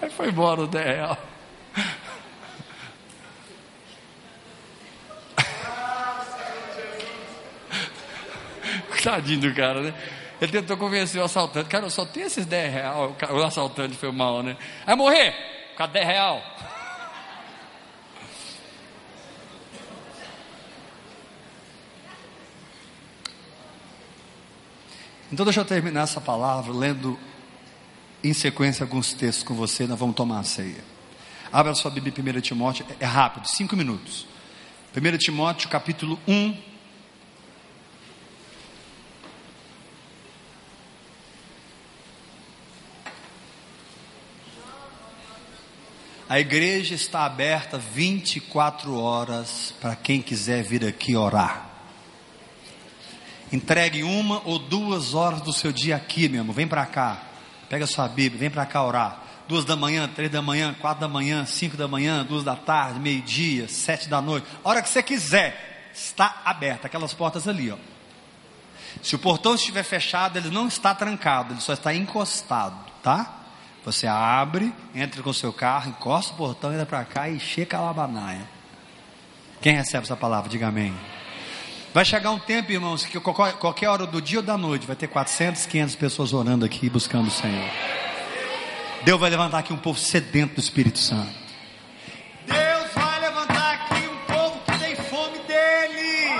Aí 0.00 0.10
foi 0.10 0.28
embora 0.28 0.62
o 0.62 0.66
10 0.66 0.86
reais. 0.86 1.31
Tadinho 9.02 9.40
do 9.40 9.54
cara, 9.54 9.80
né? 9.82 9.94
Ele 10.40 10.50
tentou 10.50 10.76
convencer 10.76 11.20
o 11.20 11.24
assaltante. 11.24 11.68
Cara, 11.68 11.86
eu 11.86 11.90
só 11.90 12.04
tenho 12.04 12.26
esses 12.26 12.44
10 12.44 12.72
reais. 12.72 12.96
O 13.30 13.42
assaltante 13.42 13.96
foi 13.96 14.10
mal, 14.10 14.42
né? 14.42 14.56
Vai 14.84 14.96
morrer 14.96 15.32
com 15.70 15.78
causa 15.78 15.92
10 15.92 16.06
reais. 16.06 16.42
Então 25.32 25.46
deixa 25.46 25.60
eu 25.60 25.64
terminar 25.64 26.02
essa 26.02 26.20
palavra 26.20 26.74
lendo 26.74 27.18
em 28.22 28.34
sequência 28.34 28.84
alguns 28.84 29.14
textos 29.14 29.42
com 29.42 29.54
você, 29.54 29.86
nós 29.86 29.98
vamos 29.98 30.14
tomar 30.14 30.40
a 30.40 30.44
ceia. 30.44 30.84
Abra 31.50 31.74
sua 31.74 31.90
Bíblia 31.90 32.12
em 32.16 32.38
1 32.38 32.40
Timóteo, 32.40 32.84
é 33.00 33.06
rápido, 33.06 33.46
cinco 33.48 33.74
minutos. 33.74 34.26
1 34.94 35.18
Timóteo 35.18 35.68
capítulo 35.70 36.18
1. 36.28 36.71
A 46.32 46.40
igreja 46.40 46.94
está 46.94 47.26
aberta 47.26 47.76
24 47.76 48.98
horas 48.98 49.74
para 49.78 49.94
quem 49.94 50.22
quiser 50.22 50.64
vir 50.64 50.82
aqui 50.82 51.14
orar. 51.14 51.66
Entregue 53.52 54.02
uma 54.02 54.40
ou 54.46 54.58
duas 54.58 55.12
horas 55.12 55.42
do 55.42 55.52
seu 55.52 55.70
dia 55.70 55.94
aqui, 55.94 56.30
meu 56.30 56.40
irmão. 56.40 56.54
Vem 56.54 56.66
para 56.66 56.86
cá. 56.86 57.20
Pega 57.68 57.86
sua 57.86 58.08
Bíblia, 58.08 58.40
vem 58.40 58.50
para 58.50 58.64
cá 58.64 58.82
orar. 58.82 59.22
Duas 59.46 59.66
da 59.66 59.76
manhã, 59.76 60.08
três 60.08 60.30
da 60.30 60.40
manhã, 60.40 60.74
quatro 60.80 61.02
da 61.02 61.08
manhã, 61.08 61.44
cinco 61.44 61.76
da 61.76 61.86
manhã, 61.86 62.24
duas 62.24 62.44
da 62.44 62.56
tarde, 62.56 62.98
meio-dia, 62.98 63.68
sete 63.68 64.08
da 64.08 64.22
noite. 64.22 64.46
A 64.64 64.70
hora 64.70 64.80
que 64.80 64.88
você 64.88 65.02
quiser, 65.02 65.90
está 65.92 66.40
aberta. 66.46 66.86
Aquelas 66.86 67.12
portas 67.12 67.46
ali, 67.46 67.70
ó. 67.70 67.76
Se 69.02 69.14
o 69.14 69.18
portão 69.18 69.54
estiver 69.54 69.82
fechado, 69.82 70.38
ele 70.38 70.48
não 70.48 70.66
está 70.66 70.94
trancado, 70.94 71.52
ele 71.52 71.60
só 71.60 71.74
está 71.74 71.92
encostado, 71.94 72.78
tá? 73.02 73.41
Você 73.84 74.06
abre, 74.06 74.72
entra 74.94 75.22
com 75.22 75.32
seu 75.32 75.52
carro, 75.52 75.90
encosta 75.90 76.32
o 76.32 76.36
portão, 76.36 76.72
entra 76.72 76.86
para 76.86 77.04
cá 77.04 77.28
e 77.28 77.40
checa 77.40 77.78
a 77.78 77.80
labanaia. 77.80 78.42
Quem 79.60 79.74
recebe 79.74 80.04
essa 80.04 80.16
palavra, 80.16 80.48
diga 80.48 80.68
amém. 80.68 80.94
Vai 81.92 82.04
chegar 82.04 82.30
um 82.30 82.38
tempo, 82.38 82.72
irmãos, 82.72 83.04
que 83.04 83.20
qualquer 83.20 83.88
hora 83.88 84.06
do 84.06 84.22
dia 84.22 84.38
ou 84.38 84.44
da 84.44 84.56
noite 84.56 84.86
vai 84.86 84.96
ter 84.96 85.08
400, 85.08 85.66
500 85.66 85.96
pessoas 85.96 86.32
orando 86.32 86.64
aqui 86.64 86.88
buscando 86.88 87.26
o 87.26 87.30
Senhor. 87.30 87.68
Deus 89.04 89.20
vai 89.20 89.30
levantar 89.30 89.58
aqui 89.58 89.72
um 89.72 89.78
povo 89.78 89.98
sedento 89.98 90.54
do 90.54 90.60
Espírito 90.60 90.98
Santo. 90.98 91.32
Deus 92.46 92.92
vai 92.94 93.20
levantar 93.20 93.74
aqui 93.74 94.08
um 94.08 94.16
povo 94.32 94.60
que 94.60 94.78
tem 94.78 94.96
fome 94.96 95.38
dele. 95.40 96.30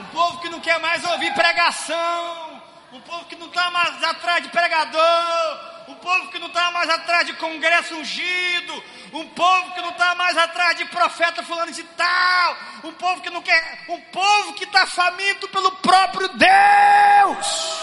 Um 0.00 0.04
povo 0.12 0.40
que 0.40 0.48
não 0.48 0.60
quer 0.60 0.80
mais 0.80 1.04
ouvir 1.04 1.32
pregação. 1.34 2.47
Um 2.92 3.00
povo 3.00 3.24
que 3.26 3.36
não 3.36 3.48
está 3.48 3.70
mais 3.70 4.02
atrás 4.02 4.42
de 4.42 4.48
pregador 4.48 5.78
um 5.88 5.94
povo 5.94 6.28
que 6.28 6.38
não 6.38 6.48
está 6.48 6.70
mais 6.70 6.88
atrás 6.90 7.26
de 7.26 7.32
congresso 7.34 7.96
ungido, 7.96 8.84
um 9.12 9.26
povo 9.28 9.72
que 9.72 9.80
não 9.80 9.88
está 9.88 10.14
mais 10.14 10.36
atrás 10.36 10.76
de 10.76 10.84
profeta 10.84 11.42
fulano 11.42 11.72
de 11.72 11.82
tal, 11.82 12.56
um 12.84 12.92
povo 12.92 13.22
que 13.22 13.30
não 13.30 13.40
quer, 13.40 13.84
um 13.88 14.00
povo 14.02 14.52
que 14.52 14.64
está 14.64 14.86
faminto 14.86 15.48
pelo 15.48 15.72
próprio 15.72 16.28
Deus, 16.28 17.80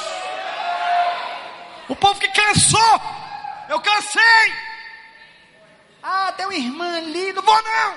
o 1.89 1.95
povo 1.95 2.19
que 2.19 2.27
cansou, 2.29 3.01
eu 3.69 3.79
cansei. 3.79 4.53
Ah, 6.03 6.31
tem 6.37 6.45
uma 6.45 6.55
irmã 6.55 6.97
ali, 6.97 7.33
não 7.33 7.41
vou 7.41 7.63
não. 7.63 7.95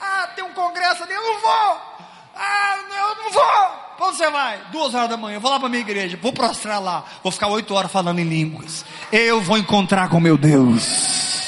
Ah, 0.00 0.28
tem 0.36 0.44
um 0.44 0.52
congresso 0.52 1.02
ali, 1.02 1.12
eu 1.12 1.22
não 1.22 1.38
vou. 1.40 2.06
Ah, 2.36 2.76
eu 2.88 3.14
não 3.16 3.30
vou. 3.30 3.89
Para 4.00 4.08
onde 4.08 4.16
você 4.16 4.30
vai? 4.30 4.58
Duas 4.72 4.94
horas 4.94 5.10
da 5.10 5.16
manhã, 5.18 5.38
vou 5.38 5.50
lá 5.50 5.60
para 5.60 5.68
minha 5.68 5.82
igreja, 5.82 6.18
vou 6.22 6.32
prostrar 6.32 6.80
lá, 6.80 7.04
vou 7.22 7.30
ficar 7.30 7.48
oito 7.48 7.74
horas 7.74 7.92
falando 7.92 8.18
em 8.18 8.24
línguas. 8.24 8.82
Eu 9.12 9.42
vou 9.42 9.58
encontrar 9.58 10.08
com 10.08 10.18
meu 10.18 10.38
Deus. 10.38 11.44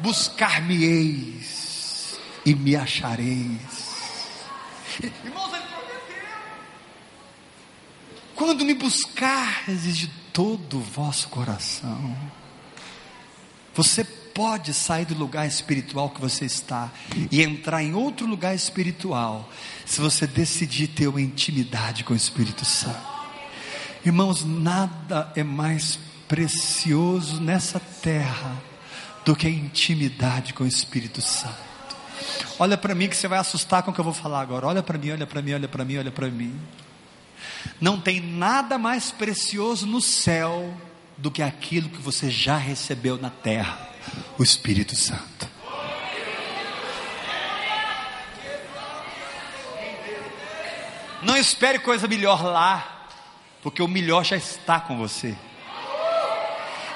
Buscar-me-eis 0.00 1.38
e 2.44 2.52
me 2.52 2.74
achareis. 2.74 3.94
Irmãos, 5.24 5.52
ele 5.54 5.62
prometeu. 5.66 6.16
Quando 8.34 8.64
me 8.64 8.74
buscardes 8.74 9.96
de 9.96 10.08
todo 10.32 10.78
o 10.78 10.82
vosso 10.82 11.28
coração, 11.28 12.16
você 13.72 14.02
pode 14.38 14.72
sair 14.72 15.04
do 15.04 15.16
lugar 15.16 15.48
espiritual 15.48 16.10
que 16.10 16.20
você 16.20 16.44
está 16.44 16.92
e 17.28 17.42
entrar 17.42 17.82
em 17.82 17.92
outro 17.92 18.24
lugar 18.24 18.54
espiritual, 18.54 19.50
se 19.84 20.00
você 20.00 20.28
decidir 20.28 20.86
ter 20.86 21.08
uma 21.08 21.20
intimidade 21.20 22.04
com 22.04 22.12
o 22.12 22.16
Espírito 22.16 22.64
Santo. 22.64 23.02
Irmãos, 24.06 24.44
nada 24.44 25.32
é 25.34 25.42
mais 25.42 25.98
precioso 26.28 27.40
nessa 27.40 27.80
terra 27.80 28.62
do 29.24 29.34
que 29.34 29.48
a 29.48 29.50
intimidade 29.50 30.54
com 30.54 30.62
o 30.62 30.68
Espírito 30.68 31.20
Santo. 31.20 31.56
Olha 32.60 32.78
para 32.78 32.94
mim 32.94 33.08
que 33.08 33.16
você 33.16 33.26
vai 33.26 33.40
assustar 33.40 33.82
com 33.82 33.90
o 33.90 33.94
que 33.94 33.98
eu 33.98 34.04
vou 34.04 34.14
falar 34.14 34.40
agora. 34.40 34.68
Olha 34.68 34.84
para 34.84 34.96
mim, 34.96 35.10
olha 35.10 35.26
para 35.26 35.42
mim, 35.42 35.54
olha 35.54 35.68
para 35.68 35.84
mim, 35.84 35.98
olha 35.98 36.12
para 36.12 36.28
mim. 36.28 36.56
Não 37.80 38.00
tem 38.00 38.20
nada 38.20 38.78
mais 38.78 39.10
precioso 39.10 39.84
no 39.84 40.00
céu 40.00 40.72
do 41.16 41.28
que 41.28 41.42
aquilo 41.42 41.88
que 41.88 42.00
você 42.00 42.30
já 42.30 42.56
recebeu 42.56 43.18
na 43.18 43.30
terra 43.30 43.87
o 44.38 44.42
Espírito 44.42 44.94
Santo. 44.94 45.48
Não 51.22 51.36
espere 51.36 51.78
coisa 51.80 52.06
melhor 52.06 52.44
lá, 52.44 53.08
porque 53.62 53.82
o 53.82 53.88
melhor 53.88 54.24
já 54.24 54.36
está 54.36 54.78
com 54.78 54.96
você. 54.96 55.34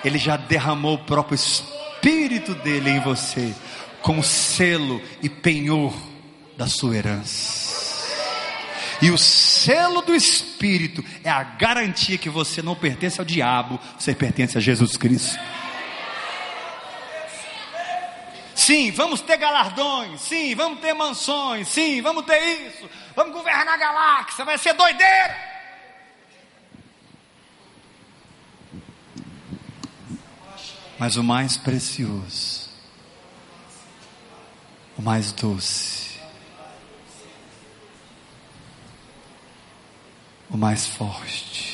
Ele 0.05 0.19
já 0.19 0.37
derramou 0.37 0.95
o 0.95 1.05
próprio 1.05 1.35
Espírito 1.35 2.55
dele 2.55 2.91
em 2.91 3.01
você, 3.01 3.55
como 4.01 4.23
selo 4.23 5.01
e 5.21 5.29
penhor 5.29 5.95
da 6.57 6.67
sua 6.67 6.97
herança. 6.97 7.83
E 9.01 9.11
o 9.11 9.19
selo 9.19 10.03
do 10.03 10.15
Espírito 10.15 11.05
é 11.25 11.31
a 11.31 11.43
garantia 11.43 12.17
que 12.17 12.31
você 12.31 12.63
não 12.63 12.77
pertence 12.77 13.21
ao 13.21 13.25
diabo, 13.25 13.79
você 13.99 14.15
pertence 14.15 14.57
a 14.57 14.61
Jesus 14.61 14.97
Cristo. 14.97 15.39
Sim, 18.63 18.93
vamos 18.93 19.21
ter 19.21 19.39
galardões. 19.39 20.21
Sim, 20.21 20.55
vamos 20.55 20.79
ter 20.79 20.95
mansões. 20.95 21.67
Sim, 21.67 22.01
vamos 22.01 22.25
ter 22.25 22.39
isso. 22.41 22.89
Vamos 23.17 23.33
governar 23.33 23.67
a 23.67 23.77
galáxia. 23.77 24.45
Vai 24.45 24.57
ser 24.57 24.73
doideira. 24.75 25.37
Mas 30.97 31.17
o 31.17 31.25
mais 31.25 31.57
precioso, 31.57 32.71
o 34.97 35.03
mais 35.03 35.33
doce, 35.33 36.21
o 40.49 40.57
mais 40.57 40.87
forte, 40.87 41.72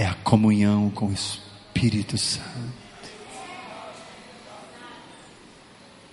é 0.00 0.06
a 0.06 0.14
comunhão 0.14 0.88
com 0.88 1.08
o 1.08 1.12
Espírito 1.12 2.16
Santo, 2.16 2.48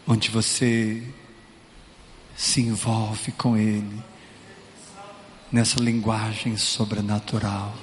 onde 0.06 0.30
você 0.30 1.02
se 2.36 2.60
envolve 2.60 3.32
com 3.32 3.56
Ele 3.56 4.04
nessa 5.50 5.80
linguagem 5.80 6.58
sobrenatural. 6.58 7.74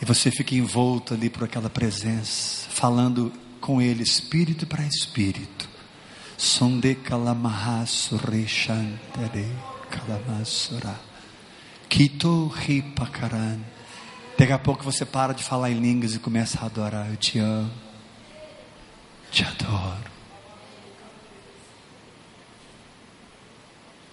E 0.00 0.04
você 0.06 0.30
fica 0.30 0.54
envolto 0.54 1.12
ali 1.12 1.28
por 1.28 1.44
aquela 1.44 1.68
presença, 1.68 2.66
falando 2.70 3.30
com 3.60 3.82
ele 3.82 4.02
espírito 4.02 4.66
para 4.66 4.82
espírito. 4.82 5.68
Sonde 6.38 6.94
kalamahasurichantere 6.94 9.46
kalamasura. 9.90 11.07
Kito 11.88 12.48
ripakaran. 12.48 13.60
Daqui 14.38 14.52
a 14.52 14.58
pouco 14.58 14.84
você 14.84 15.04
para 15.04 15.32
de 15.32 15.42
falar 15.42 15.70
em 15.70 15.80
línguas 15.80 16.14
e 16.14 16.18
começa 16.18 16.60
a 16.60 16.66
adorar. 16.66 17.08
Eu 17.10 17.16
te 17.16 17.38
amo. 17.38 17.72
Te 19.30 19.44
adoro. 19.44 20.10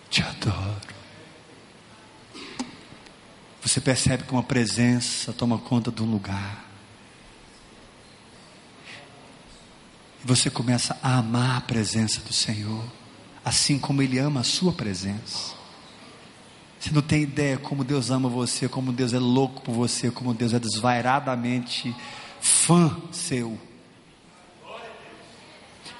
Te 0.09 0.23
adoro. 0.23 0.95
Você 3.61 3.81
percebe 3.81 4.23
que 4.23 4.31
uma 4.31 4.43
presença 4.43 5.33
toma 5.33 5.57
conta 5.57 5.91
de 5.91 6.01
um 6.01 6.09
lugar. 6.09 6.65
E 10.23 10.27
você 10.27 10.49
começa 10.49 10.97
a 11.03 11.17
amar 11.17 11.57
a 11.57 11.61
presença 11.61 12.21
do 12.21 12.31
Senhor, 12.31 12.83
assim 13.43 13.77
como 13.77 14.01
Ele 14.01 14.17
ama 14.17 14.41
a 14.41 14.43
sua 14.43 14.71
presença. 14.71 15.64
Você 16.85 16.91
não 16.93 17.01
tem 17.01 17.23
ideia 17.23 17.57
como 17.57 17.83
Deus 17.83 18.11
ama 18.11 18.29
você, 18.29 18.69
como 18.69 18.93
Deus 18.93 19.11
é 19.11 19.17
louco 19.17 19.59
por 19.63 19.73
você, 19.73 20.11
como 20.11 20.35
Deus 20.35 20.53
é 20.53 20.59
desvairadamente 20.59 21.95
fã 22.39 22.95
seu. 23.11 23.59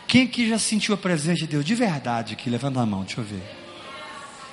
Quem 0.07 0.25
aqui 0.25 0.47
já 0.47 0.59
sentiu 0.59 0.93
a 0.93 0.97
presença 0.97 1.39
de 1.39 1.47
Deus 1.47 1.65
de 1.65 1.73
verdade 1.73 2.33
aqui? 2.33 2.51
Levanta 2.51 2.81
a 2.81 2.85
mão, 2.85 3.03
deixa 3.03 3.19
eu 3.19 3.25
ver. 3.25 3.41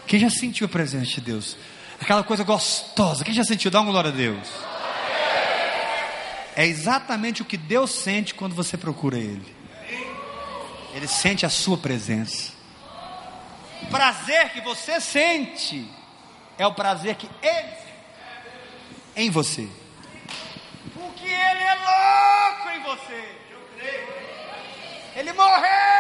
Quem 0.07 0.19
já 0.19 0.31
sentiu 0.31 0.65
a 0.65 0.71
presença 0.71 1.11
de 1.11 1.21
Deus? 1.21 1.55
aquela 2.01 2.25
coisa 2.25 2.45
gostosa. 2.45 3.25
Quem 3.25 3.35
já 3.35 3.45
sentiu? 3.45 3.71
Dá 3.71 3.83
uma 3.83 3.93
glória 3.93 4.11
a 4.11 4.15
Deus. 4.15 4.49
É 6.57 6.67
exatamente 6.67 7.43
o 7.43 7.45
que 7.45 7.59
Deus 7.59 7.91
sente 7.91 8.33
quando 8.33 8.55
você 8.55 8.79
procura 8.79 9.19
Ele. 9.19 9.55
Ele 10.95 11.07
sente 11.07 11.45
a 11.45 11.51
sua 11.51 11.77
presença. 11.77 12.53
O 13.83 13.87
prazer 13.89 14.51
que 14.55 14.63
você 14.63 14.99
sente 14.99 15.87
é 16.59 16.67
o 16.67 16.75
prazer 16.75 17.17
que 17.17 17.29
Ele 17.43 17.77
em 19.17 19.31
você. 19.31 19.69
Porque 20.95 21.27
Ele 21.27 21.63
é 21.63 21.75
louco 21.75 22.71
em 22.71 22.83
você. 22.83 23.39
Ele 25.15 25.33
morreu 25.33 25.93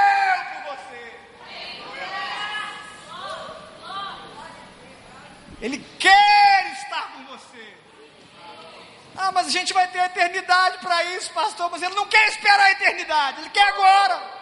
Ele 5.63 5.79
quer 5.97 6.73
estar 6.73 7.13
com 7.13 7.25
você. 7.27 7.75
Ah, 9.17 9.31
mas 9.31 9.47
a 9.47 9.51
gente 9.51 9.73
vai 9.73 9.87
ter 9.87 10.01
eternidade 10.01 10.79
para 10.79 11.05
isso, 11.05 11.33
pastor. 11.33 11.71
Mas 11.71 11.81
ele 11.81 11.95
não 11.95 12.07
quer 12.07 12.29
esperar 12.29 12.65
a 12.65 12.73
eternidade, 12.73 13.41
ele 13.41 13.51
quer 13.51 13.69
agora. 13.69 14.41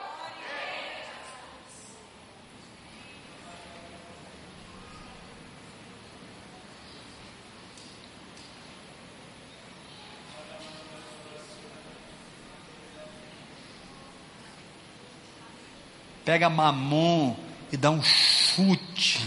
Pega 16.31 16.49
mamon 16.49 17.35
e 17.73 17.77
dá 17.77 17.91
um 17.91 18.01
chute 18.01 19.27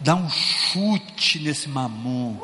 Dá 0.00 0.14
um 0.14 0.30
chute 0.30 1.38
nesse 1.40 1.68
mamon. 1.68 2.38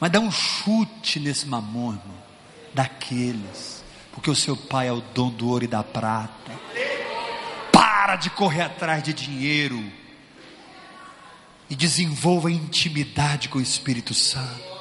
Mas 0.00 0.10
dá 0.10 0.18
um 0.18 0.32
chute 0.32 1.20
nesse 1.20 1.46
mamon, 1.46 1.92
irmão. 1.92 2.22
Daqueles. 2.74 3.84
Porque 4.10 4.28
o 4.28 4.34
seu 4.34 4.56
pai 4.56 4.88
é 4.88 4.92
o 4.92 5.00
dono 5.00 5.30
do 5.30 5.48
ouro 5.48 5.62
e 5.62 5.68
da 5.68 5.84
prata. 5.84 6.50
Para 7.70 8.16
de 8.16 8.28
correr 8.28 8.62
atrás 8.62 9.04
de 9.04 9.12
dinheiro. 9.12 9.80
E 11.70 11.76
desenvolva 11.76 12.50
intimidade 12.50 13.48
com 13.48 13.58
o 13.58 13.62
Espírito 13.62 14.12
Santo. 14.12 14.71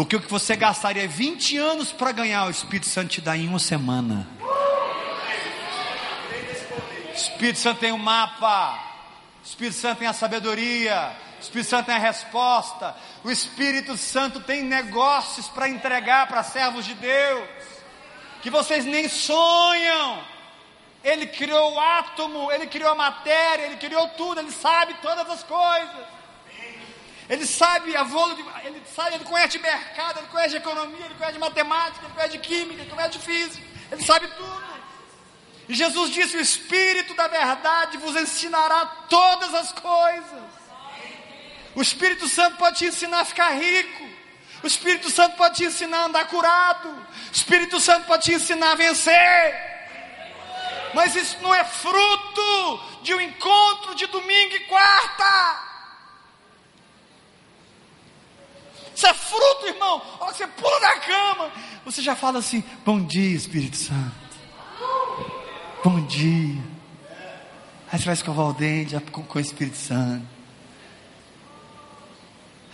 O 0.00 0.06
que 0.06 0.16
você 0.16 0.56
gastaria 0.56 1.06
20 1.06 1.58
anos 1.58 1.92
para 1.92 2.10
ganhar, 2.10 2.46
o 2.46 2.50
Espírito 2.50 2.88
Santo 2.88 3.10
te 3.10 3.20
dá 3.20 3.36
em 3.36 3.46
uma 3.46 3.58
semana. 3.58 4.26
Espírito 7.14 7.58
Santo 7.58 7.80
tem 7.80 7.92
um 7.92 7.98
mapa. 7.98 8.82
O 9.42 9.46
Espírito 9.46 9.76
Santo 9.76 9.98
tem 9.98 10.08
a 10.08 10.14
sabedoria. 10.14 11.14
O 11.36 11.42
Espírito 11.42 11.68
Santo 11.68 11.84
tem 11.84 11.96
a 11.96 11.98
resposta. 11.98 12.96
O 13.22 13.30
Espírito 13.30 13.94
Santo 13.98 14.40
tem 14.40 14.62
negócios 14.62 15.48
para 15.48 15.68
entregar 15.68 16.28
para 16.28 16.42
servos 16.44 16.86
de 16.86 16.94
Deus. 16.94 17.46
Que 18.40 18.48
vocês 18.48 18.86
nem 18.86 19.06
sonham. 19.06 20.24
Ele 21.04 21.26
criou 21.26 21.74
o 21.74 21.78
átomo, 21.78 22.50
ele 22.50 22.66
criou 22.68 22.90
a 22.90 22.94
matéria, 22.94 23.66
ele 23.66 23.76
criou 23.76 24.08
tudo, 24.16 24.40
ele 24.40 24.50
sabe 24.50 24.94
todas 25.02 25.28
as 25.28 25.42
coisas. 25.42 26.19
Ele 27.30 27.46
sabe 27.46 27.96
a 27.96 28.04
ele 28.64 28.82
sabe, 28.92 29.14
ele 29.14 29.24
conhece 29.24 29.56
mercado, 29.60 30.18
ele 30.18 30.26
conhece 30.26 30.56
economia, 30.56 31.06
ele 31.06 31.14
conhece 31.14 31.38
matemática, 31.38 32.04
ele 32.04 32.14
conhece 32.14 32.38
química, 32.38 32.82
ele 32.82 32.90
conhece 32.90 33.18
física, 33.20 33.64
ele 33.92 34.02
sabe 34.04 34.26
tudo. 34.36 34.70
E 35.68 35.74
Jesus 35.74 36.10
disse: 36.10 36.36
O 36.36 36.40
Espírito 36.40 37.14
da 37.14 37.28
Verdade 37.28 37.98
vos 37.98 38.16
ensinará 38.16 38.84
todas 39.08 39.54
as 39.54 39.70
coisas. 39.70 40.42
O 41.76 41.80
Espírito 41.80 42.28
Santo 42.28 42.56
pode 42.56 42.78
te 42.78 42.86
ensinar 42.86 43.20
a 43.20 43.24
ficar 43.24 43.50
rico. 43.50 44.10
O 44.64 44.66
Espírito 44.66 45.08
Santo 45.08 45.36
pode 45.36 45.54
te 45.54 45.64
ensinar 45.64 45.98
a 45.98 46.04
andar 46.06 46.26
curado. 46.26 46.88
O 46.88 47.32
Espírito 47.32 47.78
Santo 47.78 48.08
pode 48.08 48.24
te 48.24 48.34
ensinar 48.34 48.72
a 48.72 48.74
vencer. 48.74 49.70
Mas 50.94 51.14
isso 51.14 51.36
não 51.40 51.54
é 51.54 51.62
fruto 51.62 52.80
de 53.02 53.14
um 53.14 53.20
encontro 53.20 53.94
de 53.94 54.06
domingo 54.08 54.56
e 54.56 54.60
quarta. 54.66 55.70
Isso 59.00 59.06
é 59.06 59.14
irmão. 59.90 60.02
Olha, 60.20 60.32
você 60.32 60.46
pula 60.46 60.80
da 60.80 60.96
cama. 61.00 61.50
Você 61.84 62.02
já 62.02 62.14
fala 62.14 62.38
assim: 62.38 62.62
Bom 62.84 63.00
dia, 63.04 63.36
Espírito 63.36 63.76
Santo. 63.76 64.30
Bom 65.82 66.00
dia. 66.06 66.62
Aí 67.92 67.98
você 67.98 68.04
vai 68.04 68.14
escovar 68.14 68.46
o 68.46 68.52
dente 68.52 68.98
com, 69.10 69.22
com 69.22 69.38
o 69.38 69.40
Espírito 69.40 69.76
Santo. 69.76 70.26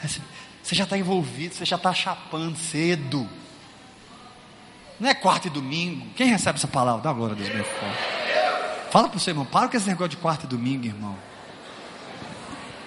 Você, 0.03 0.21
você 0.62 0.75
já 0.75 0.85
está 0.85 0.99
envolvido, 0.99 1.55
você 1.55 1.64
já 1.64 1.77
está 1.77 1.93
chapando 1.95 2.57
cedo. 2.57 3.29
Não 5.01 5.09
é 5.09 5.14
quarta 5.14 5.47
e 5.47 5.51
domingo. 5.51 6.07
Quem 6.14 6.29
recebe 6.29 6.59
essa 6.59 6.69
palavra? 6.69 7.03
Dá 7.03 7.12
glória 7.12 7.35
a 7.35 7.39
Deus 7.39 7.51
bem 7.51 7.64
forte. 7.64 8.91
Fala 8.91 9.09
para 9.09 9.17
o 9.17 9.21
seu 9.21 9.33
irmão, 9.33 9.45
para 9.45 9.69
com 9.69 9.77
esse 9.77 9.89
negócio 9.89 10.11
de 10.11 10.17
quarta 10.17 10.47
e 10.47 10.49
domingo, 10.49 10.87
irmão. 10.87 11.17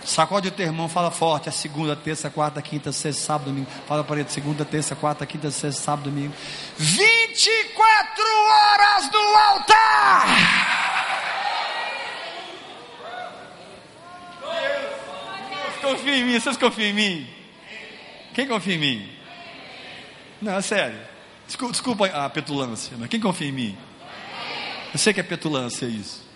Sacode 0.09 0.47
o 0.47 0.51
teu 0.51 0.65
irmão, 0.65 0.89
fala 0.89 1.11
forte. 1.11 1.49
É 1.49 1.51
segunda, 1.51 1.95
terça, 1.95 2.31
quarta, 2.31 2.59
quinta, 2.63 2.91
sexta, 2.91 3.21
sábado, 3.21 3.51
domingo. 3.51 3.67
Fala 3.87 4.03
para 4.03 4.19
ele, 4.19 4.29
segunda, 4.29 4.65
terça, 4.65 4.95
quarta, 4.95 5.23
quinta, 5.23 5.51
sexta, 5.51 5.83
sábado, 5.83 6.09
domingo. 6.09 6.33
24 6.77 8.23
horas 8.49 9.11
no 9.11 9.19
altar! 9.19 10.25
Confia 15.79 16.17
em 16.17 16.23
mim, 16.23 16.39
vocês 16.39 16.57
confiam 16.57 16.89
em 16.89 16.93
mim? 16.93 17.27
Quem 18.33 18.47
confia 18.47 18.73
em 18.73 18.79
mim? 18.79 19.09
Não, 20.41 20.57
é 20.57 20.61
sério. 20.61 20.99
Desculpa, 21.45 21.71
desculpa 21.71 22.05
a 22.07 22.27
petulância, 22.31 22.97
mas 22.97 23.09
quem 23.09 23.19
confia 23.19 23.47
em 23.47 23.51
mim? 23.51 23.77
Eu 24.91 24.97
sei 24.97 25.13
que 25.13 25.19
é 25.19 25.23
petulância 25.23 25.85
isso. 25.85 26.27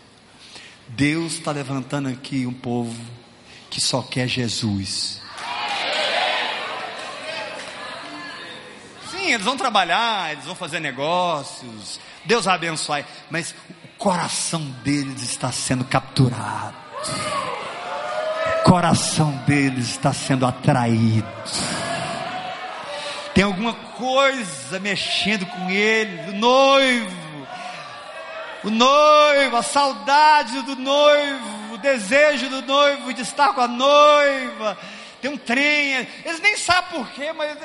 Deus 0.89 1.33
está 1.33 1.51
levantando 1.51 2.07
aqui 2.07 2.45
um 2.45 2.53
povo 2.53 2.95
que 3.73 3.81
só 3.81 4.03
quer 4.03 4.27
Jesus. 4.27 5.19
Sim, 9.09 9.31
eles 9.33 9.43
vão 9.43 9.57
trabalhar, 9.57 10.31
eles 10.31 10.45
vão 10.45 10.53
fazer 10.53 10.79
negócios, 10.79 11.99
Deus 12.23 12.45
vai 12.45 12.53
abençoar, 12.53 13.03
mas 13.31 13.49
o 13.51 13.97
coração 13.97 14.61
deles 14.83 15.23
está 15.23 15.51
sendo 15.51 15.83
capturado, 15.85 16.77
o 18.59 18.63
coração 18.63 19.31
deles 19.47 19.89
está 19.89 20.13
sendo 20.13 20.45
atraído. 20.45 21.27
Tem 23.33 23.43
alguma 23.43 23.73
coisa 23.73 24.79
mexendo 24.79 25.47
com 25.47 25.67
ele, 25.67 26.29
o 26.29 26.33
noivo, 26.33 27.47
o 28.65 28.69
noivo, 28.69 29.57
a 29.57 29.63
saudade 29.63 30.61
do 30.61 30.75
noivo, 30.75 31.52
desejo 31.83 32.49
do 32.49 32.63
noivo 32.63 33.13
de 33.13 33.21
estar 33.21 33.53
com 33.53 33.61
a 33.61 33.67
noiva. 33.67 34.77
Tem 35.21 35.29
um 35.29 35.37
trem, 35.37 36.07
eles 36.25 36.39
nem 36.39 36.57
sabem 36.57 36.99
porquê, 36.99 37.31
mas. 37.31 37.55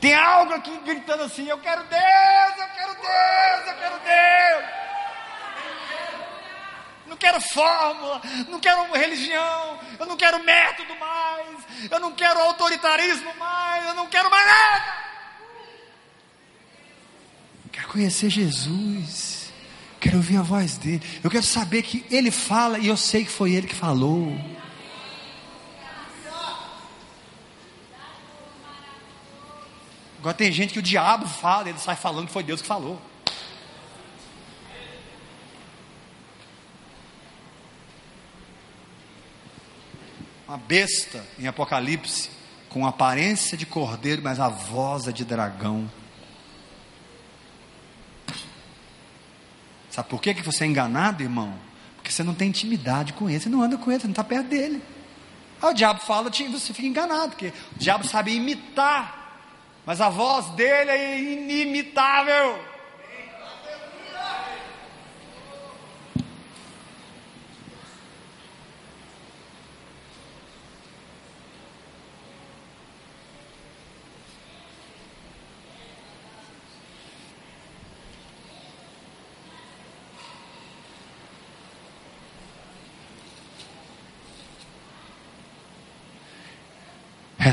Tem 0.00 0.14
algo 0.14 0.52
aqui 0.52 0.76
gritando 0.84 1.22
assim: 1.22 1.48
Eu 1.48 1.58
quero 1.58 1.82
Deus, 1.84 2.58
eu 2.58 2.68
quero 2.76 2.94
Deus, 2.94 3.66
eu 3.66 3.74
quero 3.78 4.00
Deus 4.00 4.84
não 7.06 7.16
quero 7.16 7.40
fórmula, 7.40 8.20
não 8.48 8.58
quero 8.58 8.92
religião, 8.92 9.78
eu 10.00 10.06
não 10.06 10.16
quero 10.16 10.42
método 10.42 10.96
mais, 10.96 11.58
eu 11.90 12.00
não 12.00 12.12
quero 12.12 12.40
autoritarismo 12.40 13.32
mais, 13.36 13.86
eu 13.86 13.94
não 13.94 14.08
quero 14.08 14.28
mais 14.30 14.46
nada. 14.46 15.04
Quero 17.70 17.88
conhecer 17.88 18.30
Jesus, 18.30 19.33
quero 20.04 20.18
ouvir 20.18 20.36
a 20.36 20.42
voz 20.42 20.76
dele, 20.76 21.02
eu 21.22 21.30
quero 21.30 21.44
saber 21.44 21.82
que 21.82 22.04
ele 22.10 22.30
fala 22.30 22.78
e 22.78 22.88
eu 22.88 22.96
sei 22.96 23.24
que 23.24 23.30
foi 23.30 23.52
ele 23.52 23.66
que 23.66 23.74
falou. 23.74 24.38
Agora 30.18 30.34
tem 30.34 30.50
gente 30.52 30.72
que 30.72 30.78
o 30.78 30.82
diabo 30.82 31.26
fala, 31.26 31.68
ele 31.68 31.78
sai 31.78 31.96
falando 31.96 32.26
que 32.26 32.32
foi 32.32 32.42
Deus 32.42 32.62
que 32.62 32.66
falou. 32.66 33.00
uma 40.54 40.58
besta 40.58 41.24
em 41.36 41.48
Apocalipse, 41.48 42.30
com 42.68 42.86
aparência 42.86 43.58
de 43.58 43.66
cordeiro, 43.66 44.22
mas 44.22 44.38
a 44.38 44.48
voz 44.48 45.08
é 45.08 45.12
de 45.12 45.24
dragão. 45.24 45.90
Sabe 49.94 50.08
por 50.08 50.20
que, 50.20 50.34
que 50.34 50.42
você 50.42 50.64
é 50.64 50.66
enganado, 50.66 51.22
irmão? 51.22 51.54
Porque 51.94 52.10
você 52.10 52.24
não 52.24 52.34
tem 52.34 52.48
intimidade 52.48 53.12
com 53.12 53.30
ele, 53.30 53.38
você 53.38 53.48
não 53.48 53.62
anda 53.62 53.78
com 53.78 53.92
ele, 53.92 54.00
você 54.00 54.08
não 54.08 54.12
está 54.12 54.24
perto 54.24 54.48
dele. 54.48 54.82
Aí 55.62 55.70
o 55.70 55.72
diabo 55.72 56.00
fala, 56.00 56.28
você 56.32 56.74
fica 56.74 56.88
enganado, 56.88 57.28
porque 57.28 57.52
o 57.76 57.78
diabo 57.78 58.04
sabe 58.04 58.34
imitar, 58.34 59.38
mas 59.86 60.00
a 60.00 60.08
voz 60.08 60.46
dele 60.56 60.90
é 60.90 61.20
inimitável. 61.20 62.58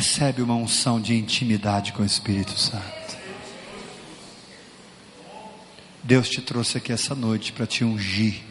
Recebe 0.01 0.41
uma 0.41 0.55
unção 0.55 0.99
de 0.99 1.13
intimidade 1.13 1.93
com 1.93 2.01
o 2.01 2.05
Espírito 2.05 2.59
Santo. 2.59 3.17
Deus 6.01 6.27
te 6.27 6.41
trouxe 6.41 6.79
aqui 6.79 6.91
essa 6.91 7.13
noite 7.13 7.53
para 7.53 7.67
te 7.67 7.83
ungir 7.83 8.41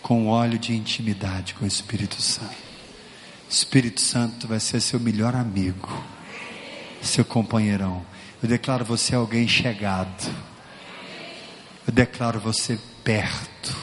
com 0.00 0.28
óleo 0.28 0.56
de 0.56 0.72
intimidade 0.72 1.54
com 1.54 1.64
o 1.64 1.66
Espírito 1.66 2.22
Santo. 2.22 2.54
Espírito 3.50 4.00
Santo 4.00 4.46
vai 4.46 4.60
ser 4.60 4.80
seu 4.80 5.00
melhor 5.00 5.34
amigo, 5.34 5.90
seu 7.02 7.24
companheirão. 7.24 8.06
Eu 8.40 8.48
declaro 8.48 8.84
você 8.84 9.16
alguém 9.16 9.48
chegado. 9.48 10.32
Eu 11.88 11.92
declaro 11.92 12.38
você 12.38 12.78
perto. 13.02 13.76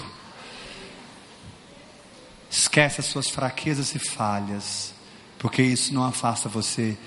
Esquece 2.50 3.02
as 3.02 3.08
suas 3.08 3.30
fraquezas 3.30 3.94
e 3.96 4.00
falhas 4.00 4.95
porque 5.40 5.62
isso 5.62 5.94
não 5.94 6.04
afasta 6.04 6.50
você, 6.50 6.98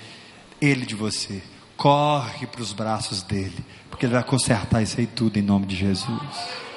ele 0.61 0.85
de 0.85 0.95
você. 0.95 1.41
Corre 1.75 2.45
para 2.45 2.61
os 2.61 2.73
braços 2.73 3.21
dele, 3.21 3.65
porque 3.89 4.05
ele 4.05 4.13
vai 4.13 4.23
consertar 4.23 4.81
isso 4.81 4.99
aí 4.99 5.07
tudo 5.07 5.37
em 5.37 5.41
nome 5.41 5.65
de 5.65 5.75
Jesus. 5.75 6.69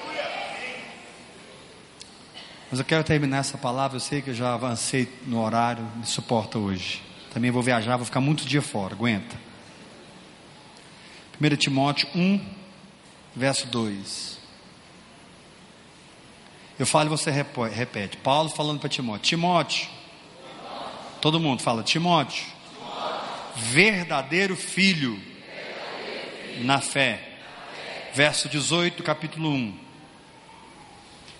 Mas 2.70 2.78
eu 2.78 2.86
quero 2.86 3.04
terminar 3.04 3.38
essa 3.38 3.58
palavra. 3.58 3.96
Eu 3.96 4.00
sei 4.00 4.22
que 4.22 4.30
eu 4.30 4.34
já 4.34 4.54
avancei 4.54 5.06
no 5.26 5.42
horário, 5.42 5.84
me 5.96 6.06
suporta 6.06 6.58
hoje. 6.58 7.02
Também 7.30 7.50
vou 7.50 7.62
viajar, 7.62 7.96
vou 7.96 8.06
ficar 8.06 8.20
muito 8.20 8.46
dia 8.46 8.62
fora. 8.62 8.94
Aguenta. 8.94 9.36
1 11.38 11.56
Timóteo 11.56 12.08
1, 12.14 12.40
verso 13.36 13.66
2. 13.66 14.38
Eu 16.78 16.86
falo 16.86 17.08
e 17.08 17.10
você 17.10 17.30
repete. 17.30 18.16
Paulo 18.16 18.48
falando 18.48 18.80
para 18.80 18.88
Timóteo: 18.88 19.22
Timóteo 19.24 19.88
Todo 21.22 21.38
mundo 21.38 21.62
fala, 21.62 21.84
Timóteo, 21.84 22.44
verdadeiro 23.54 24.56
filho, 24.56 25.22
na 26.62 26.80
fé. 26.80 27.28
Verso 28.12 28.48
18, 28.48 29.00
capítulo 29.04 29.48
1. 29.50 29.78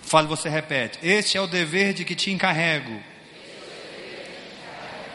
Fale, 0.03 0.25
você 0.25 0.47
repete. 0.47 0.99
Este 1.03 1.37
é 1.37 1.41
o 1.41 1.47
dever 1.47 1.93
de 1.93 2.05
que 2.05 2.15
te 2.15 2.31
encarrego. 2.31 2.97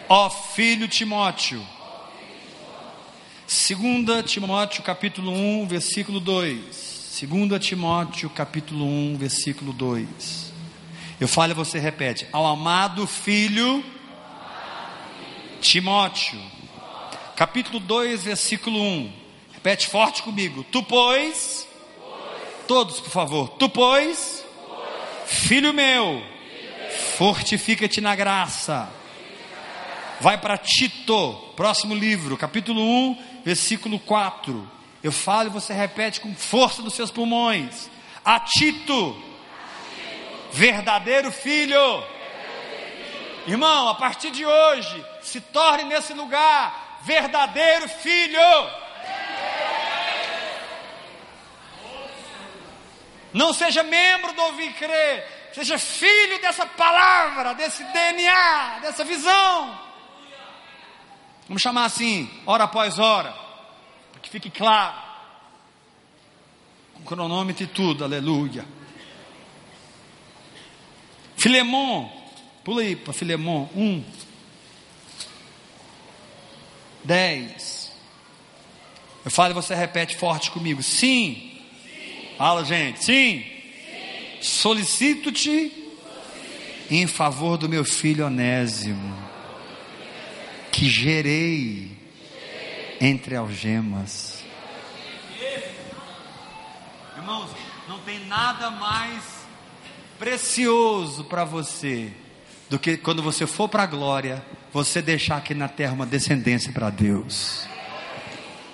Ó 0.06 0.28
filho 0.28 0.86
Timóteo. 0.86 1.66
2 3.46 4.30
Timóteo 4.30 4.82
capítulo 4.82 5.32
1, 5.32 5.66
versículo 5.66 6.20
2. 6.20 7.26
2 7.26 7.66
Timóteo 7.66 8.28
capítulo 8.28 8.84
1, 8.84 9.16
versículo 9.16 9.72
2. 9.72 10.52
Eu 11.18 11.26
falo 11.26 11.54
você 11.54 11.78
repete. 11.78 12.26
Ao 12.30 12.46
amado 12.46 13.06
filho 13.06 13.82
Timóteo, 15.68 16.40
capítulo 17.36 17.78
2, 17.78 18.24
versículo 18.24 18.80
1. 18.80 19.12
Repete 19.52 19.86
forte 19.86 20.22
comigo. 20.22 20.64
Tu, 20.64 20.82
pois, 20.82 21.68
todos, 22.66 23.00
por 23.00 23.10
favor. 23.10 23.50
Tu, 23.50 23.68
pois, 23.68 24.46
filho 25.26 25.74
meu, 25.74 26.22
fortifica-te 27.18 28.00
na 28.00 28.16
graça. 28.16 28.90
Vai 30.18 30.38
para 30.38 30.56
Tito, 30.56 31.34
próximo 31.54 31.94
livro, 31.94 32.34
capítulo 32.38 32.80
1, 32.80 33.42
versículo 33.44 33.98
4. 33.98 34.70
Eu 35.02 35.12
falo 35.12 35.50
e 35.50 35.52
você 35.52 35.74
repete 35.74 36.18
com 36.18 36.34
força 36.34 36.80
dos 36.80 36.94
seus 36.94 37.10
pulmões. 37.10 37.90
A 38.24 38.40
Tito, 38.40 39.22
verdadeiro 40.50 41.30
filho. 41.30 42.02
Irmão, 43.48 43.88
a 43.88 43.94
partir 43.94 44.30
de 44.30 44.44
hoje, 44.44 45.06
se 45.22 45.40
torne 45.40 45.84
nesse 45.84 46.12
lugar 46.12 46.98
verdadeiro 47.00 47.88
filho. 47.88 48.38
Não 53.32 53.54
seja 53.54 53.82
membro 53.82 54.34
do 54.34 54.42
ouvir 54.42 54.74
crer, 54.74 55.50
seja 55.54 55.78
filho 55.78 56.38
dessa 56.42 56.66
palavra, 56.66 57.54
desse 57.54 57.82
DNA, 57.84 58.80
dessa 58.82 59.02
visão. 59.02 59.80
Vamos 61.46 61.62
chamar 61.62 61.86
assim, 61.86 62.30
hora 62.44 62.64
após 62.64 62.98
hora, 62.98 63.34
para 64.12 64.20
que 64.20 64.28
fique 64.28 64.50
claro. 64.50 64.94
Com 66.92 67.02
cronômetro 67.02 67.64
e 67.64 67.66
tudo, 67.66 68.04
aleluia. 68.04 68.66
Filemon, 71.38 72.17
pula 72.68 72.82
aí 72.82 72.94
para 72.94 73.14
Filemon 73.14 73.66
1. 73.74 74.04
10. 77.02 77.92
Eu 79.24 79.30
falo 79.30 79.52
e 79.52 79.54
você 79.54 79.74
repete 79.74 80.18
forte 80.18 80.50
comigo. 80.50 80.82
Sim. 80.82 81.62
Sim. 81.82 82.28
Fala, 82.36 82.66
gente. 82.66 83.02
Sim. 83.02 83.42
Sim. 83.42 84.42
Solicito-te 84.42 85.72
em 86.90 87.06
favor 87.06 87.56
do 87.56 87.70
meu 87.70 87.86
filho 87.86 88.26
Onésimo, 88.26 89.16
que 90.70 90.90
gerei 90.90 91.96
entre 93.00 93.34
algemas. 93.34 94.44
Irmãos, 97.16 97.48
não 97.88 98.00
tem 98.00 98.26
nada 98.26 98.70
mais 98.70 99.24
precioso 100.18 101.24
para 101.24 101.46
você 101.46 102.12
do 102.68 102.78
que 102.78 102.96
quando 102.96 103.22
você 103.22 103.46
for 103.46 103.68
para 103.68 103.84
a 103.84 103.86
glória, 103.86 104.44
você 104.72 105.00
deixar 105.00 105.38
aqui 105.38 105.54
na 105.54 105.68
terra 105.68 105.92
uma 105.92 106.06
descendência 106.06 106.72
para 106.72 106.90
Deus. 106.90 107.66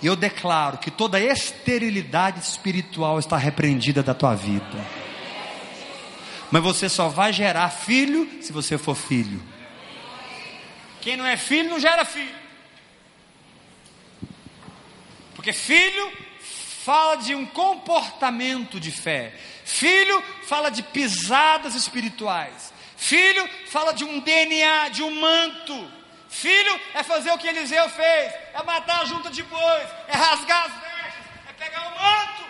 E 0.03 0.07
eu 0.07 0.17
declaro 0.17 0.79
que 0.79 0.91
toda 0.91 1.21
esterilidade 1.21 2.41
espiritual 2.41 3.19
está 3.19 3.37
repreendida 3.37 4.03
da 4.03 4.13
tua 4.13 4.35
vida. 4.35 5.05
Mas 6.51 6.63
você 6.63 6.89
só 6.89 7.09
vai 7.09 7.33
gerar 7.33 7.71
filho 7.71 8.29
se 8.43 8.53
você 8.53 8.77
for 8.77 8.95
filho. 8.95 9.43
Quem 11.01 11.17
não 11.17 11.25
é 11.25 11.37
filho 11.37 11.71
não 11.71 11.81
gera 11.81 12.05
filho. 12.05 12.35
Porque 15.35 15.53
filho 15.53 16.13
fala 16.85 17.17
de 17.17 17.35
um 17.35 17.47
comportamento 17.47 18.79
de 18.79 18.91
fé. 18.91 19.33
Filho 19.65 20.23
fala 20.47 20.71
de 20.71 20.83
pisadas 20.83 21.75
espirituais. 21.75 22.74
Filho 22.97 23.49
fala 23.69 23.93
de 23.93 24.05
um 24.05 24.21
DNA, 24.21 24.89
de 24.91 25.03
um 25.03 25.11
manto. 25.21 25.91
Filho 26.29 26.81
é 26.95 27.03
fazer 27.03 27.31
o 27.33 27.39
que 27.39 27.49
Eliseu 27.49 27.89
fez: 27.91 28.33
é 28.53 28.63
matar 28.65 29.03
a 29.03 29.05
junta 29.05 29.31
de 29.31 29.43
bois, 29.43 29.89
é 30.09 30.17
rasgar 30.17 30.65
as 30.67 30.73
vestes, 30.73 31.25
é 31.49 31.53
pegar 31.53 31.87
o 31.89 32.01
manto. 32.01 32.45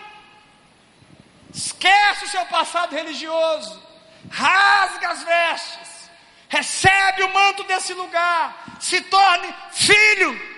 Esquece 1.52 2.24
o 2.24 2.28
seu 2.28 2.44
passado 2.46 2.94
religioso, 2.94 3.82
rasga 4.30 5.08
as 5.10 5.22
vestes, 5.22 6.10
recebe 6.48 7.22
o 7.22 7.32
manto 7.32 7.62
desse 7.64 7.92
lugar, 7.94 8.76
se 8.80 9.00
torne 9.02 9.54
filho. 9.72 10.54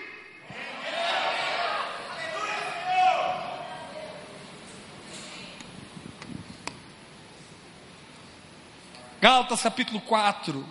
Gálatas 9.26 9.60
capítulo 9.60 10.00
4. 10.02 10.64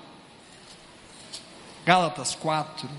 Gálatas 1.85 2.35
4. 2.35 2.89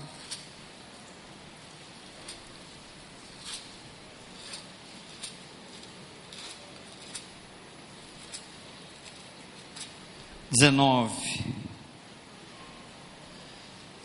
Dezenove. 10.51 11.43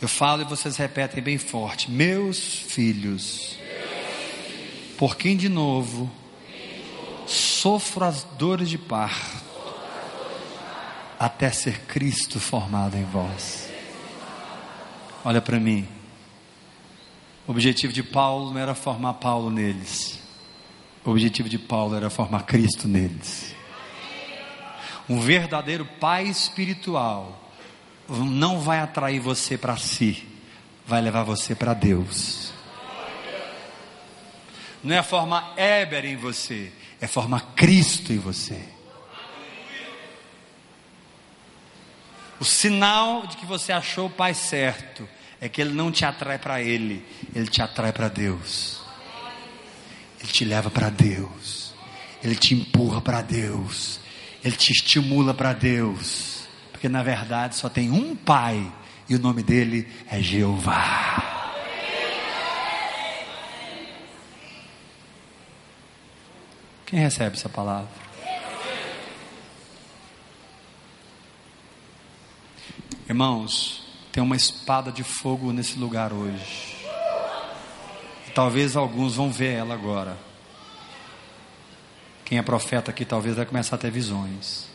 Eu 0.00 0.09
falo 0.09 0.40
e 0.40 0.46
vocês 0.46 0.78
repetem 0.78 1.22
bem 1.22 1.36
forte. 1.36 1.90
Meus 1.90 2.38
filhos, 2.38 3.59
por 4.96 5.18
quem 5.18 5.36
de 5.36 5.50
novo 5.50 6.11
sofro 7.26 8.07
as 8.07 8.24
dores 8.24 8.70
de 8.70 8.78
parto 8.78 9.51
até 11.23 11.53
ser 11.53 11.83
Cristo 11.83 12.41
formado 12.41 12.97
em 12.97 13.05
vós. 13.05 13.70
Olha 15.25 15.41
para 15.41 15.61
mim. 15.61 15.87
O 17.47 17.53
objetivo 17.53 17.93
de 17.93 18.03
Paulo 18.03 18.53
não 18.53 18.59
era 18.59 18.75
formar 18.75 19.14
Paulo 19.14 19.49
neles. 19.49 20.18
O 21.05 21.11
objetivo 21.11 21.49
de 21.49 21.61
Paulo 21.61 21.95
era 21.95 22.11
formar 22.11 22.43
Cristo 22.43 22.89
neles. 22.89 23.55
Um 25.09 25.20
verdadeiro 25.20 25.85
pai 26.01 26.25
espiritual 26.25 27.53
não 28.09 28.59
vai 28.59 28.81
atrair 28.81 29.20
você 29.20 29.57
para 29.57 29.77
si, 29.77 30.27
vai 30.85 31.01
levar 31.01 31.23
você 31.23 31.55
para 31.55 31.73
Deus. 31.73 32.53
Não 34.83 34.97
é 34.97 35.03
formar 35.05 35.55
Éber 35.57 36.05
em 36.05 36.16
você, 36.16 36.73
é 37.01 37.07
formar 37.07 37.53
Cristo 37.55 38.12
em 38.12 38.18
você. 38.18 38.82
O 42.43 42.45
sinal 42.45 43.24
de 43.24 43.36
que 43.36 43.47
você 43.47 43.70
achou 43.70 44.07
o 44.07 44.11
pai 44.11 44.34
certo 44.34 45.09
é 45.40 45.49
que 45.49 45.61
ele 45.61 45.72
não 45.72 45.93
te 45.93 46.05
atrai 46.05 46.40
para 46.40 46.61
ele, 46.61 47.07
ele 47.32 47.47
te 47.47 47.62
atrai 47.62 47.93
para 47.93 48.09
Deus. 48.09 48.80
Ele 50.20 50.32
te 50.32 50.45
leva 50.45 50.68
para 50.68 50.90
Deus. 50.90 51.72
Ele 52.20 52.34
te 52.34 52.53
empurra 52.53 53.01
para 53.01 53.22
Deus. 53.22 54.01
Ele 54.43 54.57
te 54.57 54.72
estimula 54.72 55.32
para 55.32 55.53
Deus. 55.53 56.49
Porque 56.72 56.88
na 56.88 57.01
verdade 57.01 57.55
só 57.55 57.68
tem 57.68 57.93
um 57.93 58.16
pai 58.16 58.72
e 59.09 59.14
o 59.14 59.20
nome 59.20 59.45
dele 59.45 59.88
é 60.11 60.20
Jeová. 60.20 61.55
Quem 66.86 66.99
recebe 66.99 67.36
essa 67.36 67.49
palavra? 67.49 68.12
Irmãos, 73.09 73.82
tem 74.12 74.22
uma 74.22 74.36
espada 74.36 74.92
de 74.92 75.03
fogo 75.03 75.53
nesse 75.53 75.78
lugar 75.78 76.12
hoje. 76.12 76.76
Talvez 78.34 78.76
alguns 78.76 79.16
vão 79.16 79.30
ver 79.30 79.55
ela 79.55 79.74
agora. 79.74 80.16
Quem 82.24 82.38
é 82.38 82.42
profeta 82.42 82.90
aqui 82.90 83.05
talvez 83.05 83.36
vai 83.36 83.44
começar 83.44 83.76
a 83.76 83.78
ter 83.78 83.90
visões. 83.90 84.66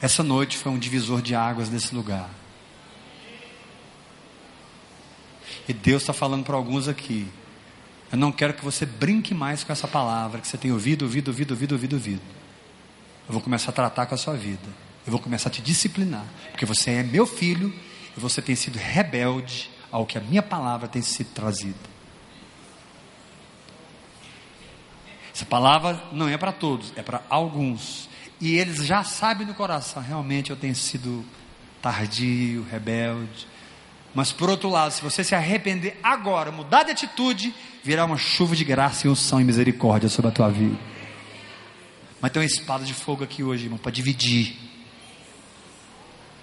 Essa 0.00 0.22
noite 0.22 0.56
foi 0.56 0.70
um 0.70 0.78
divisor 0.78 1.20
de 1.20 1.34
águas 1.34 1.68
nesse 1.68 1.94
lugar. 1.94 2.30
E 5.68 5.72
Deus 5.72 6.02
está 6.02 6.12
falando 6.12 6.44
para 6.44 6.56
alguns 6.56 6.88
aqui. 6.88 7.28
Eu 8.10 8.16
não 8.16 8.32
quero 8.32 8.54
que 8.54 8.64
você 8.64 8.86
brinque 8.86 9.34
mais 9.34 9.64
com 9.64 9.72
essa 9.72 9.86
palavra 9.86 10.40
que 10.40 10.46
você 10.48 10.56
tem 10.56 10.72
ouvido, 10.72 11.02
ouvido, 11.02 11.28
ouvido, 11.28 11.50
ouvido, 11.50 11.72
ouvido, 11.72 11.92
ouvido. 11.94 12.22
Eu 13.26 13.32
vou 13.34 13.42
começar 13.42 13.70
a 13.70 13.74
tratar 13.74 14.06
com 14.06 14.14
a 14.14 14.18
sua 14.18 14.34
vida. 14.34 14.87
Eu 15.08 15.12
vou 15.12 15.20
começar 15.20 15.48
a 15.48 15.52
te 15.52 15.62
disciplinar, 15.62 16.26
porque 16.50 16.66
você 16.66 16.90
é 16.90 17.02
meu 17.02 17.26
filho 17.26 17.74
e 18.14 18.20
você 18.20 18.42
tem 18.42 18.54
sido 18.54 18.76
rebelde 18.76 19.70
ao 19.90 20.04
que 20.04 20.18
a 20.18 20.20
minha 20.20 20.42
palavra 20.42 20.86
tem 20.86 21.00
sido 21.00 21.30
trazida. 21.30 21.78
Essa 25.34 25.46
palavra 25.46 25.98
não 26.12 26.28
é 26.28 26.36
para 26.36 26.52
todos, 26.52 26.92
é 26.94 27.02
para 27.02 27.22
alguns. 27.30 28.06
E 28.38 28.58
eles 28.58 28.84
já 28.84 29.02
sabem 29.02 29.46
no 29.46 29.54
coração, 29.54 30.02
realmente 30.02 30.50
eu 30.50 30.56
tenho 30.56 30.74
sido 30.74 31.24
tardio, 31.80 32.66
rebelde. 32.70 33.46
Mas 34.14 34.30
por 34.30 34.50
outro 34.50 34.68
lado, 34.68 34.90
se 34.90 35.00
você 35.00 35.24
se 35.24 35.34
arrepender 35.34 35.98
agora, 36.02 36.52
mudar 36.52 36.82
de 36.82 36.90
atitude, 36.90 37.54
virá 37.82 38.04
uma 38.04 38.18
chuva 38.18 38.54
de 38.54 38.62
graça 38.62 39.06
e 39.06 39.10
unção 39.10 39.40
e 39.40 39.44
misericórdia 39.44 40.10
sobre 40.10 40.28
a 40.28 40.34
tua 40.34 40.50
vida. 40.50 40.76
Mas 42.20 42.30
tem 42.30 42.42
uma 42.42 42.46
espada 42.46 42.84
de 42.84 42.92
fogo 42.92 43.24
aqui 43.24 43.42
hoje, 43.42 43.64
irmão, 43.64 43.78
para 43.78 43.90
dividir 43.90 44.67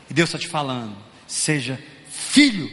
e 0.10 0.14
Deus 0.14 0.30
está 0.30 0.40
te 0.40 0.48
falando: 0.48 0.96
seja 1.28 1.82
filho. 2.08 2.70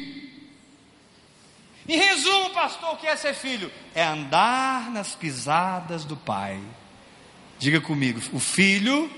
Em 1.89 1.97
resumo, 1.97 2.51
pastor, 2.51 2.95
o 2.95 2.97
que 2.97 3.07
é 3.07 3.17
ser 3.17 3.35
filho? 3.35 3.71
É 3.95 4.05
andar 4.05 4.91
nas 4.91 5.15
pisadas 5.15 6.05
do 6.05 6.17
Pai. 6.17 6.61
Diga 7.59 7.81
comigo: 7.81 8.21
o 8.33 8.39
filho 8.39 9.11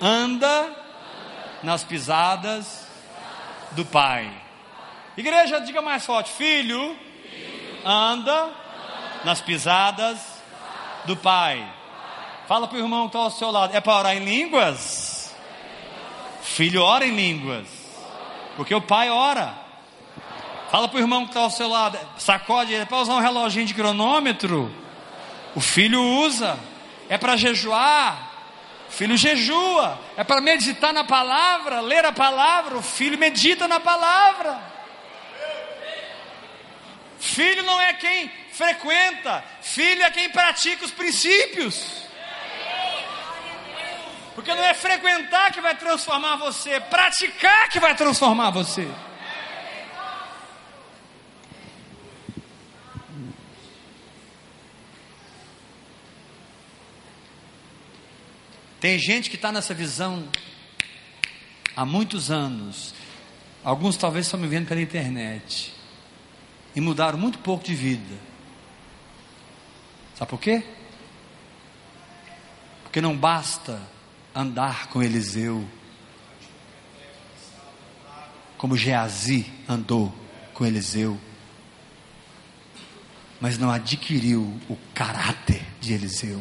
anda 0.00 0.76
nas 1.62 1.84
pisadas 1.84 2.86
do 3.72 3.84
Pai. 3.84 4.30
Igreja, 5.16 5.60
diga 5.60 5.80
mais 5.82 6.04
forte: 6.04 6.30
filho 6.30 6.96
anda 7.84 8.50
nas 9.24 9.40
pisadas 9.40 10.18
do 11.04 11.16
Pai. 11.16 11.66
Fala 12.46 12.68
para 12.68 12.76
o 12.76 12.80
irmão 12.80 13.08
que 13.08 13.16
está 13.16 13.18
ao 13.20 13.30
seu 13.30 13.50
lado: 13.50 13.74
é 13.76 13.80
para 13.80 13.98
orar 13.98 14.16
em 14.16 14.24
línguas? 14.24 15.07
Filho 16.54 16.82
ora 16.82 17.06
em 17.06 17.14
línguas, 17.14 17.68
porque 18.56 18.74
o 18.74 18.80
pai 18.80 19.10
ora. 19.10 19.54
Fala 20.70 20.88
para 20.88 20.96
o 20.96 21.00
irmão 21.00 21.24
que 21.24 21.30
está 21.30 21.40
ao 21.40 21.50
seu 21.50 21.68
lado, 21.68 21.98
sacode, 22.18 22.74
é 22.74 22.84
para 22.84 22.98
usar 22.98 23.14
um 23.14 23.20
reloginho 23.20 23.64
de 23.64 23.74
cronômetro. 23.74 24.74
O 25.54 25.60
filho 25.60 26.02
usa, 26.02 26.58
é 27.08 27.16
para 27.16 27.36
jejuar. 27.36 28.26
O 28.88 28.92
filho 28.92 29.16
jejua, 29.16 29.98
é 30.16 30.24
para 30.24 30.40
meditar 30.40 30.92
na 30.92 31.04
palavra, 31.04 31.80
ler 31.80 32.04
a 32.04 32.12
palavra. 32.12 32.76
O 32.76 32.82
filho 32.82 33.16
medita 33.16 33.68
na 33.68 33.78
palavra. 33.78 34.58
Filho 37.20 37.62
não 37.62 37.80
é 37.80 37.92
quem 37.92 38.30
frequenta, 38.52 39.44
filho 39.62 40.02
é 40.02 40.10
quem 40.10 40.30
pratica 40.30 40.84
os 40.84 40.90
princípios. 40.90 42.07
Porque 44.38 44.54
não 44.54 44.62
é 44.62 44.72
frequentar 44.72 45.52
que 45.52 45.60
vai 45.60 45.76
transformar 45.76 46.36
você, 46.36 46.70
é 46.70 46.78
praticar 46.78 47.68
que 47.70 47.80
vai 47.80 47.96
transformar 47.96 48.52
você. 48.52 48.88
Tem 58.78 58.96
gente 58.96 59.28
que 59.28 59.34
está 59.34 59.50
nessa 59.50 59.74
visão 59.74 60.28
há 61.74 61.84
muitos 61.84 62.30
anos. 62.30 62.94
Alguns 63.64 63.96
talvez 63.96 64.26
estão 64.26 64.38
me 64.38 64.46
vendo 64.46 64.68
pela 64.68 64.80
internet 64.80 65.74
e 66.76 66.80
mudaram 66.80 67.18
muito 67.18 67.40
pouco 67.40 67.64
de 67.64 67.74
vida. 67.74 68.14
Sabe 70.14 70.30
por 70.30 70.38
quê? 70.38 70.62
Porque 72.84 73.00
não 73.00 73.16
basta 73.16 73.97
andar 74.38 74.86
com 74.86 75.02
Eliseu, 75.02 75.68
como 78.56 78.76
Geazi 78.76 79.52
andou 79.68 80.14
com 80.54 80.64
Eliseu, 80.64 81.18
mas 83.40 83.58
não 83.58 83.68
adquiriu 83.68 84.42
o 84.68 84.78
caráter 84.94 85.60
de 85.80 85.92
Eliseu. 85.92 86.40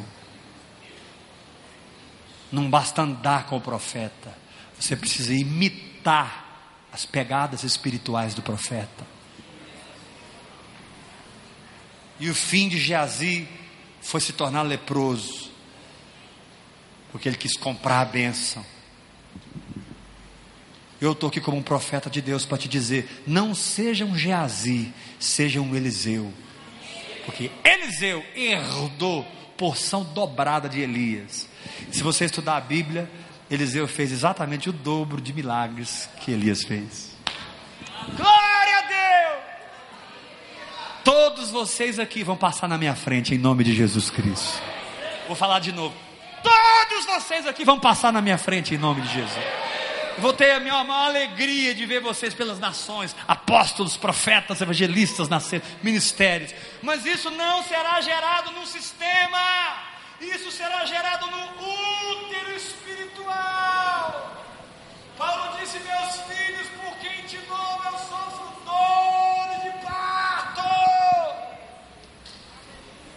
Não 2.52 2.70
basta 2.70 3.02
andar 3.02 3.48
com 3.48 3.58
o 3.58 3.62
profeta, 3.62 4.32
você 4.80 4.96
precisa 4.96 5.34
imitar 5.34 6.86
as 6.94 7.04
pegadas 7.04 7.64
espirituais 7.64 8.36
do 8.36 8.44
profeta. 8.44 9.08
E 12.20 12.30
o 12.30 12.36
fim 12.36 12.70
de 12.70 12.78
Geazi 12.78 13.48
foi 14.04 14.22
se 14.22 14.34
tornar 14.34 14.62
leproso, 14.62 15.57
porque 17.12 17.30
ele 17.30 17.38
quis 17.38 17.56
comprar 17.58 18.02
a 18.02 18.06
bênção. 18.06 18.66
Eu 21.00 21.12
estou 21.12 21.30
aqui 21.30 21.40
como 21.40 21.58
um 21.58 21.64
profeta 21.64 22.10
de 22.10 22.22
Deus 22.22 22.46
para 22.46 22.58
te 22.58 22.68
dizer: 22.68 23.24
não 23.26 23.54
seja 23.54 24.04
um 24.04 24.18
Geazi, 24.18 24.92
seja 25.20 25.62
um 25.62 25.76
Eliseu, 25.76 26.34
porque 27.26 27.52
Eliseu 27.64 28.24
herdou 28.36 29.26
porção 29.58 30.04
dobrada 30.04 30.70
de 30.70 30.80
Elias. 30.80 31.48
Se 31.92 32.04
você 32.04 32.26
estudar 32.26 32.58
a 32.58 32.62
Bíblia, 32.62 33.10
Eliseu 33.50 33.88
fez 33.88 34.12
exatamente 34.12 34.70
o 34.70 34.74
dobro 34.74 35.20
de 35.22 35.34
milagres 35.34 36.10
que 36.22 36.32
Elias 36.32 36.64
fez. 36.64 37.16
Glória 38.16 38.78
a 38.78 38.82
Deus! 38.82 39.44
Todos 41.04 41.52
vocês 41.52 42.00
aqui 42.00 42.24
vão 42.24 42.38
passar 42.38 42.68
na 42.68 42.78
minha 42.78 42.96
frente 42.96 43.34
em 43.34 43.38
nome 43.38 43.64
de 43.64 43.74
Jesus 43.76 44.10
Cristo. 44.10 44.62
Vou 45.28 45.36
falar 45.36 45.60
de 45.60 45.72
novo. 45.72 46.07
Vocês 47.08 47.48
aqui 47.48 47.64
vão 47.66 47.80
passar 47.80 48.14
na 48.14 48.22
minha 48.22 48.38
frente 48.38 48.76
em 48.76 48.78
nome 48.78 49.02
de 49.02 49.14
Jesus. 49.14 49.46
Vou 50.20 50.34
ter 50.34 50.52
a 50.52 50.60
minha 50.60 50.84
maior 50.84 51.10
alegria 51.10 51.74
de 51.74 51.86
ver 51.86 52.02
vocês 52.02 52.34
pelas 52.34 52.60
nações, 52.60 53.16
apóstolos, 53.28 53.96
profetas, 53.96 54.62
evangelistas 54.62 55.30
nascer, 55.30 55.62
ministérios. 55.82 56.54
Mas 56.82 57.06
isso 57.06 57.30
não 57.32 57.64
será 57.64 58.02
gerado 58.02 58.52
num 58.52 58.66
sistema. 58.66 59.40
Isso 60.20 60.52
será 60.52 60.84
gerado 60.86 61.28
no 61.28 61.38
útero 61.38 62.56
espiritual. 62.56 64.44
Paulo 65.16 65.58
disse: 65.60 65.80
Meus 65.80 66.16
filhos, 66.22 66.68
por 66.70 66.98
quem 66.98 67.24
te 67.26 67.38
dou, 67.48 67.82
eu 67.86 67.98
sofro 68.00 68.52
dor 68.66 69.62
de 69.62 69.86
parto. 69.86 70.64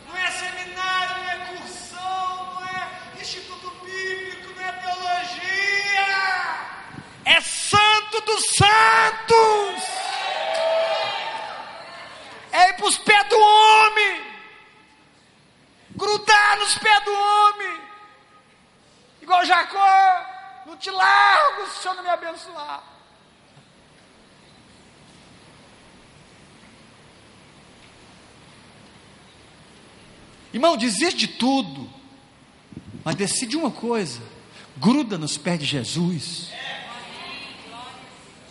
Não 0.07 0.17
é 0.17 0.31
seminário, 0.31 1.17
não 1.17 1.31
é 1.31 1.37
cursão, 1.47 2.55
não 2.55 2.65
é 2.67 3.21
instituto 3.21 3.71
bíblico, 3.83 4.53
não 4.55 4.63
é 4.63 4.73
teologia. 4.73 6.11
É 7.37 7.41
santo 7.41 8.21
dos 8.23 8.45
santos. 8.57 9.85
É 12.53 12.71
ir 12.71 12.73
para 12.75 12.87
os 12.87 12.99
pés 12.99 13.29
do 13.29 13.39
homem 13.39 14.31
grudar 16.01 16.59
nos 16.59 16.79
pés 16.79 17.05
do 17.05 17.13
homem, 17.13 17.81
igual 19.21 19.45
Jacó, 19.45 20.27
não 20.67 20.77
te 20.77 20.91
largo 20.91 21.67
se 21.67 21.79
o 21.79 21.83
Senhor 21.83 21.95
não 21.95 22.03
me 22.03 22.09
abençoar. 22.09 22.83
Irmão, 30.53 30.77
desiste 30.77 31.17
de 31.17 31.29
tudo, 31.29 31.89
mas 33.05 33.15
decide 33.15 33.57
uma 33.57 33.71
coisa: 33.71 34.21
gruda 34.77 35.17
nos 35.17 35.37
pés 35.37 35.61
de 35.61 35.67
Jesus. 35.67 36.51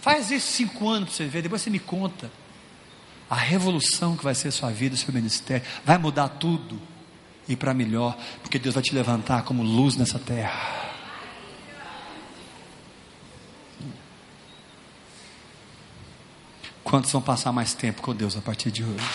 Faz 0.02 0.32
isso 0.32 0.52
cinco 0.52 0.88
anos 0.88 1.10
para 1.10 1.18
você 1.18 1.26
ver, 1.26 1.42
depois 1.42 1.62
você 1.62 1.70
me 1.70 1.80
conta. 1.80 2.32
A 3.30 3.36
revolução 3.36 4.16
que 4.18 4.24
vai 4.24 4.34
ser 4.34 4.52
sua 4.52 4.72
vida, 4.72 4.96
seu 4.96 5.14
ministério, 5.14 5.66
vai 5.86 5.98
mudar 5.98 6.30
tudo 6.30 6.82
e 7.48 7.56
para 7.56 7.74
melhor, 7.74 8.18
porque 8.42 8.58
Deus 8.58 8.76
vai 8.76 8.84
te 8.84 8.94
levantar 8.94 9.44
como 9.44 9.62
luz 9.62 9.96
nessa 9.96 10.18
terra. 10.18 10.90
Quantos 16.84 17.12
vão 17.12 17.22
passar 17.22 17.52
mais 17.52 17.76
tempo 17.76 18.02
com 18.02 18.16
Deus 18.16 18.36
a 18.36 18.42
partir 18.42 18.72
de 18.72 18.84
hoje? 18.84 19.06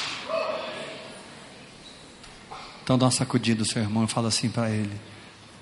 Então 2.85 2.99
dá 2.99 3.07
uma 3.07 3.11
sacudida 3.11 3.65
do 3.65 3.69
seu 3.69 3.83
irmão 3.83 4.05
e 4.05 4.07
fala 4.07 4.29
assim 4.29 4.49
para 4.49 4.71
ele: 4.71 4.95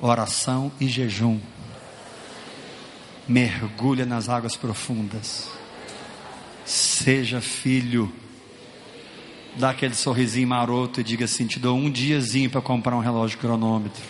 oração 0.01 0.71
e 0.79 0.89
jejum. 0.89 1.41
Mergulha 3.29 4.05
nas 4.05 4.29
águas 4.29 4.57
profundas. 4.57 5.49
Seja 6.65 7.41
filho 7.41 8.13
dá 9.57 9.71
aquele 9.71 9.95
sorrisinho 9.95 10.49
maroto 10.49 11.01
e 11.01 11.05
diga 11.05 11.25
assim: 11.25 11.47
te 11.47 11.59
dou 11.59 11.77
um 11.77 11.91
diazinho 11.91 12.51
para 12.51 12.61
comprar 12.61 12.97
um 12.97 13.01
relógio 13.01 13.39
cronômetro. 13.39 14.03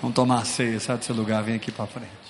Vamos 0.00 0.14
tomar 0.14 0.44
ceia, 0.44 0.78
sai 0.78 0.98
do 0.98 1.04
seu 1.04 1.14
lugar, 1.14 1.42
vem 1.42 1.54
aqui 1.54 1.72
para 1.72 1.86
frente. 1.86 2.25